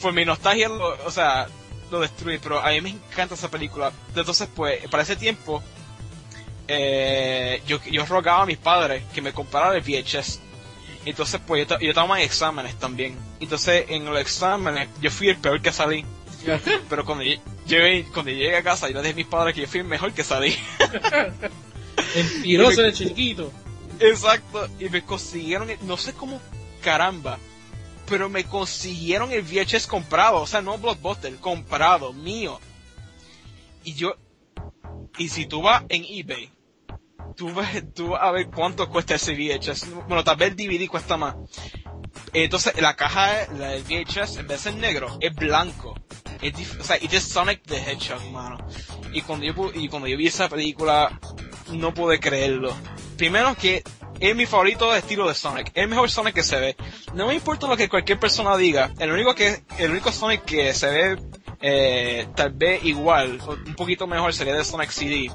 [0.00, 1.48] Por mi nostalgia, lo, o sea,
[1.90, 3.90] lo destruye, pero a mí me encanta esa película.
[4.14, 5.60] Entonces, pues, para ese tiempo,
[6.68, 10.40] eh, yo, yo rogaba a mis padres que me compraran el VHS.
[11.04, 13.16] Entonces, pues, yo, yo tomaba exámenes también.
[13.40, 16.04] Entonces, en los exámenes, yo fui el peor que salí.
[16.88, 19.68] Pero cuando llegué, cuando llegué a casa, yo le dije a mis padres que yo
[19.68, 20.56] fui el mejor que salí.
[22.14, 23.52] Mentiroso de chiquito.
[24.00, 26.40] Exacto, y me consiguieron, no sé cómo
[26.82, 27.38] caramba,
[28.06, 32.58] pero me consiguieron el VHS comprado, o sea, no Blockbuster, comprado, mío.
[33.84, 34.16] Y yo,
[35.18, 36.50] y si tú vas en eBay,
[37.36, 39.90] tú vas, tú vas a ver cuánto cuesta ese VHS.
[40.08, 41.36] Bueno, tal vez DVD cuesta más.
[42.32, 45.94] Entonces, la caja, la del VHS, en vez de ser negro, es blanco.
[46.40, 48.58] Es o sea, y es Sonic the Hedgehog, mano.
[49.12, 51.20] Y cuando yo, y cuando yo vi esa película,
[51.72, 52.74] no pude creerlo.
[53.16, 53.84] Primero que
[54.18, 55.68] es mi favorito de estilo de Sonic.
[55.68, 56.76] Es el mejor Sonic que se ve.
[57.14, 58.92] No me importa lo que cualquier persona diga.
[58.98, 61.16] El único que, el único Sonic que se ve,
[61.62, 65.30] eh, tal vez igual, un poquito mejor sería de Sonic CD.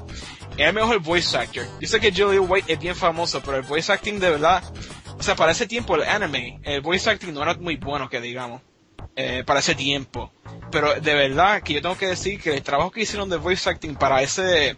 [0.56, 1.64] Es el mejor voice actor.
[1.80, 4.62] Yo sé que Julian White es bien famoso, pero el voice acting de verdad,
[5.18, 8.20] o sea, para ese tiempo el anime, el voice acting no era muy bueno que
[8.20, 8.60] digamos.
[9.20, 10.30] Eh, para ese tiempo.
[10.70, 13.68] Pero de verdad que yo tengo que decir que el trabajo que hicieron de voice
[13.68, 14.76] acting para ese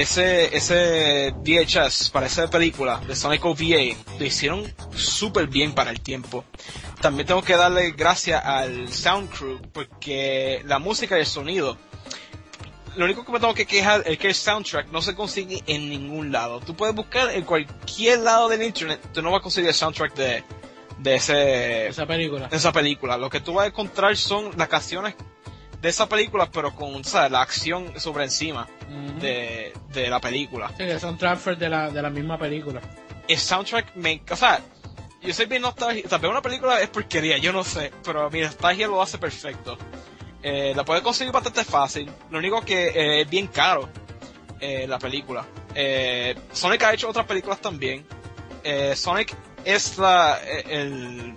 [0.00, 6.00] ese, ese VHS para esa película de Sonic OVA lo hicieron súper bien para el
[6.00, 6.44] tiempo.
[7.00, 11.76] También tengo que darle gracias al Sound Crew porque la música y el sonido
[12.96, 15.88] lo único que me tengo que quejar es que el soundtrack no se consigue en
[15.88, 16.60] ningún lado.
[16.60, 20.14] Tú puedes buscar en cualquier lado del internet, tú no vas a conseguir el soundtrack
[20.14, 20.44] de,
[20.98, 22.48] de ese, Esa película.
[22.48, 23.16] de esa película.
[23.16, 25.14] Lo que tú vas a encontrar son las canciones
[25.80, 27.30] de esa película, pero con ¿sabes?
[27.30, 28.66] la acción sobre encima
[29.20, 30.72] de, de la película.
[30.76, 32.80] Sí, son transfers de la, de la misma película.
[33.28, 34.22] El soundtrack me...
[34.30, 34.60] O sea,
[35.22, 36.08] yo soy bien nostálgico.
[36.08, 39.76] Tal vez una película es porquería, yo no sé, pero mi nostalgia lo hace perfecto.
[40.42, 42.10] Eh, la puedes conseguir bastante fácil.
[42.30, 43.88] Lo único que eh, es bien caro
[44.60, 45.44] eh, la película.
[46.52, 48.04] Sonic ha hecho otras películas también.
[48.94, 51.34] Sonic es la, el,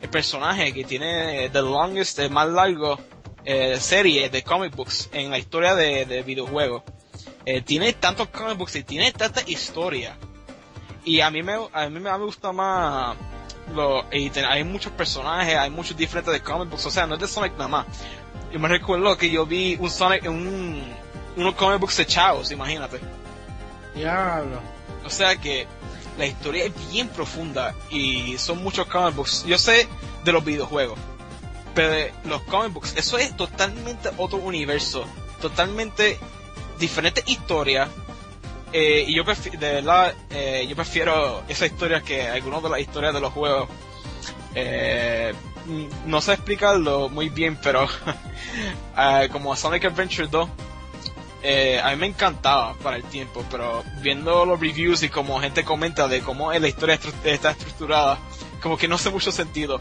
[0.00, 2.98] el personaje que tiene the longest, el más largo
[3.44, 6.82] eh, serie de comic books en la historia de, de videojuegos.
[7.44, 10.16] Eh, tiene tantos comic books y tiene tanta historia.
[11.04, 13.16] Y a mí me, a mí me, me gusta más
[13.74, 17.20] lo, y hay muchos personajes, hay muchos diferentes de comic books, o sea, no es
[17.20, 17.86] de Sonic nada más.
[18.52, 20.82] Yo me recuerdo que yo vi un Sonic, un,
[21.36, 23.00] unos comic books echados, imagínate.
[23.94, 24.60] Diablo.
[25.04, 25.66] O sea que
[26.18, 29.44] la historia es bien profunda y son muchos comic books.
[29.46, 29.88] Yo sé
[30.24, 30.98] de los videojuegos,
[31.74, 35.04] pero los comic books, eso es totalmente otro universo,
[35.40, 36.18] totalmente
[36.78, 37.88] diferente historia.
[38.72, 42.80] Eh, y yo prefiero, de verdad, eh, yo prefiero esa historia que algunas de las
[42.80, 43.68] historias de los juegos.
[44.54, 45.32] Eh,
[46.06, 47.86] no sé explicarlo muy bien, pero
[48.98, 50.48] eh, como Sonic Adventure 2,
[51.44, 55.64] eh, a mí me encantaba para el tiempo, pero viendo los reviews y como gente
[55.64, 58.18] comenta de cómo la historia está estructurada,
[58.60, 59.80] como que no hace mucho sentido.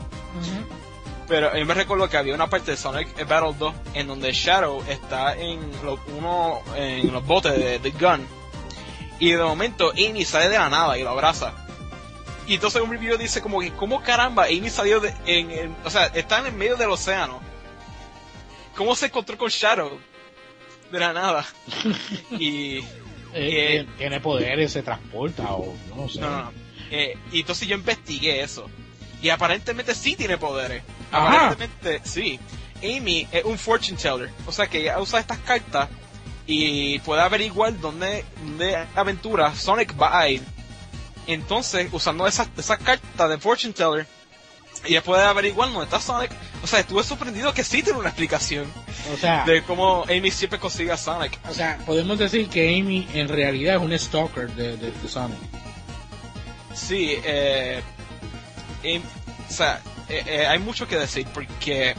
[1.32, 4.84] Pero yo me recuerdo que había una parte de Sonic Battle 2 en donde Shadow
[4.89, 8.27] está en, lo- uno, en los botes de, de Gun
[9.17, 11.53] y de momento Amy sale de la nada y lo abraza.
[12.47, 15.89] Y entonces un review dice como que, ¿cómo caramba Amy salió de, en, en- o
[15.89, 17.39] sea, está en el medio del océano?
[18.75, 19.99] ¿Cómo se encontró con Shadow?
[20.91, 21.45] De la nada.
[22.32, 22.79] y...
[22.79, 22.84] Eh,
[23.34, 26.19] Eh, tiene poderes, se transporta o no sé.
[26.19, 26.51] No, no, no.
[26.91, 28.69] Eh, y entonces yo investigué eso.
[29.21, 30.84] Y aparentemente sí tiene poderes.
[31.12, 31.47] Ajá.
[31.49, 32.39] Aparentemente sí.
[32.84, 34.30] Amy es un fortune teller.
[34.47, 35.89] O sea que ella usa estas cartas
[36.47, 40.41] y puede averiguar dónde, dónde aventura Sonic va a ir.
[41.28, 44.07] Entonces, usando esas, esas cartas de fortune teller,
[44.86, 46.32] ella puede averiguar dónde está Sonic.
[46.64, 48.66] O sea, estuve sorprendido que sí tiene una explicación
[49.14, 51.38] O sea, de cómo Amy siempre consigue a Sonic.
[51.47, 55.38] o sea, podemos decir que Amy en realidad es un stalker de, de, de Sonic.
[56.74, 57.82] Sí, eh,
[58.84, 59.01] em,
[59.49, 59.82] o sea,
[60.12, 61.95] eh, eh, hay mucho que decir porque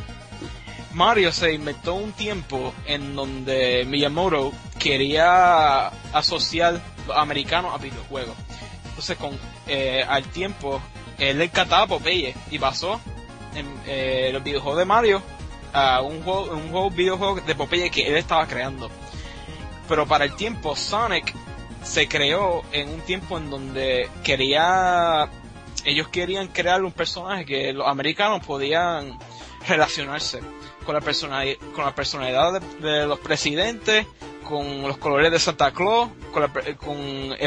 [0.93, 8.37] Mario se inventó un tiempo en donde Miyamoto quería asociar los americanos a videojuegos.
[8.85, 10.81] Entonces, con eh, al tiempo,
[11.19, 13.01] él encantaba Popeye y basó
[13.55, 15.23] en eh, los videojuegos de Mario
[15.73, 18.91] a un juego, un juego videojuego de Popeye que él estaba creando.
[19.89, 21.35] Pero para el tiempo, Sonic
[21.83, 25.29] se creó en un tiempo en donde quería
[25.85, 29.19] ellos querían crear un personaje que los americanos podían
[29.69, 30.41] relacionarse
[30.85, 34.07] con la personalidad con la personalidad de, los presidentes
[34.49, 36.97] con los colores de Santa Claus con la, con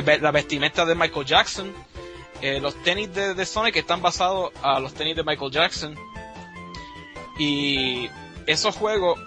[0.06, 1.74] ve- la vestimenta de Michael Jackson
[2.42, 5.96] eh, los tenis de, de Sonic están basados a los tenis de Michael Jackson.
[7.38, 8.10] Y
[8.46, 9.20] esos juegos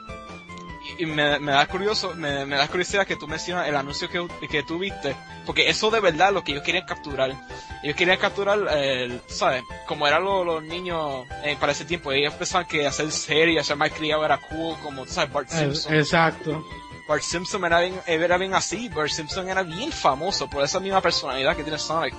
[0.99, 4.27] y me, me da curioso, me, me da curiosidad que tú mencionas el anuncio que,
[4.49, 5.15] que tú viste,
[5.45, 7.35] porque eso de verdad es lo que ellos querían capturar.
[7.83, 9.63] Ellos querían capturar, el, ¿sabes?
[9.87, 13.77] Como eran los, los niños eh, para ese tiempo, ellos pensaban que hacer series, hacer
[13.77, 15.33] más criado era cool, como, ¿sabes?
[15.33, 15.95] Bart Simpson.
[15.95, 16.65] Exacto.
[17.09, 21.01] Bart Simpson era bien, era bien así, Bart Simpson era bien famoso por esa misma
[21.01, 22.15] personalidad que tiene Sonic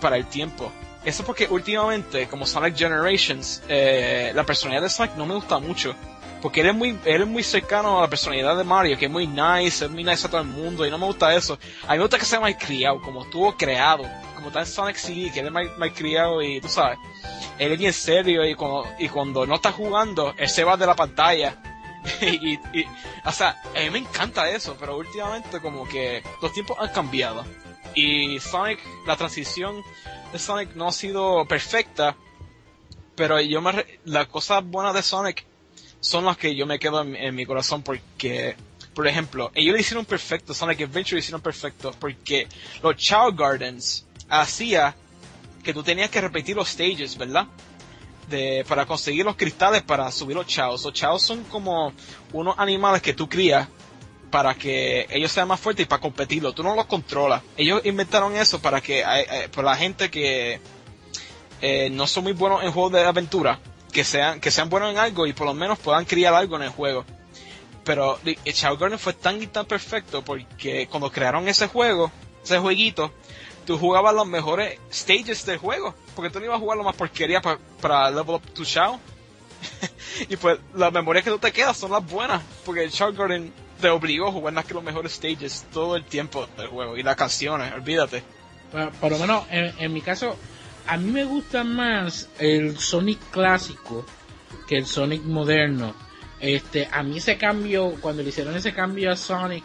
[0.00, 0.72] para el tiempo.
[1.04, 5.94] Eso porque últimamente, como Sonic Generations, eh, la personalidad de Sonic no me gusta mucho.
[6.40, 9.10] Porque él es muy, él es muy cercano a la personalidad de Mario, que es
[9.10, 11.58] muy nice, es muy nice a todo el mundo, y no me gusta eso.
[11.86, 15.30] A mí me gusta que sea criado, como estuvo creado, como está en Sonic CD,
[15.32, 16.98] que él es criado y tú sabes,
[17.58, 20.86] él es bien serio y cuando, y cuando no está jugando, él se va de
[20.86, 21.56] la pantalla.
[22.20, 22.86] y, y,
[23.24, 27.44] o sea, a mí me encanta eso, pero últimamente como que los tiempos han cambiado.
[27.94, 29.82] Y Sonic, la transición
[30.32, 32.16] de Sonic no ha sido perfecta,
[33.16, 35.47] pero yo me, las cosas buenas de Sonic
[36.00, 38.56] son las que yo me quedo en, mi corazón porque,
[38.94, 42.48] por ejemplo, ellos lo hicieron perfecto, Sonic Adventure hicieron perfecto porque
[42.82, 44.94] los Chow Gardens hacía
[45.62, 47.46] que tú tenías que repetir los stages, ¿verdad?
[48.28, 50.84] De, para conseguir los cristales para subir los chaos.
[50.84, 51.92] Los chaos son como
[52.32, 53.68] unos animales que tú crías
[54.30, 56.52] para que ellos sean más fuertes y para competirlo.
[56.52, 57.42] Tú no los controlas.
[57.56, 60.60] Ellos inventaron eso para que, eh, eh, para la gente que
[61.60, 63.58] eh, no son muy buenos en juegos de aventura,
[63.92, 66.62] que sean, que sean buenos en algo y por lo menos puedan criar algo en
[66.62, 67.04] el juego.
[67.84, 68.18] Pero
[68.52, 72.12] Chao Garden fue tan y tan perfecto porque cuando crearon ese juego,
[72.44, 73.12] ese jueguito,
[73.66, 75.94] tú jugabas los mejores stages del juego.
[76.14, 79.00] Porque tú no ibas a jugar lo más porquería para, para level up tu Chao.
[80.28, 82.42] y pues las memorias que tú te quedas son las buenas.
[82.64, 86.46] Porque Chao Garden te obligó a jugar más que los mejores stages todo el tiempo
[86.56, 86.96] del juego.
[86.96, 88.22] Y las canciones, olvídate.
[89.00, 90.36] por lo menos en, en mi caso,
[90.88, 94.06] a mí me gusta más el Sonic clásico
[94.66, 95.94] que el Sonic moderno.
[96.40, 99.64] Este, a mí ese cambio, cuando le hicieron ese cambio a Sonic,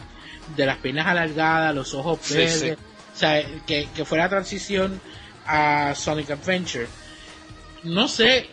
[0.58, 2.78] de las piernas alargadas, los ojos verdes,
[3.14, 5.00] o sea, que, que fue la transición
[5.46, 6.88] a Sonic Adventure.
[7.84, 8.50] No sé,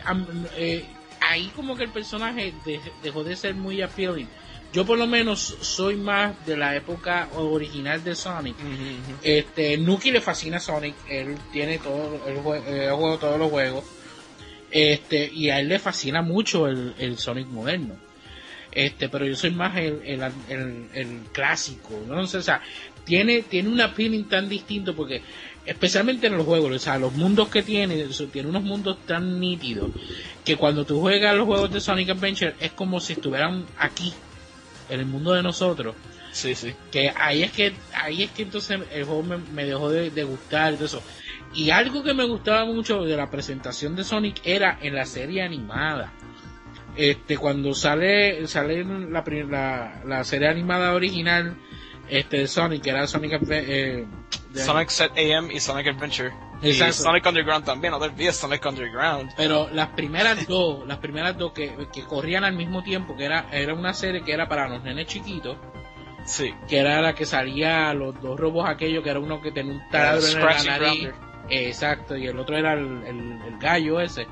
[0.55, 0.85] eh,
[1.19, 2.53] ahí como que el personaje
[3.03, 4.29] dejó de ser muy appealing
[4.73, 8.55] yo por lo menos soy más de la época original de Sonic.
[9.21, 13.83] Este, Nuki le fascina Sonic, él tiene todo, el juego todos los juegos.
[14.71, 17.95] Este, y a él le fascina mucho el, Sonic moderno.
[18.71, 22.21] Este, pero yo soy más el, el, clásico, ¿no?
[22.21, 22.61] o sea,
[23.03, 25.21] tiene, tiene un appealing tan distinto porque,
[25.65, 29.91] especialmente en los juegos, o sea, los mundos que tiene, tiene unos mundos tan nítidos
[30.45, 34.13] que cuando tú juegas los juegos de Sonic Adventure es como si estuvieran aquí
[34.91, 35.95] en el mundo de nosotros.
[36.31, 36.73] Sí, sí.
[36.91, 40.75] Que ahí es que, ahí es que entonces el juego me, dejó de, gustar y
[40.75, 41.03] todo eso.
[41.53, 45.41] Y algo que me gustaba mucho de la presentación de Sonic era en la serie
[45.41, 46.13] animada.
[46.95, 51.57] Este, cuando sale, sale la, la, la serie animada original,
[52.09, 54.05] este, de Sonic, que era Sonic, eh,
[54.53, 56.50] Sonic Set AM y Sonic Adventure.
[56.61, 59.33] Y Sonic Underground también, no te Sonic Underground.
[59.35, 61.75] Pero las primeras dos, las primeras dos que,
[62.07, 65.57] corrían al mismo tiempo, que era, era una serie que era para los nenes chiquitos.
[66.25, 66.53] Sí.
[66.67, 69.89] Que era la que salía los dos robos aquellos, que era uno que tenía un
[69.89, 71.09] taladro en la nariz.
[71.49, 74.27] Exacto, y el otro era el, gallo ese.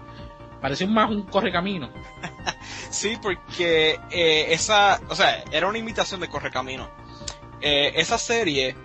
[0.61, 1.89] Parecía más un correcamino.
[2.89, 6.89] sí, porque eh, esa, o sea, era una imitación de correcamino.
[7.61, 8.75] Eh, esa serie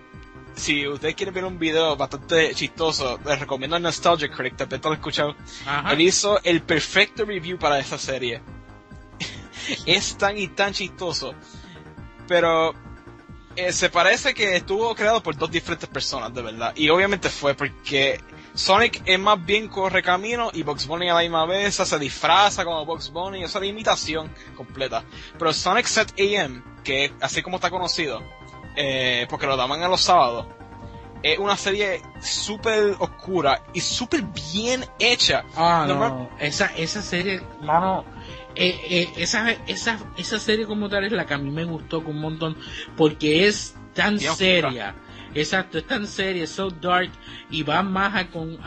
[0.55, 4.91] si ustedes quieren ver un video bastante chistoso, les recomiendo Nostalgia Critic, tal vez lo
[4.91, 5.35] he escuchado.
[5.91, 8.41] Él hizo el perfecto review para esa serie.
[9.85, 11.33] es tan y tan chistoso.
[12.27, 12.73] Pero
[13.55, 16.73] eh, se parece que estuvo creado por dos diferentes personas, de verdad.
[16.75, 18.19] Y obviamente fue porque
[18.53, 22.63] Sonic es más bien corre camino y Box Bunny a la misma vez se disfraza
[22.63, 25.03] como Box Bunny, o sea, la imitación completa.
[25.37, 28.23] Pero Sonic Set AM, que así como está conocido,
[28.75, 30.47] eh, porque lo daban a los sábados.
[31.23, 34.23] Es una serie súper oscura y súper
[34.53, 35.43] bien hecha.
[35.55, 38.05] Ah, no, esa, esa serie, mano,
[38.55, 42.03] eh, eh, esa, esa, esa serie como tal es la que a mí me gustó
[42.03, 42.57] con un montón,
[42.95, 44.95] porque es tan seria.
[45.35, 47.11] Exacto, es tan seria, es so dark
[47.51, 48.57] y va más a con,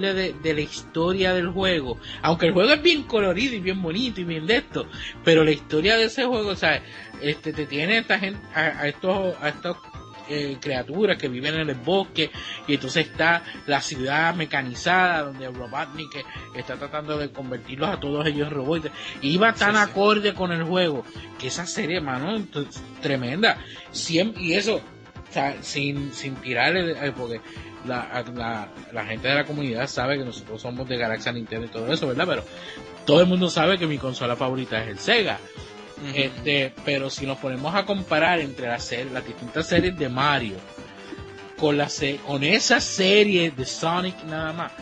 [0.00, 1.98] de, de, la historia del juego.
[2.22, 4.86] Aunque el juego es bien colorido y bien bonito y bien de esto,
[5.24, 6.80] pero la historia de ese juego, o sea,
[7.22, 9.76] este, te tiene a, esta gente, a, estos, a estos
[10.28, 12.30] eh, criaturas que viven en el bosque
[12.66, 18.48] y entonces está la ciudad mecanizada donde Robotnik está tratando de convertirlos a todos ellos
[18.48, 21.04] en robots y va tan acorde con el juego
[21.38, 22.40] que esa serie mano
[23.02, 23.58] tremenda
[24.38, 24.80] y eso
[25.32, 27.40] o sea, sin, sin tirarle, eh, porque
[27.86, 31.70] la, la, la, gente de la comunidad sabe que nosotros somos de Galaxy Nintendo y
[31.70, 32.26] todo eso, ¿verdad?
[32.28, 32.44] Pero
[33.06, 35.38] todo el mundo sabe que mi consola favorita es el Sega.
[36.14, 40.56] Este, pero si nos ponemos a comparar entre las, las distintas series de Mario
[41.58, 41.88] con, la
[42.26, 44.72] con esa serie de Sonic nada más,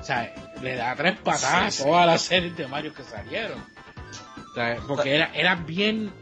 [0.00, 3.58] o sea, le da tres patadas a todas las series de Mario que salieron.
[4.50, 6.12] O sea, porque era, era bien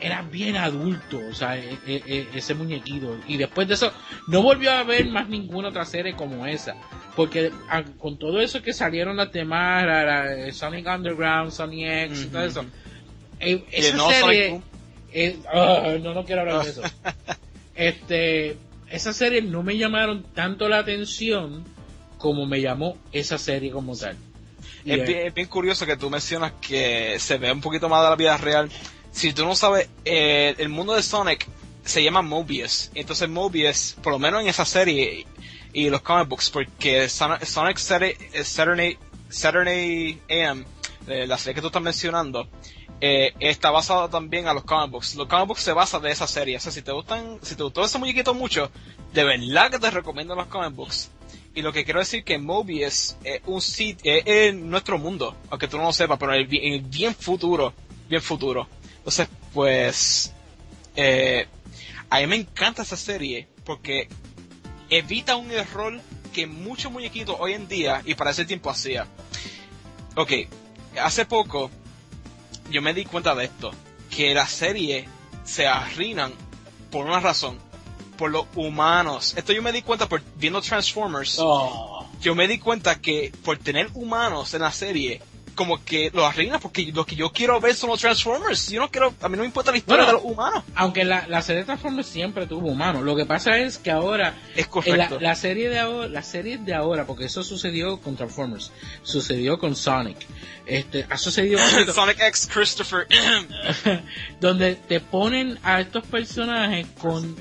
[0.00, 3.18] era bien adulto, o sea, e, e, e, ese muñequito.
[3.26, 3.92] Y después de eso,
[4.26, 6.74] no volvió a haber más ninguna otra serie como esa.
[7.16, 12.26] Porque ah, con todo eso que salieron las demás, la, Sonic Underground, Sonic X y
[12.26, 12.64] todo eso,
[13.44, 14.60] eh, esa no, serie.
[16.02, 16.82] No, no quiero hablar de eso.
[17.74, 18.56] este,
[18.90, 21.64] esa serie no me llamaron tanto la atención
[22.18, 24.16] como me llamó esa serie como tal.
[24.84, 28.10] Es, bien, es bien curioso que tú mencionas que se ve un poquito más de
[28.10, 28.70] la vida real
[29.14, 31.46] si tú no sabes, eh, el mundo de Sonic
[31.84, 32.90] se llama Mobius.
[32.94, 35.24] Entonces Mobius, por lo menos en esa serie
[35.72, 40.64] y los comic books, porque Sonic Saturday, Saturday AM,
[41.06, 42.48] eh, la serie que tú estás mencionando,
[43.06, 45.14] eh, está basado también a los comic books.
[45.16, 46.56] Los comic books se basan de esa serie.
[46.56, 48.70] O sea, si te gustan, si te gustó ese muñequito mucho,
[49.12, 51.10] de verdad que te recomiendo los comic books.
[51.54, 55.76] Y lo que quiero decir que Mobius es un sitio, es, nuestro mundo, aunque tú
[55.76, 57.74] no lo sepas, pero en el bien futuro,
[58.08, 58.66] bien futuro.
[58.96, 60.32] Entonces, pues,
[60.96, 61.46] eh,
[62.08, 64.08] A mí me encanta esa serie porque
[64.88, 66.00] evita un error
[66.32, 69.06] que muchos muñequitos hoy en día y para ese tiempo hacía.
[70.16, 70.32] Ok,
[70.98, 71.70] hace poco
[72.70, 73.72] yo me di cuenta de esto,
[74.10, 75.08] que la serie
[75.44, 76.32] se arruinan
[76.90, 77.58] por una razón,
[78.16, 79.34] por los humanos.
[79.36, 81.36] Esto yo me di cuenta por viendo Transformers.
[81.40, 82.06] Oh.
[82.20, 85.20] Yo me di cuenta que por tener humanos en la serie,
[85.54, 88.68] como que lo arruina porque lo que yo quiero ver son los Transformers.
[88.70, 90.64] Yo no quiero, a mí no me importa la historia Bueno, de los humanos.
[90.74, 93.02] Aunque la, la serie de Transformers siempre tuvo humanos.
[93.02, 95.16] Lo que pasa es que ahora Es Eh, correcto.
[95.20, 99.58] La, la serie de ahora, la serie de ahora, porque eso sucedió con Transformers, sucedió
[99.58, 100.18] con Sonic,
[100.66, 103.06] este, ha sucedido con- Sonic X Christopher.
[104.40, 107.36] donde te ponen a estos personajes con,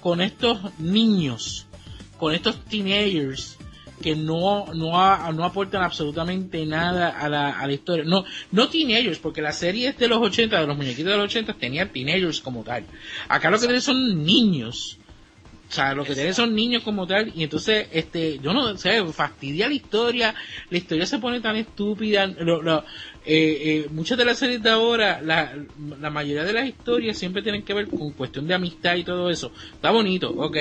[0.00, 1.66] con estos niños,
[2.18, 3.56] con estos teenagers
[4.00, 8.04] que no, no, no aportan absolutamente nada a la, a la historia.
[8.04, 11.54] No, no teenagers, porque las series de los 80, de los muñequitos de los 80
[11.54, 12.84] tenían teenagers como tal.
[13.28, 14.96] Acá lo que tienen son niños.
[15.68, 19.04] O sea, lo que tienen son niños como tal, y entonces, este, yo no sé,
[19.12, 20.34] fastidia la historia,
[20.68, 22.84] la historia se pone tan estúpida, lo- lo-
[23.24, 25.54] eh, eh, muchas de las series de ahora, la,
[26.00, 29.30] la mayoría de las historias siempre tienen que ver con cuestión de amistad y todo
[29.30, 29.52] eso.
[29.74, 30.56] Está bonito, ok,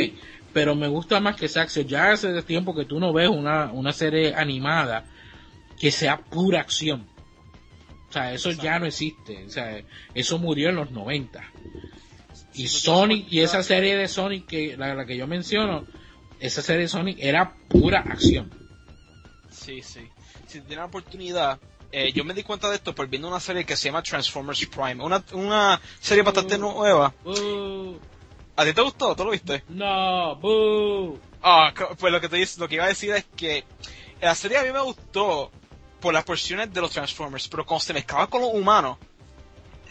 [0.54, 1.88] pero me gusta más que sea acción.
[1.88, 5.06] Ya hace tiempo que tú no ves una, una serie animada
[5.80, 7.08] que sea pura acción.
[8.10, 9.45] O sea, eso ya no existe.
[9.45, 9.82] O sea,
[10.14, 11.41] eso murió en los 90.
[12.56, 15.86] Y Sonic, y esa serie de Sonic, que la, la que yo menciono,
[16.39, 18.52] esa serie de Sonic era pura acción.
[19.52, 20.02] Sí, sí.
[20.47, 21.60] Si tiene la oportunidad,
[21.91, 24.66] eh, yo me di cuenta de esto por viendo una serie que se llama Transformers
[24.66, 25.04] Prime.
[25.04, 26.62] Una, una serie bastante Mm.
[26.62, 27.14] nueva.
[27.24, 28.00] Boo,
[28.60, 29.16] ¿A ti te gustó?
[29.16, 29.64] ¿Tú lo viste?
[29.70, 31.18] no, boo.
[31.41, 33.64] Ah, pues lo que, te, lo que iba a decir es que
[34.20, 35.49] la serie a mí me gustó
[36.01, 38.97] por las porciones de los Transformers, pero cuando se mezclaba con los humanos,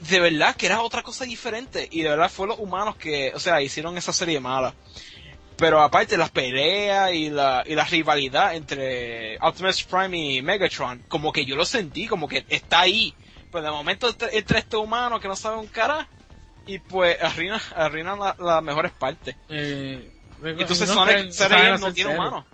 [0.01, 1.89] de verdad que era otra cosa diferente.
[1.91, 4.75] Y de verdad fue los humanos que, o sea, hicieron esa serie mala.
[5.57, 11.33] Pero aparte las peleas y la, y la rivalidad entre Optimus Prime y Megatron, como
[11.33, 13.15] que yo lo sentí, como que está ahí.
[13.51, 16.07] Pero de momento entre, entre este humano que no sabe un cara,
[16.69, 19.35] y pues arruinan, la- las mejores partes.
[19.49, 20.13] Eh,
[20.45, 21.17] Entonces no Sonic
[21.81, 22.15] no tiene serie.
[22.17, 22.47] humano.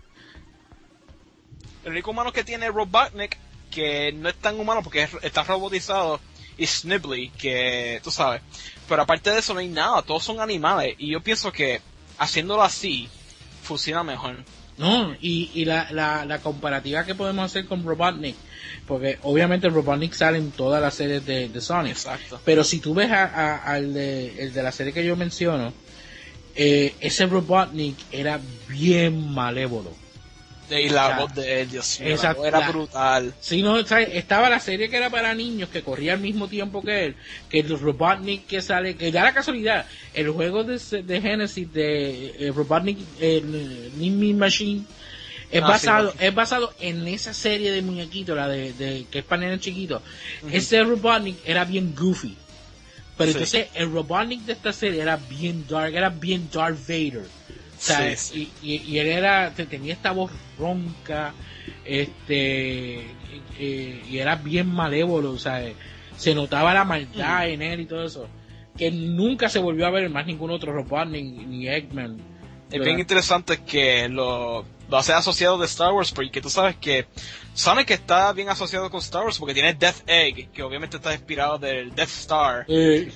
[1.85, 3.37] El único humano que tiene es Robotnik,
[3.71, 6.21] que no es tan humano porque es- está robotizado,
[6.57, 8.41] y Snibbly, que tú sabes.
[8.89, 10.95] Pero aparte de eso no hay nada, todos son animales.
[10.99, 11.83] Y yo pienso que
[12.19, 13.09] haciéndolo así,
[13.62, 14.45] funciona mejor.
[14.77, 18.37] No, y, y la, la, la comparativa que podemos hacer con Robotnik,
[18.87, 22.41] porque obviamente Robotnik sale en todas las series de, de Sonic, Exacto.
[22.45, 25.72] pero si tú ves a- a- al de, el de la serie que yo menciono,
[26.55, 29.91] eh, ese Robotnik era bien malévolo.
[30.70, 33.35] Y la O sea, voz de él, Dios mío, era la- brutal.
[33.39, 34.09] Si no, ¿sabes?
[34.12, 37.16] estaba la serie que era para niños, que corría al mismo tiempo que él,
[37.51, 42.47] que el Robotnik que sale, que da la casualidad, el juego de, de Genesis de
[42.49, 44.85] eh, Robotnik, el Ninja Machine,
[45.59, 49.21] es Ah, basado, sí, es basado en esa serie de muñequitos, la de, de que
[49.21, 50.03] es para nenes chiquitos.
[50.51, 52.37] Ese Robotnik era bien goofy.
[53.17, 53.37] Pero Sí.
[53.39, 57.23] entonces el Robotnik de esta serie era bien dark, era bien Darth Vader.
[57.25, 61.33] O sea, Sí, Y, y- y él era, te- tenía esta voz ronca,
[61.85, 63.05] este,
[63.59, 65.63] y, era bien malévolo, o sea,
[66.17, 68.29] se notaba la maldad en él y todo eso.
[68.77, 72.17] Que nunca se volvió a ver más ningún otro Robotnik ni, ni Eggman.
[72.73, 77.07] Es bien interesante que lo, lo hace asociado de Star Wars, porque tú sabes que
[77.55, 81.59] Sonic está bien asociado con Star Wars porque tiene Death Egg, que obviamente está inspirado
[81.59, 82.64] del Death Star.
[82.68, 83.12] Eh,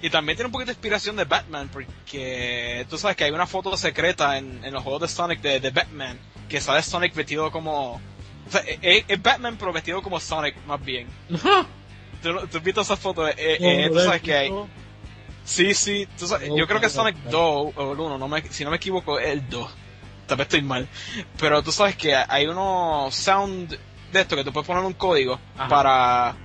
[0.00, 3.30] Y, y también tiene un poquito de inspiración de Batman, porque tú sabes que hay
[3.30, 6.18] una foto secreta en, en los juegos de Sonic de, de Batman,
[6.48, 7.94] que sale Sonic vestido como...
[8.46, 11.06] O sea, es, es Batman pero vestido como Sonic, más bien.
[12.22, 13.28] ¿Tú, tú has visto esa foto?
[13.28, 14.48] Eh, eh, tú sabes que hay...
[15.44, 18.64] Sí, sí, tú sabes- yo creo que Sonic 2 o el 1, no me, si
[18.64, 19.70] no me equivoco, es el 2.
[20.28, 20.86] Tal vez estoy mal.
[21.40, 23.76] Pero tú sabes que hay unos sound
[24.12, 25.68] de esto que tú puedes poner un código Ajá.
[25.68, 26.36] para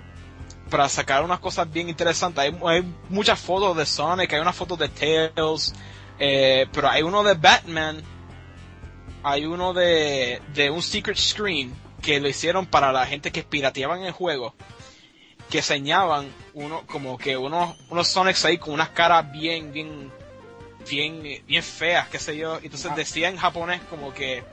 [0.69, 2.43] para sacar unas cosas bien interesantes.
[2.43, 5.75] Hay, hay muchas fotos de Sonic, hay unas fotos de Tails,
[6.17, 8.01] eh, pero hay uno de Batman,
[9.21, 14.01] hay uno de, de un secret screen que lo hicieron para la gente que pirateaban
[14.01, 14.55] el juego
[15.49, 20.11] que enseñaban uno como que unos unos Sonics ahí con unas caras bien bien
[20.89, 22.57] bien bien feas qué sé yo.
[22.63, 22.95] Entonces Ah.
[22.95, 24.43] decía en japonés como que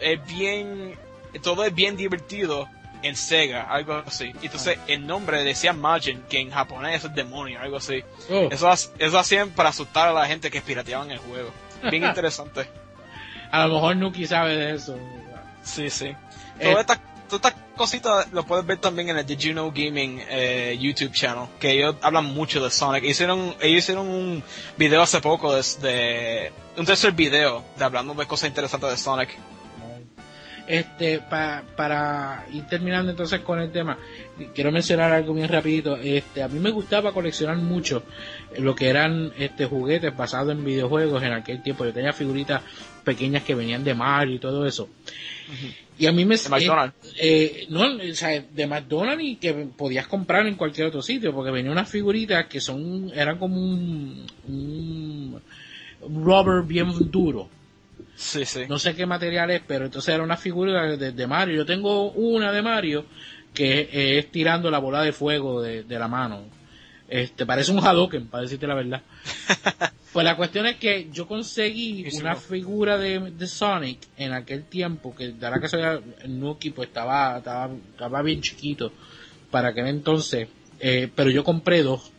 [0.00, 0.98] es bien
[1.42, 2.68] todo es bien divertido
[3.02, 4.32] en Sega algo así.
[4.42, 8.02] Entonces el nombre decía Majin que en japonés es demonio algo así.
[8.30, 11.50] Oh, eso eso hacían para asustar a la gente que pirateaban el juego.
[11.90, 12.68] Bien interesante.
[13.50, 14.98] A lo mejor Nuki sabe de eso.
[15.62, 16.06] sí sí.
[16.06, 16.16] Eh,
[16.70, 16.98] todas estas
[17.28, 21.12] todas estas cositas lo puedes ver también en el Did You Know Gaming eh, YouTube
[21.12, 23.04] channel, que ellos hablan mucho de Sonic.
[23.04, 24.42] Hicieron, ellos hicieron un
[24.76, 29.30] video hace poco de, de un tercer video de hablando de cosas interesantes de Sonic.
[30.68, 33.98] Este, pa- para ir terminando entonces con el tema,
[34.52, 35.96] quiero mencionar algo bien rapidito.
[35.96, 38.02] Este, a mí me gustaba coleccionar mucho
[38.58, 41.84] lo que eran este juguetes basados en videojuegos en aquel tiempo.
[41.84, 42.62] Yo tenía figuritas
[43.04, 44.88] pequeñas que venían de Mario y todo eso.
[45.98, 46.94] Y a mí me De McDonald's.
[47.18, 51.50] eh, no, o sea, de McDonald's y que podías comprar en cualquier otro sitio, porque
[51.50, 55.40] venían unas figuritas que son, eran como un, un
[56.22, 57.48] rubber bien duro.
[58.14, 58.62] Sí, sí.
[58.68, 61.56] No sé qué material es, pero entonces era una figura de, de Mario.
[61.56, 63.04] Yo tengo una de Mario
[63.54, 66.42] que eh, es tirando la bola de fuego de, de la mano.
[67.08, 69.02] Este, parece un Hadoken, para decirte la verdad.
[70.16, 75.14] Pues la cuestión es que yo conseguí una figura de, de Sonic en aquel tiempo,
[75.14, 75.82] que de la que soy
[76.26, 78.92] Nuki, pues estaba, estaba, estaba bien chiquito
[79.50, 80.48] para aquel entonces,
[80.80, 82.12] eh, pero yo compré dos,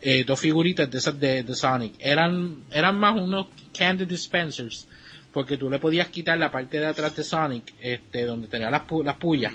[0.00, 1.94] eh, dos figuritas de esas de, de Sonic.
[1.98, 4.88] Eran, eran más unos candy dispensers,
[5.30, 8.82] porque tú le podías quitar la parte de atrás de Sonic, este, donde tenía las,
[8.86, 9.52] pu- las pullas.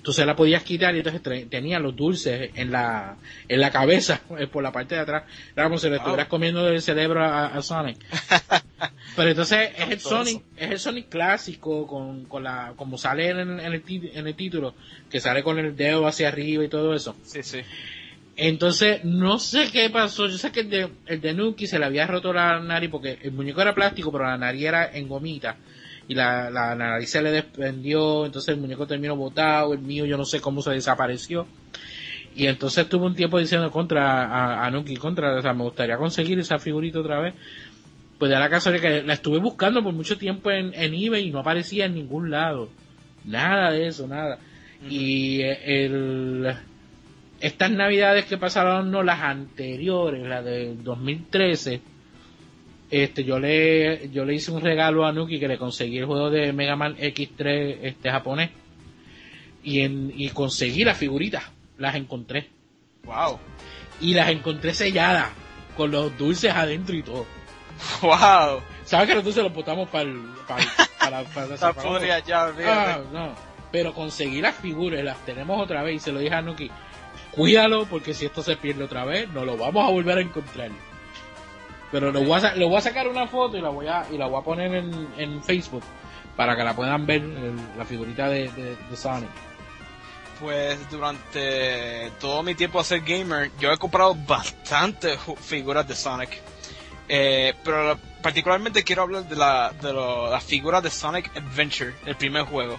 [0.00, 4.46] Entonces la podías quitar y entonces tenía los dulces en la, en la cabeza, eh,
[4.46, 5.24] por la parte de atrás.
[5.54, 5.98] Era como si le Wow.
[5.98, 7.98] estuvieras comiendo el cerebro a, a Sonic.
[9.16, 10.44] Pero entonces es el Sonic, eso.
[10.56, 13.82] es el Sonic clásico con, con la, como sale en, el- en el,
[14.14, 14.74] en el título,
[15.10, 17.14] que sale con el dedo hacia arriba y todo eso.
[17.22, 17.60] Sí, sí.
[18.36, 20.26] Entonces, no sé qué pasó.
[20.28, 23.18] Yo sé que el de, el de Nuki se le había roto la nariz porque
[23.22, 25.56] el muñeco era plástico, pero la nariz era en gomita.
[26.10, 29.74] Y la, la nariz se le desprendió, entonces el muñeco terminó botado.
[29.74, 31.46] El mío, yo no sé cómo se desapareció.
[32.34, 35.96] Y entonces tuve un tiempo diciendo contra a, a Nuki, contra, o sea, me gustaría
[35.98, 37.34] conseguir esa figurita otra vez.
[38.18, 41.30] Pues de la casualidad que la estuve buscando por mucho tiempo en, en eBay y
[41.30, 42.70] no aparecía en ningún lado.
[43.24, 44.40] Nada de eso, nada.
[44.88, 46.52] Y eh, el,
[47.40, 51.80] estas navidades que pasaron, no las anteriores, la del 2013,
[52.90, 56.30] este, yo le, yo le hice un regalo a Nuki que le conseguí el juego
[56.30, 58.50] de Mega Man X3 este japonés.
[59.62, 61.44] Y, en, y conseguí las figuritas,
[61.78, 62.48] las encontré.
[63.04, 63.38] Wow.
[64.00, 65.28] Y las encontré selladas,
[65.76, 67.26] con los dulces adentro y todo.
[68.02, 68.60] Wow.
[68.84, 70.18] ¿Sabes que los dulces los botamos para el,
[70.48, 70.64] para,
[70.98, 73.34] para, para, para- ya, Ah, no.
[73.70, 76.70] Pero conseguí las figuras, las tenemos otra vez y se lo dije a Nuki.
[77.30, 80.70] Cuídalo porque si esto se pierde otra vez, no lo vamos a volver a encontrar.
[81.92, 84.16] Pero lo voy a, le voy a sacar una foto y la voy a, y
[84.16, 85.82] la voy a poner en, en Facebook
[86.36, 87.22] para que la puedan ver,
[87.76, 89.28] la figurita de, de, de Sonic.
[90.38, 96.30] Pues durante todo mi tiempo a ser gamer, yo he comprado bastantes figuras de Sonic.
[97.08, 101.94] Eh, pero la- particularmente quiero hablar de la, de lo- las figuras de Sonic Adventure,
[102.06, 102.78] el primer juego.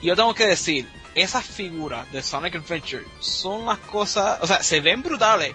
[0.00, 4.62] Y yo tengo que decir, esas figuras de Sonic Adventure son las cosas, o sea,
[4.62, 5.54] se ven brutales,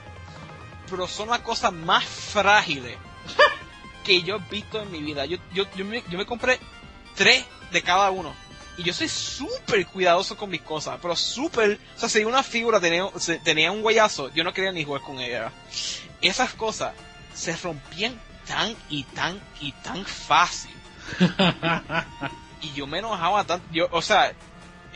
[0.89, 2.97] pero son las cosas más frágiles
[4.03, 5.25] que yo he visto en mi vida.
[5.25, 6.59] Yo, yo, yo, me, yo me compré
[7.15, 8.33] tres de cada uno.
[8.77, 11.79] Y yo soy súper cuidadoso con mis cosas, pero súper...
[11.95, 13.05] O sea, si una figura tenía,
[13.43, 15.51] tenía un guayazo, yo no quería ni jugar con ella.
[16.21, 16.93] Esas cosas
[17.35, 20.75] se rompían tan y tan y tan fácil.
[22.61, 23.67] Y yo me enojaba tanto.
[23.71, 24.33] Yo, o sea,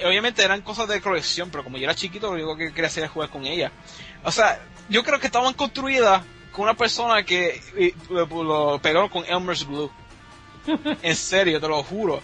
[0.05, 3.03] obviamente eran cosas de colección, pero como yo era chiquito, lo único que quería hacer
[3.03, 3.71] era jugar con ella.
[4.23, 4.59] O sea,
[4.89, 7.61] yo creo que estaban construidas con una persona que
[8.09, 9.91] lo, pegó con Elmer's Glue.
[11.01, 12.21] En serio, te lo juro.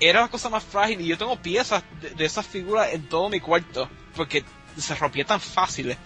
[0.00, 3.28] Era la cosa más frágil y yo tengo piezas de, de esas figuras en todo
[3.28, 4.44] mi cuarto porque
[4.76, 5.96] se rompía tan fáciles.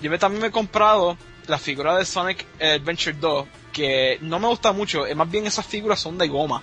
[0.00, 4.48] Yo me, también me he comprado la figura de Sonic Adventure 2 que no me
[4.48, 6.62] gusta mucho, eh, más bien esas figuras son de goma.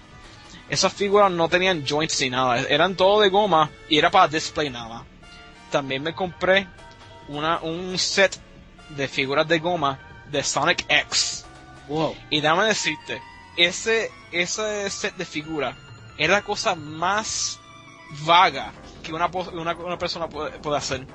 [0.70, 4.70] Esas figuras no tenían joints ni nada, eran todo de goma y era para display
[4.70, 5.04] nada más.
[5.70, 6.68] También me compré
[7.28, 8.40] una, un set
[8.96, 10.00] de figuras de goma
[10.32, 11.46] de Sonic X.
[11.88, 12.16] wow.
[12.30, 13.22] Y déjame decirte,
[13.58, 15.76] ese, ese set de figuras
[16.18, 17.60] es la cosa más
[18.26, 18.72] vaga
[19.04, 21.06] que una, una persona puede, puede hacer.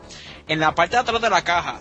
[0.47, 1.81] En la parte de atrás de la caja,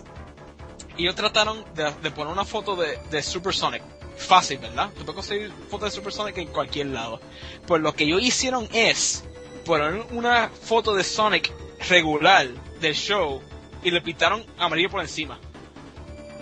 [0.96, 3.82] ellos trataron de, de poner una foto de, de Super Sonic.
[4.16, 4.88] Fácil, ¿verdad?
[4.90, 7.20] Tú puedes conseguir fotos de Super Sonic en cualquier lado.
[7.66, 9.24] Pues lo que ellos hicieron es
[9.64, 11.52] poner una foto de Sonic
[11.88, 12.48] regular
[12.80, 13.40] del show
[13.84, 15.38] y le pintaron amarillo por encima.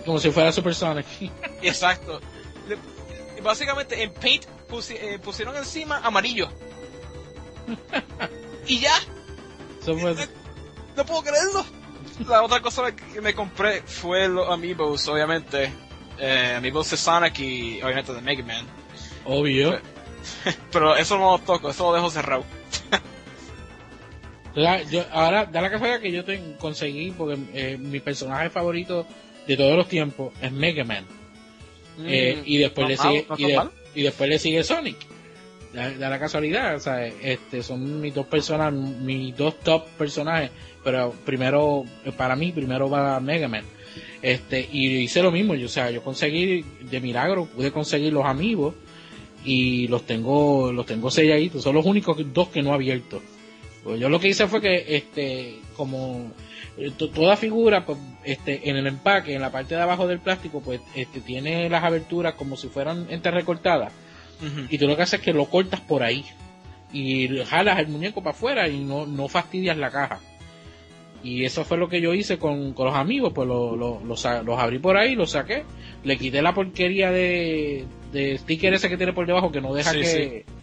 [0.07, 1.05] Como si fuera Super Sonic.
[1.61, 2.19] Exacto.
[2.67, 6.49] Le- básicamente en Paint pusi- eh, pusieron encima amarillo.
[8.67, 8.95] y ya,
[9.81, 10.15] Eso fue-
[10.95, 11.65] no puedo creerlo.
[12.27, 15.71] La otra cosa que me compré fue los Amiibos, obviamente.
[16.17, 18.65] Eh, Amiibos de Sonic y obviamente de Mega Man.
[19.25, 19.79] obvio.
[20.71, 22.43] Pero eso no lo toco, eso lo dejo cerrado.
[24.89, 29.05] Yo, ahora, da la casualidad que yo te, conseguí, porque eh, mi personaje favorito
[29.47, 31.05] de todos los tiempos es Mega Man.
[32.05, 34.97] Eh, y después no mal, sigue no y, de- después le sigue Sonic.
[35.73, 40.49] Da, da la casualidad o sea este son mis dos personas mis dos top personajes
[40.81, 41.83] pero primero
[42.15, 43.63] para mí primero va Mega Man.
[44.21, 48.25] Este y hice lo mismo yo o sea yo conseguí de milagro pude conseguir los
[48.25, 48.75] amigos
[49.43, 51.63] y los tengo los tengo selladitos.
[51.63, 53.21] Son los únicos dos que no he abierto
[53.83, 56.31] pues yo lo que hice fue que este como
[56.77, 60.19] eh, to- toda figura pues, este en el empaque en la parte de abajo del
[60.19, 63.91] plástico pues este tiene las aberturas como si fueran entrerecortadas
[64.41, 64.67] Ujú.
[64.69, 66.25] y tú lo que haces es que lo cortas por ahí
[66.93, 70.19] y jalas el muñeco para afuera y no, no fastidias la caja
[71.23, 74.25] y eso fue lo que yo hice con, con los amigos pues lo- lo- los,
[74.25, 75.63] abrí por ahí los saqué
[76.03, 79.91] le quité la porquería de, de sticker ese que tiene por debajo que no deja
[79.91, 80.05] Sí, que,
[80.45, 80.53] sí.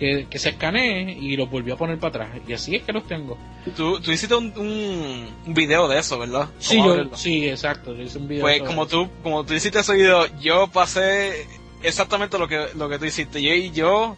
[0.00, 2.92] Que que se escanee y los volví a poner para atrás y así es que
[2.92, 3.38] los tengo
[3.76, 6.48] Tú, tú hiciste un, un, un video de eso, ¿verdad?
[6.58, 6.80] sí
[7.14, 9.04] sí exacto yo hice un video Pues como eso.
[9.04, 11.46] tú, como tú hiciste ese video, yo pasé
[11.82, 13.42] exactamente lo que, lo que tú hiciste.
[13.42, 14.16] Yo, y yo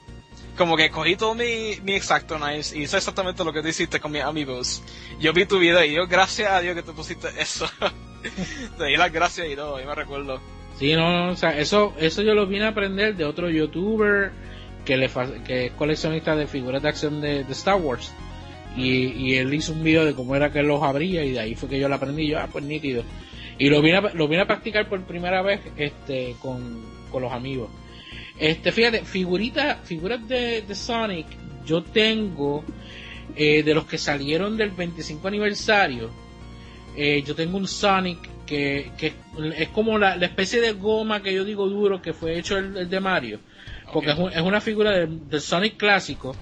[0.56, 4.00] como que cogí todo mi, mi exacto knives y hice exactamente lo que tú hiciste
[4.00, 4.82] con mis amigos.
[5.20, 7.66] Yo vi tu video y yo, gracias a Dios que tú pusiste eso.
[8.78, 10.40] Te di las gracias y todo, yo me recuerdo.
[10.78, 14.32] Sí, no, no, o sea, eso, eso yo lo vine a aprender de otro youtuber
[14.84, 15.10] que le
[15.44, 18.12] que es coleccionista de figuras de acción de, Star Wars.
[18.76, 21.68] Y, él hizo un video de cómo era que los abría y de ahí fue
[21.68, 22.26] que yo lo aprendí.
[22.28, 23.04] Yo, ah, pues nítido.
[23.58, 27.32] Y lo vine a, lo vine a practicar por primera vez este con, con los
[27.32, 27.70] amigos.
[28.38, 31.26] Este, fíjate, figuritas, figuras de, Sonic,
[31.66, 32.64] yo tengo
[33.36, 36.10] eh, de los que salieron del 25 aniversario.
[36.96, 39.12] eh, yo tengo un Sonic que, que
[39.56, 43.00] es como la, especie de goma que yo digo duro que fue hecho el de
[43.00, 43.40] Mario.
[43.92, 46.34] Porque es, un- es una figura del del Sonic clásico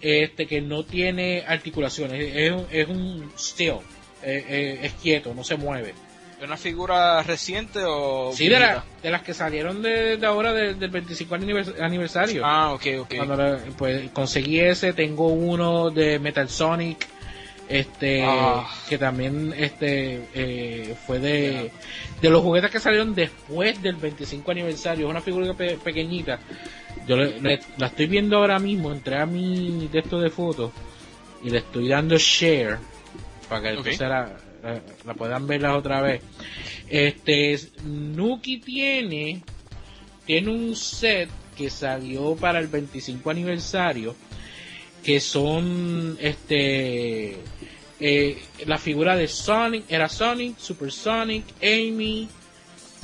[0.00, 2.20] este que no tiene articulaciones.
[2.20, 3.74] Es, es un- es un still.
[4.22, 5.94] eh, eh, es quieto, no se mueve.
[6.38, 8.32] ¿Es una figura reciente o...?
[8.34, 12.42] Sí, de, la- de las que salieron de, de ahora de- del 25 anivers- aniversario.
[12.44, 13.14] Ah, ok, ok.
[13.16, 17.06] Cuando la- pues conseguí ese, tengo uno de Metal Sonic,
[17.70, 18.68] este, Ah.
[18.88, 21.70] que también este eh, fue de,
[22.20, 26.40] de los juguetes que salieron después del 25 aniversario, es una figura pe- pequeñita.
[27.06, 30.72] Yo le- le- la estoy viendo ahora mismo, entré a mi de esto de fotos
[31.44, 32.78] y le estoy dando share
[33.48, 33.76] para que Ok.
[33.78, 36.22] entonces la, la- la puedan verla otra vez.
[36.88, 39.42] Este, Nuki tiene
[40.26, 44.14] tiene un set que salió para el 25 aniversario
[45.04, 47.36] que son este
[48.00, 52.28] eh, la figura de Sonic era Sonic Super Sonic Amy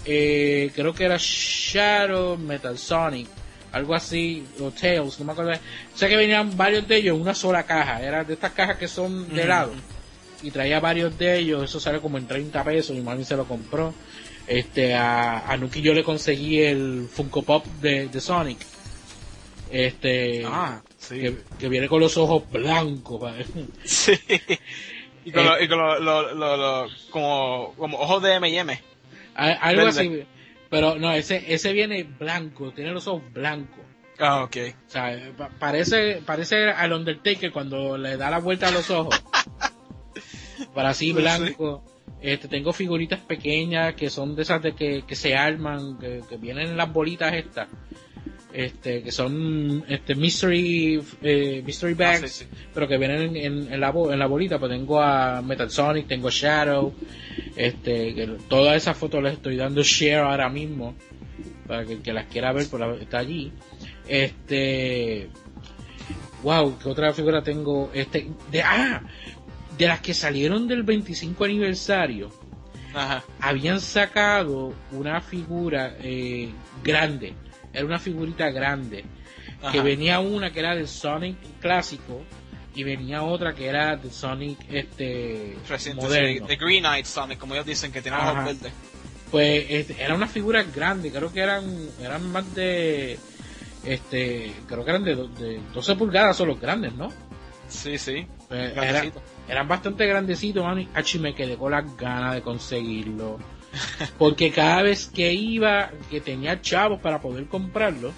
[0.05, 3.29] eh, creo que era Shadow Metal Sonic
[3.73, 5.53] algo así o Tails no me acuerdo
[5.95, 8.89] sé que venían varios de ellos en una sola caja era de estas cajas que
[8.89, 9.73] son de lado
[10.43, 13.47] y traía varios de ellos, eso sale como en 30 pesos, mi mami se lo
[13.47, 13.95] compró.
[14.47, 18.59] Este, a, a Nuki yo le conseguí el Funko Pop de, de Sonic.
[19.71, 21.21] Este, Ah, sí.
[21.21, 23.21] que, que viene con los ojos blancos.
[23.21, 23.35] pa-
[23.85, 24.13] Sí.
[25.25, 25.47] Y con, Eh.
[25.49, 28.81] lo, y con lo, lo- como, como ojos de M&M.
[29.35, 30.01] Algo Verde.
[30.01, 30.23] así.
[30.71, 33.79] Pero no, ese, ese viene blanco, tiene los ojos blancos.
[34.19, 34.57] Ah, ok.
[34.87, 39.23] O sea, pa- parece, parece al Undertaker cuando le da la vuelta a los ojos.
[40.75, 41.13] Para así Sí.
[41.13, 41.85] blanco.
[42.21, 46.37] Este, tengo figuritas pequeñas que son de esas de que, que se arman, que, que
[46.39, 47.69] vienen en las bolitas estas.
[48.59, 52.51] Este, que son este mystery eh, mystery bags, Ah, sí, sí.
[52.73, 56.07] pero que vienen en, en- en la en la bolita, pues tengo a Metal Sonic,
[56.07, 56.95] tengo a Shadow,
[57.55, 60.95] este, que todas esas fotos les estoy dando share ahora mismo
[61.67, 63.53] para que el que las quiera ver, pues la- está allí.
[64.09, 65.29] Este,
[66.43, 67.91] wow, ¿qué otra figura tengo?
[67.93, 69.03] Este, de, ah,
[69.77, 72.31] de las que salieron del 25 aniversario,
[72.95, 73.23] Ajá.
[73.41, 76.49] habían sacado una figura eh,
[76.83, 77.35] grande,
[77.77, 79.05] era una figurita grande,
[79.73, 82.23] que venía una que era del Sonic clásico
[82.75, 86.47] y venía otra que era del Sonic este Reciente, moderno.
[86.47, 88.73] de Green Knight Sonic, como ellos dicen, que tiene ojos verdes.
[89.31, 91.65] Pues este, era una figura grande, creo que eran
[92.01, 93.19] eran más de
[93.85, 97.13] este, creo que eran de, de 12 pulgadas son los grandes, ¿no?
[97.69, 98.27] Sí, sí.
[98.49, 99.05] Pues, era-
[99.49, 103.39] eran bastante grandecitos, mano, y me quedé con las ganas de conseguirlo.
[104.19, 108.13] Porque cada vez que iba, que tenía chavos para poder comprarlo,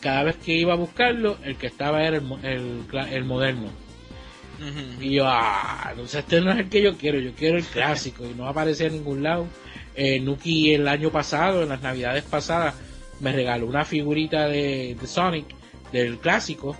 [0.00, 3.68] cada vez que iba a buscarlo, el que estaba era el, el, el moderno.
[5.00, 8.24] Y yo, ah, entonces este no es el que yo quiero, yo quiero el clásico
[8.26, 9.46] y no aparecía en ningún lado.
[9.94, 12.74] Eh, Nuki el año pasado, en las navidades pasadas,
[13.20, 15.46] me regaló una figurita de, de Sonic,
[15.92, 16.76] del clásico,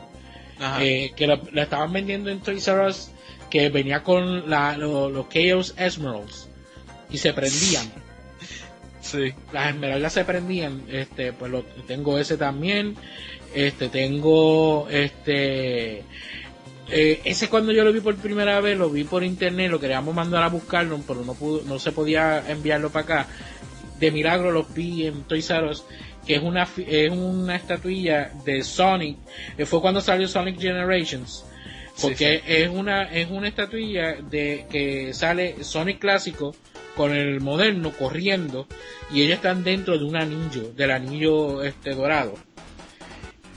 [0.78, 3.10] eh, que la, la estaban vendiendo en Toys R Us
[3.48, 6.49] que venía con la, lo- los Chaos Emeralds
[7.10, 7.90] y se prendían.
[9.00, 9.32] Sí.
[9.52, 12.96] Las esmeraldas se prendían, este, pues lo, tengo ese también,
[13.54, 16.04] este, tengo, este,
[16.90, 20.14] eh, ese cuando yo lo vi por primera vez, lo vi por internet, lo queríamos
[20.14, 23.26] mandar a buscarlo, pero no pudo, no se podía enviarlo para acá.
[23.98, 25.84] De milagro los vi en Toys R Us,
[26.26, 29.18] que es una, es una estatuilla de Sonic,
[29.56, 31.44] eh, fue cuando salió Sonic Generations,
[32.00, 36.54] porque es una, es una estatuilla de que sale Sonic clásico
[37.00, 38.66] con el moderno corriendo
[39.10, 42.34] y ellos están dentro de un anillo, del anillo este dorado.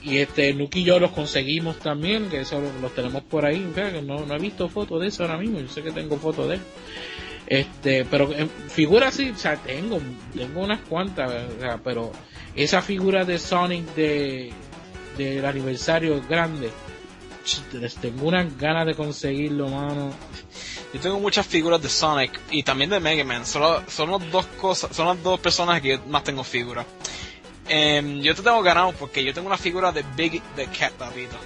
[0.01, 3.69] Y este Nuki y yo los conseguimos también, que eso los, tenemos por ahí,
[4.05, 6.55] no, no he visto fotos de eso ahora mismo, yo sé que tengo fotos de
[6.55, 6.61] él.
[7.45, 9.99] Este, pero en figura sí, o tengo,
[10.33, 11.29] tengo unas cuantas,
[11.83, 12.13] pero
[12.55, 14.53] esa figura de Sonic de
[15.17, 16.69] del aniversario grande,
[18.01, 20.13] tengo unas ganas de conseguirlo, mano.
[20.93, 23.45] Yo tengo muchas figuras de Sonic y también de Mega Man.
[23.47, 26.85] Solo, son las dos cosas, son las dos personas que yo más tengo figuras.
[27.67, 31.37] Em, yo te tengo ganado porque yo tengo una figura de Big the Cat, Davido.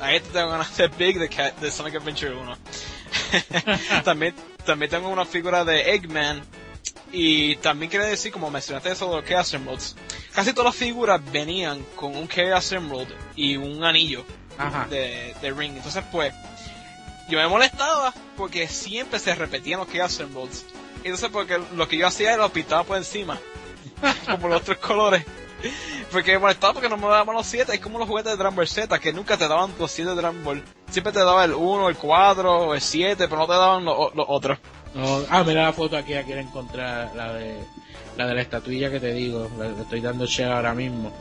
[0.00, 2.58] Ahí te tengo ganado de Big the Cat de Sonic Adventure 1.
[4.04, 6.42] también, también tengo una figura de Eggman.
[7.12, 9.96] Y también quiero decir, como mencionaste eso de los Chaos Emeralds,
[10.32, 14.24] casi todas las figuras venían con un Chaos Emerald y un anillo
[14.58, 14.86] Ajá.
[14.88, 15.76] de, de Ring.
[15.76, 16.32] Entonces, pues,
[17.28, 20.64] yo me molestaba porque siempre se repetían los Chaos Emeralds.
[21.02, 23.38] Entonces, porque lo que yo hacía era los pintaba por encima,
[24.26, 25.24] como los otros colores.
[26.10, 27.74] Porque me molestaba porque no me daban los 7.
[27.74, 30.16] Es como los juguetes de Dragon Ball Z, que nunca te daban los 7 de
[30.16, 30.62] Dragon Ball.
[30.90, 34.58] Siempre te daba el 1, el 4, el 7, pero no te daban los, otros.
[34.94, 37.64] No, ah, mira la foto aquí, aquí la encontrar, la de
[38.16, 41.12] la de la estatuilla que te digo, le estoy dando share ahora mismo.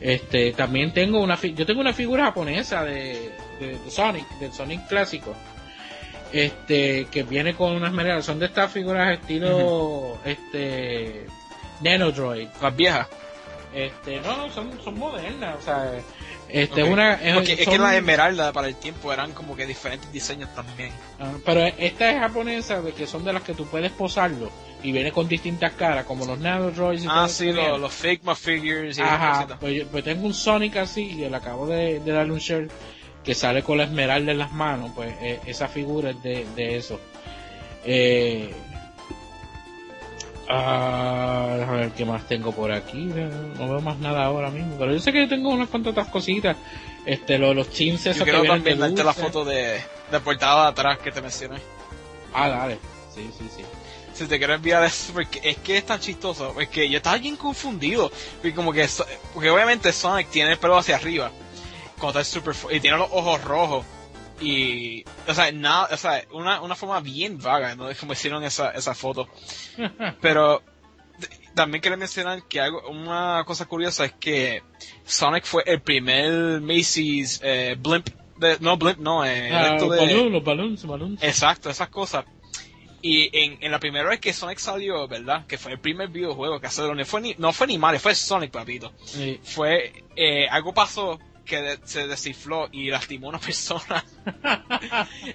[0.00, 4.86] Este, también tengo una, yo tengo una figura japonesa de, de, de Sonic, del Sonic
[4.88, 5.34] clásico.
[6.32, 11.26] Este, que viene con unas esmeraldas, son de estas figuras estilo, este,
[11.80, 12.48] Nanodroid.
[12.60, 13.06] Las viejas.
[13.72, 15.92] Este, no, no, son, son modernas, o sea,
[16.48, 16.90] este, Ok.
[16.90, 20.52] una, es- Porque es que las esmeraldas para el tiempo eran como que diferentes diseños
[20.54, 20.90] también.
[21.20, 24.50] Ah, pero esta es japonesa, de que son de las que tú puedes posarlo
[24.88, 28.34] y viene con distintas caras, como los Nanodroids y Ah, sí, que los, los Figma
[28.36, 32.12] Figures y Ajá, pues, yo- pues tengo un Sonic así y le acabo de, de
[32.12, 32.68] darle un share
[33.24, 36.76] que sale con la esmeralda en las manos, pues eh, esa figura es de, de
[36.76, 37.00] eso.
[37.84, 38.54] Eh,
[40.48, 44.92] ah, déjame ver qué más tengo por aquí, no, veo más nada ahora mismo, pero
[44.92, 46.56] yo sé que yo tengo unas cuantas otras cositas,
[47.04, 49.80] este, lo- los chins Yo esos que quiero vienen también darte la foto de,
[50.10, 51.58] de portada de atrás que te mencioné.
[52.32, 52.78] Ah, dale,
[53.14, 53.62] sí, sí, sí.
[54.16, 57.18] Si te quiero enviar eso, porque es que es tan chistoso, es que yo estaba
[57.18, 58.10] bien confundido.
[58.36, 58.88] Porque como que,
[59.34, 61.30] porque obviamente Sonic tiene el pelo hacia arriba,
[61.98, 63.84] cuando está super, y tiene los ojos rojos.
[64.40, 67.88] Y, o sea, nada, o sea, una, una forma bien vaga, ¿no?
[67.90, 69.28] Es como hicieron esa, esa foto.
[70.20, 70.62] Pero,
[71.54, 74.62] también quiero mencionar que algo, una cosa curiosa es que
[75.04, 80.32] Sonic fue el primer Macy's, eh, blimp, de, no blimp, no, eh, Ah, de- balloons,
[80.32, 81.22] los balloons, balloons.
[81.22, 82.26] Exacto, esas cosas.
[83.08, 85.46] Y en, en la primera vez que Sonic salió, ¿verdad?
[85.46, 88.14] Que fue el primer videojuego que salió, no fue ni, no fue ni Mario, fue
[88.16, 88.92] Sonic, papito.
[89.04, 89.38] Sí.
[89.44, 94.04] Fue, eh, algo pasó que de- se descifló y lastimó a una persona.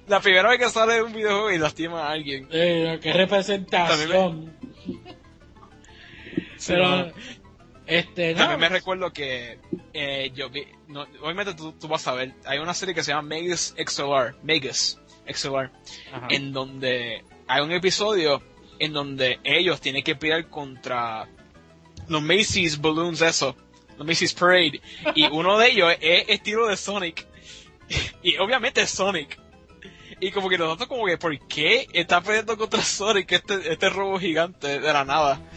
[0.08, 2.48] la primera vez que sale un videojuego y lastima a alguien.
[2.52, 4.54] Eh, qué representación.
[6.68, 7.12] Pero,
[7.88, 9.60] este, no, También me recuerdo que
[9.94, 13.12] eh, yo vi, no, obviamente tú, tú vas a ver, hay una serie que se
[13.12, 15.72] llama Megas XLR, Megas XLR,
[16.14, 16.28] Ajá.
[16.30, 18.42] en donde hay un episodio
[18.80, 21.28] en donde ellos tienen que pelear contra
[22.08, 23.58] los Macy's Balloons, eso,
[23.98, 24.80] los Macy's Parade,
[25.16, 27.28] y uno de ellos es estilo de Sonic,
[28.24, 29.38] y obviamente es Sonic.
[30.22, 34.18] Y como que nosotros como que, ¿por qué está peleando contra Sonic este, este robo
[34.18, 35.42] gigante de la nada?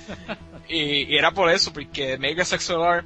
[0.67, 3.05] Y, y era por eso, porque Mega XLR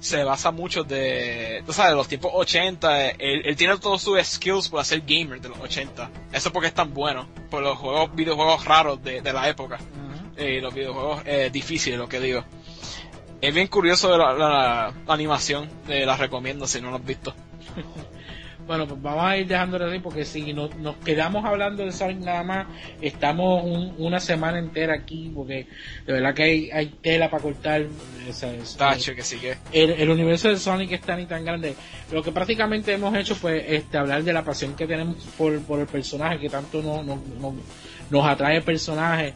[0.00, 3.10] se basa mucho de, tú sabes, de los tiempos 80.
[3.10, 6.10] Él, él tiene todos sus skills para ser gamer de los 80.
[6.32, 7.26] Eso porque es tan bueno.
[7.50, 9.78] Por los juegos, videojuegos raros de, de la época.
[10.36, 12.44] Y los videojuegos eh, difíciles, lo que digo.
[13.40, 15.68] Es bien curioso la, la- la animación.
[15.88, 17.34] eh, la recomiendo si no lo has visto.
[18.68, 22.18] Bueno, pues vamos a ir dejándolo así porque si no- nos quedamos hablando de Sonic
[22.18, 22.66] nada más,
[23.00, 25.66] estamos un- una semana entera aquí porque
[26.06, 27.86] de verdad que hay, hay tela para cortar.
[28.76, 29.56] Tacho, que sí que.
[29.72, 31.74] el, el universo de Sonic es tan y tan grande.
[32.12, 35.80] Lo que prácticamente hemos hecho pues este hablar de la pasión que tenemos por, por
[35.80, 37.54] el personaje, que tanto no, no- no-
[38.10, 39.32] nos atrae el personaje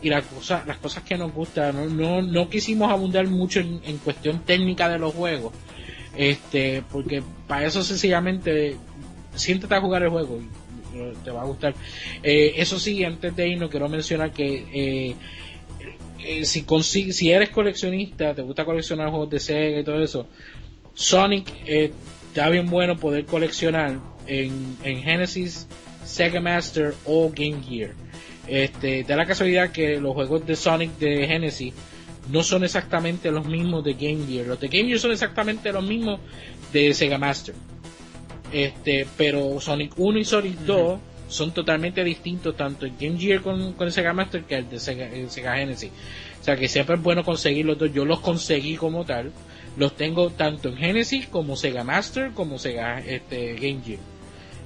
[0.00, 1.74] y las cosas, las cosas que nos gustan.
[1.74, 5.52] No, no, no quisimos abundar mucho en, en cuestión técnica de los juegos.
[6.18, 8.76] Este, porque para eso sencillamente
[9.36, 10.40] siéntate a jugar el juego.
[11.24, 11.76] Te va a gustar.
[12.24, 15.14] Eh, eso sí, antes de no quiero mencionar que eh,
[16.18, 16.64] eh, si,
[17.12, 20.26] si eres coleccionista, te gusta coleccionar juegos de Sega y todo eso,
[20.92, 25.68] Sonic está bien bueno poder coleccionar en, en Genesis,
[26.04, 27.92] Sega Master o Game Gear.
[28.48, 31.74] Este, da la casualidad que los juegos de Sonic de Genesis
[32.30, 34.46] no son exactamente los mismos de Game Gear.
[34.46, 36.20] Los de Game Gear son exactamente los mismos
[36.72, 37.54] de Sega Master.
[38.52, 43.74] Este, pero Sonic 1 y Sonic 2 son totalmente distintos tanto en Game Gear con,
[43.74, 45.90] con el Sega Master que el de Sega, Sega, Genesis.
[46.40, 47.92] O sea que siempre es bueno conseguir los dos.
[47.92, 49.32] Yo los conseguí como tal.
[49.76, 54.00] Los tengo tanto en Genesis como Sega Master como Sega este, Game Gear.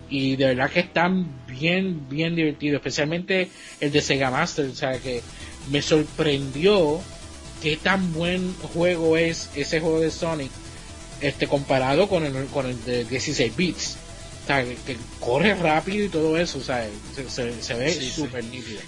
[0.08, 2.76] Y de verdad que están bien, bien divertidos.
[2.76, 3.48] Especialmente
[3.80, 4.66] el de Sega Master.
[4.66, 5.22] O sea que
[5.70, 7.00] me sorprendió
[7.62, 10.50] qué tan buen juego es ese juego de Sonic
[11.20, 13.96] este comparado con el, con el de 16 bits.
[14.42, 18.80] O sea, que, corre rápido y todo eso, o sea, se, se, ve súper nítido.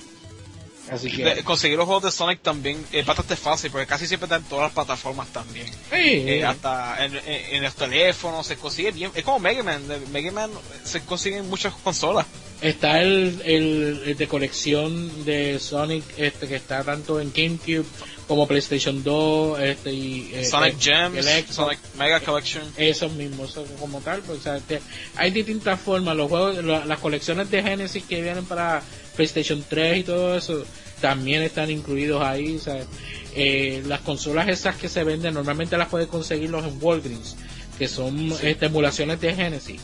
[0.90, 1.42] Así que...
[1.44, 4.64] conseguir los juegos de Sonic también es bastante fácil porque casi siempre están en todas
[4.64, 5.66] las plataformas también.
[5.92, 9.10] Eh, hasta en, en, los teléfonos se consigue bien.
[9.14, 9.82] Es como Mega Man.
[10.12, 10.50] Mega Man
[10.82, 12.26] se consiguen muchas consolas.
[12.60, 17.86] Está el, el, de colección de Sonic este que está tanto en GameCube
[18.26, 22.64] como PlayStation 2 este y eh, Sonic Gems, Sonic Mega Collection.
[22.76, 24.40] Esos mismos, como tal, pues,
[25.16, 28.82] hay distintas formas, los juegos, las colecciones de Genesis que vienen para
[29.16, 30.64] PlayStation 3 y todo eso
[31.00, 32.58] también están incluidos ahí,
[33.34, 37.36] eh, las consolas esas que se venden normalmente las puedes conseguirlos en Walgreens,
[37.78, 39.80] que son este, emulaciones de Genesis,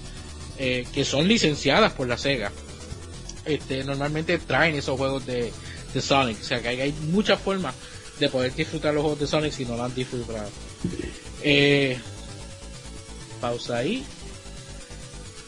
[0.58, 2.52] eh, que son licenciadas por la Sega.
[3.44, 5.52] Este, normalmente traen esos juegos de,
[5.92, 7.74] de Sonic, o sea que hay, hay muchas formas
[8.20, 10.48] de poder disfrutar los juegos de Sonic si no lo han disfrutado.
[11.42, 11.98] Eh,
[13.40, 14.04] pausa ahí.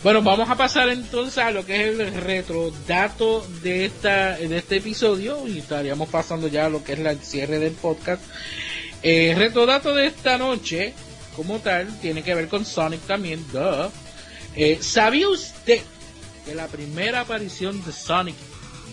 [0.02, 4.58] Bueno, vamos a pasar entonces a lo que es el retro dato de esta de
[4.58, 8.22] este episodio y estaríamos pasando ya a lo que es el cierre del podcast.
[9.02, 10.94] El retro dato de esta noche,
[11.36, 13.44] como tal, tiene que ver con Sonic también.
[14.56, 15.82] Eh, ¿Sabía usted
[16.44, 18.36] que la primera aparición de Sonic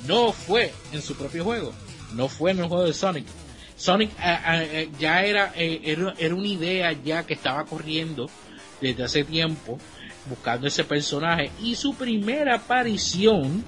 [0.05, 1.73] no fue en su propio juego?
[2.13, 3.25] No fue en el juego de Sonic,
[3.79, 8.29] Sonic eh, eh, eh, ya era, era, una idea ya que estaba corriendo
[8.81, 9.79] desde hace tiempo
[10.25, 13.63] buscando ese personaje y su primera aparición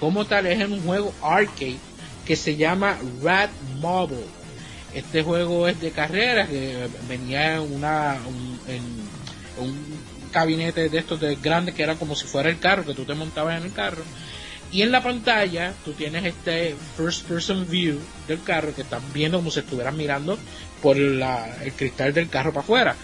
[0.00, 1.76] como tal es en un juego arcade
[2.24, 3.50] que se llama Rat
[3.80, 4.24] Mobile.
[4.94, 8.16] Este juego es de carreras que venía en una
[8.66, 8.82] en
[9.58, 9.76] un
[10.32, 13.12] gabinete de estos de grandes que era como si fuera el carro que tú te
[13.12, 14.02] montabas en el carro
[14.72, 17.98] y en la pantalla tú tienes este first person view
[18.28, 20.38] del carro que estás viendo como si estuvieras mirando
[20.80, 21.22] por el
[21.76, 22.96] cristal del carro para afuera.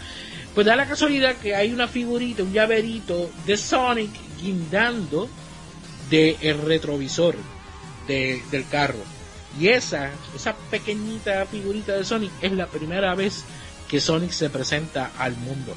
[0.55, 4.11] Pues da la casualidad que hay una figurita, un llaverito de Sonic
[4.41, 5.29] guindando
[6.09, 7.37] del el retrovisor
[8.07, 8.99] del carro.
[9.59, 13.45] Y esa, esa pequeñita figurita de Sonic es la primera vez
[13.89, 15.75] que Sonic se presenta al mundo.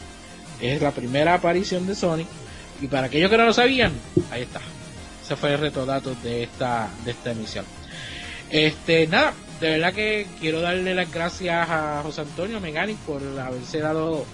[0.61, 2.27] Es la primera aparición de Sonic.
[2.81, 3.91] Y para aquellos que no lo sabían,
[4.31, 4.61] ahí está.
[5.29, 7.63] Ese fue el datos de esta, de esta emisión.
[8.49, 13.77] Este, nada, de verdad que quiero darle las gracias a José Antonio Megani por haberse
[13.77, 14.25] dado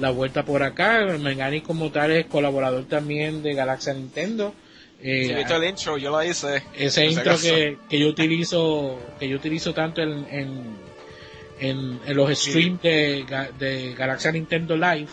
[0.00, 1.16] la vuelta por acá.
[1.16, 4.52] Megani como tal es colaborador también de Galaxia Nintendo.
[5.00, 6.64] Eh, el intro, yo lo hice.
[6.74, 12.82] Ese intro que, que, yo utilizo, que yo utilizo tanto en, en, en, los streams
[12.82, 13.24] de,
[13.60, 15.06] de Galaxia Nintendo Live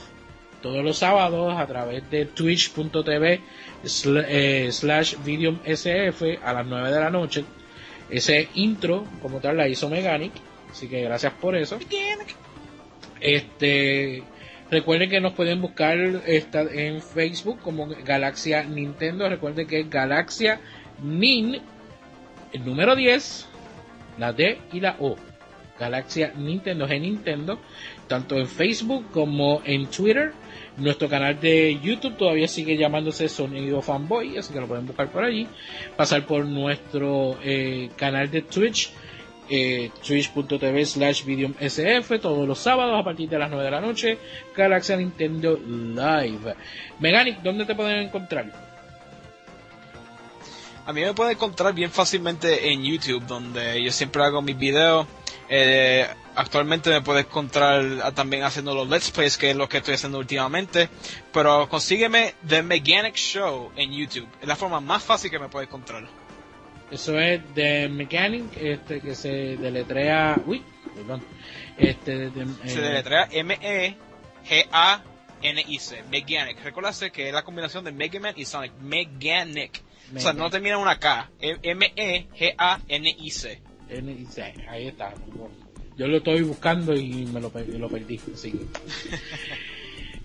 [0.61, 3.41] todos los sábados a través de twitch.tv
[4.27, 7.45] eh, slash video sf a las 9 de la noche.
[8.09, 10.33] Ese intro, como tal, la hizo Meganic.
[10.71, 11.79] Así que gracias por eso.
[13.19, 14.23] Este,
[14.71, 19.29] recuerden que nos pueden buscar en Facebook como Galaxia Nintendo.
[19.29, 20.59] Recuerden que es Galaxia
[21.01, 21.61] Nin,
[22.51, 23.47] el número 10,
[24.17, 25.15] la D y la O.
[25.79, 27.59] Galaxia Nintendo G Nintendo,
[28.07, 30.33] tanto en Facebook como en Twitter
[30.77, 35.23] nuestro canal de YouTube todavía sigue llamándose Sonido Fanboy, así que lo pueden buscar por
[35.23, 35.47] allí.
[35.95, 38.91] Pasar por nuestro eh, canal de Twitch,
[39.49, 41.23] eh, twitch.tv slash
[41.59, 44.17] sf todos los sábados a partir de las 9 de la noche.
[44.55, 46.55] Galaxy Nintendo Live.
[46.99, 48.69] Meganic, ¿dónde te pueden encontrar?
[50.85, 55.05] A mí me pueden encontrar bien fácilmente en YouTube, donde yo siempre hago mis videos.
[55.47, 56.07] Eh,
[56.39, 60.17] actualmente me puedes encontrar también haciendo los Let's Plays, que es lo que estoy haciendo
[60.19, 60.89] últimamente.
[61.33, 64.29] Pero consígueme The Mechanic Show en YouTube.
[64.41, 66.07] Es la forma más fácil que me puedes encontrar.
[66.89, 70.41] Eso es The Mechanic, este, que se deletrea.
[70.45, 70.63] Uy,
[70.95, 71.21] perdón.
[71.77, 72.31] Este,
[72.65, 74.03] se deletrea M-E-G-A-N-I-C.
[76.09, 76.63] Mechanic.
[76.63, 78.73] Recuerda que es la combinación de Mega Man y Sonic.
[78.79, 79.83] Mechanic.
[80.15, 81.29] O sea, no termina una K.
[81.61, 82.01] M-E-G-A-N-I-C.
[83.89, 85.13] N-I-C, ahí está.
[85.99, 88.17] Yo lo estoy buscando y me lo, lo perdí.
[88.33, 88.57] Así.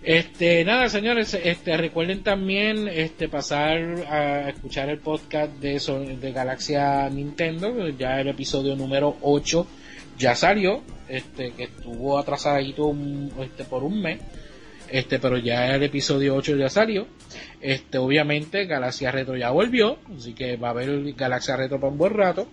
[0.01, 5.79] Este, nada, señores, este, recuerden también este, pasar a escuchar el podcast de,
[6.21, 9.65] de Galaxia Nintendo, ya el episodio número 8
[10.19, 12.95] ya salió, este, que estuvo atrasadito
[13.41, 14.19] este, por un mes,
[14.91, 17.07] este, pero ya el episodio 8 ya salió.
[17.59, 21.97] Este, obviamente Galaxia Retro ya volvió, así que va a haber Galaxia Retro para un
[21.97, 22.47] buen rato.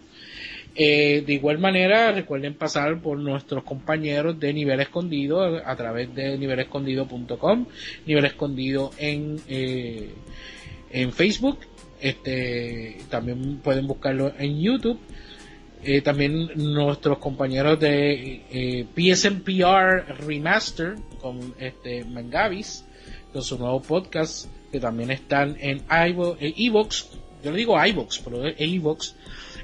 [0.74, 6.38] Eh, de igual manera, recuerden pasar por nuestros compañeros de Nivel Escondido a, través de
[6.38, 7.66] nivelescondido.com,
[8.06, 10.10] Nivel Escondido en, eh,
[10.90, 11.58] en Facebook,
[12.00, 14.98] este, también pueden buscarlo en YouTube.
[15.84, 22.84] Eh, también nuestros compañeros de eh, PSNPR Remaster con este Mangavis,
[23.32, 27.06] con su nuevo podcast, que también están en iVoox,
[27.42, 28.54] yo le digo iVoox, pero es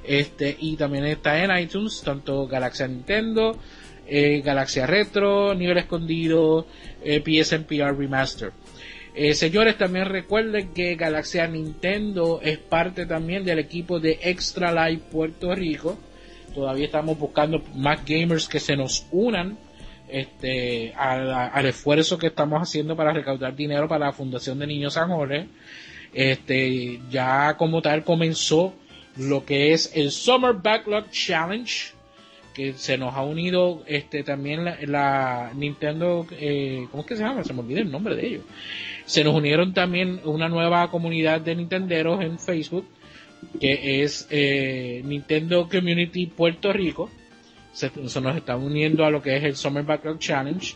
[0.08, 3.58] este, y también está en iTunes, tanto Galaxia Nintendo,
[4.06, 6.66] eh, Galaxia Retro, Nivel Escondido,
[7.04, 8.52] eh, PSNPR Remaster.
[9.14, 15.04] Eh, señores, también recuerden que Galaxia Nintendo es parte también del equipo de Extra Life
[15.10, 15.98] Puerto Rico.
[16.54, 19.58] Todavía estamos buscando más gamers que se nos unan
[20.08, 25.10] este, al, esfuerzo que estamos haciendo para recaudar dinero para la Fundación de Niños San.
[26.14, 28.72] Este, ya como tal comenzó
[29.18, 31.92] lo que es el Summer Backlog Challenge,
[32.54, 37.44] que se nos ha unido este también la, Nintendo, eh, ¿cómo es que se llama?
[37.44, 38.44] Se me olvida el nombre de ellos.
[39.04, 42.86] Se nos unieron también una nueva comunidad de Nintenderos en Facebook,
[43.60, 47.10] que es eh, Nintendo Community Puerto Rico.
[47.72, 50.74] Se, se, nos está uniendo a lo que es el Summer Backlog Challenge.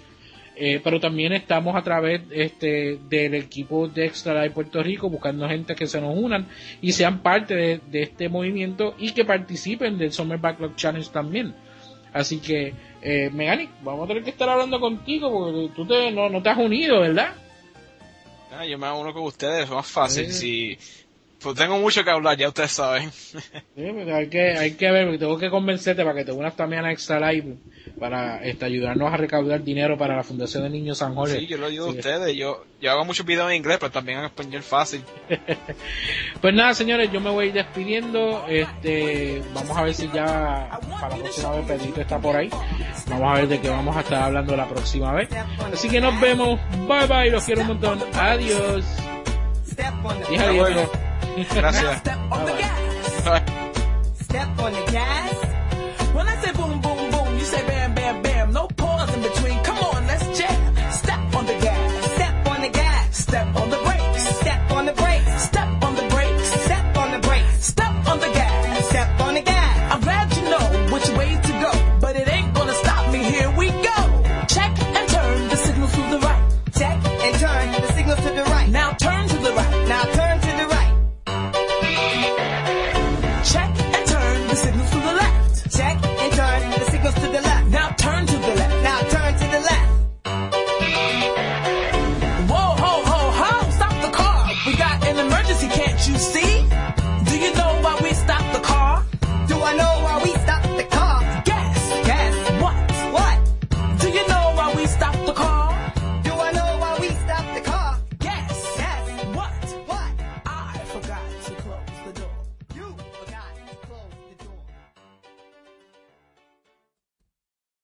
[0.65, 5.49] Eh, pero también estamos a través este, del equipo de Extra Life Puerto Rico buscando
[5.49, 6.47] gente que se nos unan
[6.81, 11.53] y sean parte de, este movimiento y que participen del Summer Backlog Challenge también.
[12.13, 16.29] Así que, eh, Megani, vamos a tener que estar hablando contigo porque tú te, no,
[16.29, 17.35] no te has unido, ¿verdad?
[18.57, 20.31] Ah, yo me uno con ustedes, es más fácil.
[20.31, 20.79] Si,
[21.41, 23.11] pues tengo mucho que hablar, ya ustedes saben.
[23.11, 23.41] Sí,
[23.75, 26.93] pues hay, que, hay que ver, tengo que convencerte para que te unas también a
[26.93, 27.57] Extra Live
[27.99, 31.41] para este, ayudarnos a recaudar dinero para la Fundación de Niños San Jorge.
[31.41, 34.19] Sí, yo lo digo a ustedes, yo, yo hago muchos videos en inglés, pero también
[34.19, 35.05] en español fácil.
[36.41, 38.45] pues nada, señores, yo me voy despidiendo.
[38.49, 42.51] Este, vamos a ver si ya para la próxima vez Pedrito está por ahí.
[43.09, 45.29] Vamos a ver de qué vamos a estar hablando la próxima vez.
[45.73, 46.61] Así que nos vemos.
[46.89, 48.01] Bye bye, los quiero un montón.
[48.15, 48.85] Adiós.
[50.31, 50.89] Y adiós.
[51.55, 52.03] Gracias.
[52.03, 52.53] Bye
[53.25, 53.43] bye.
[54.21, 55.53] Step on the gas.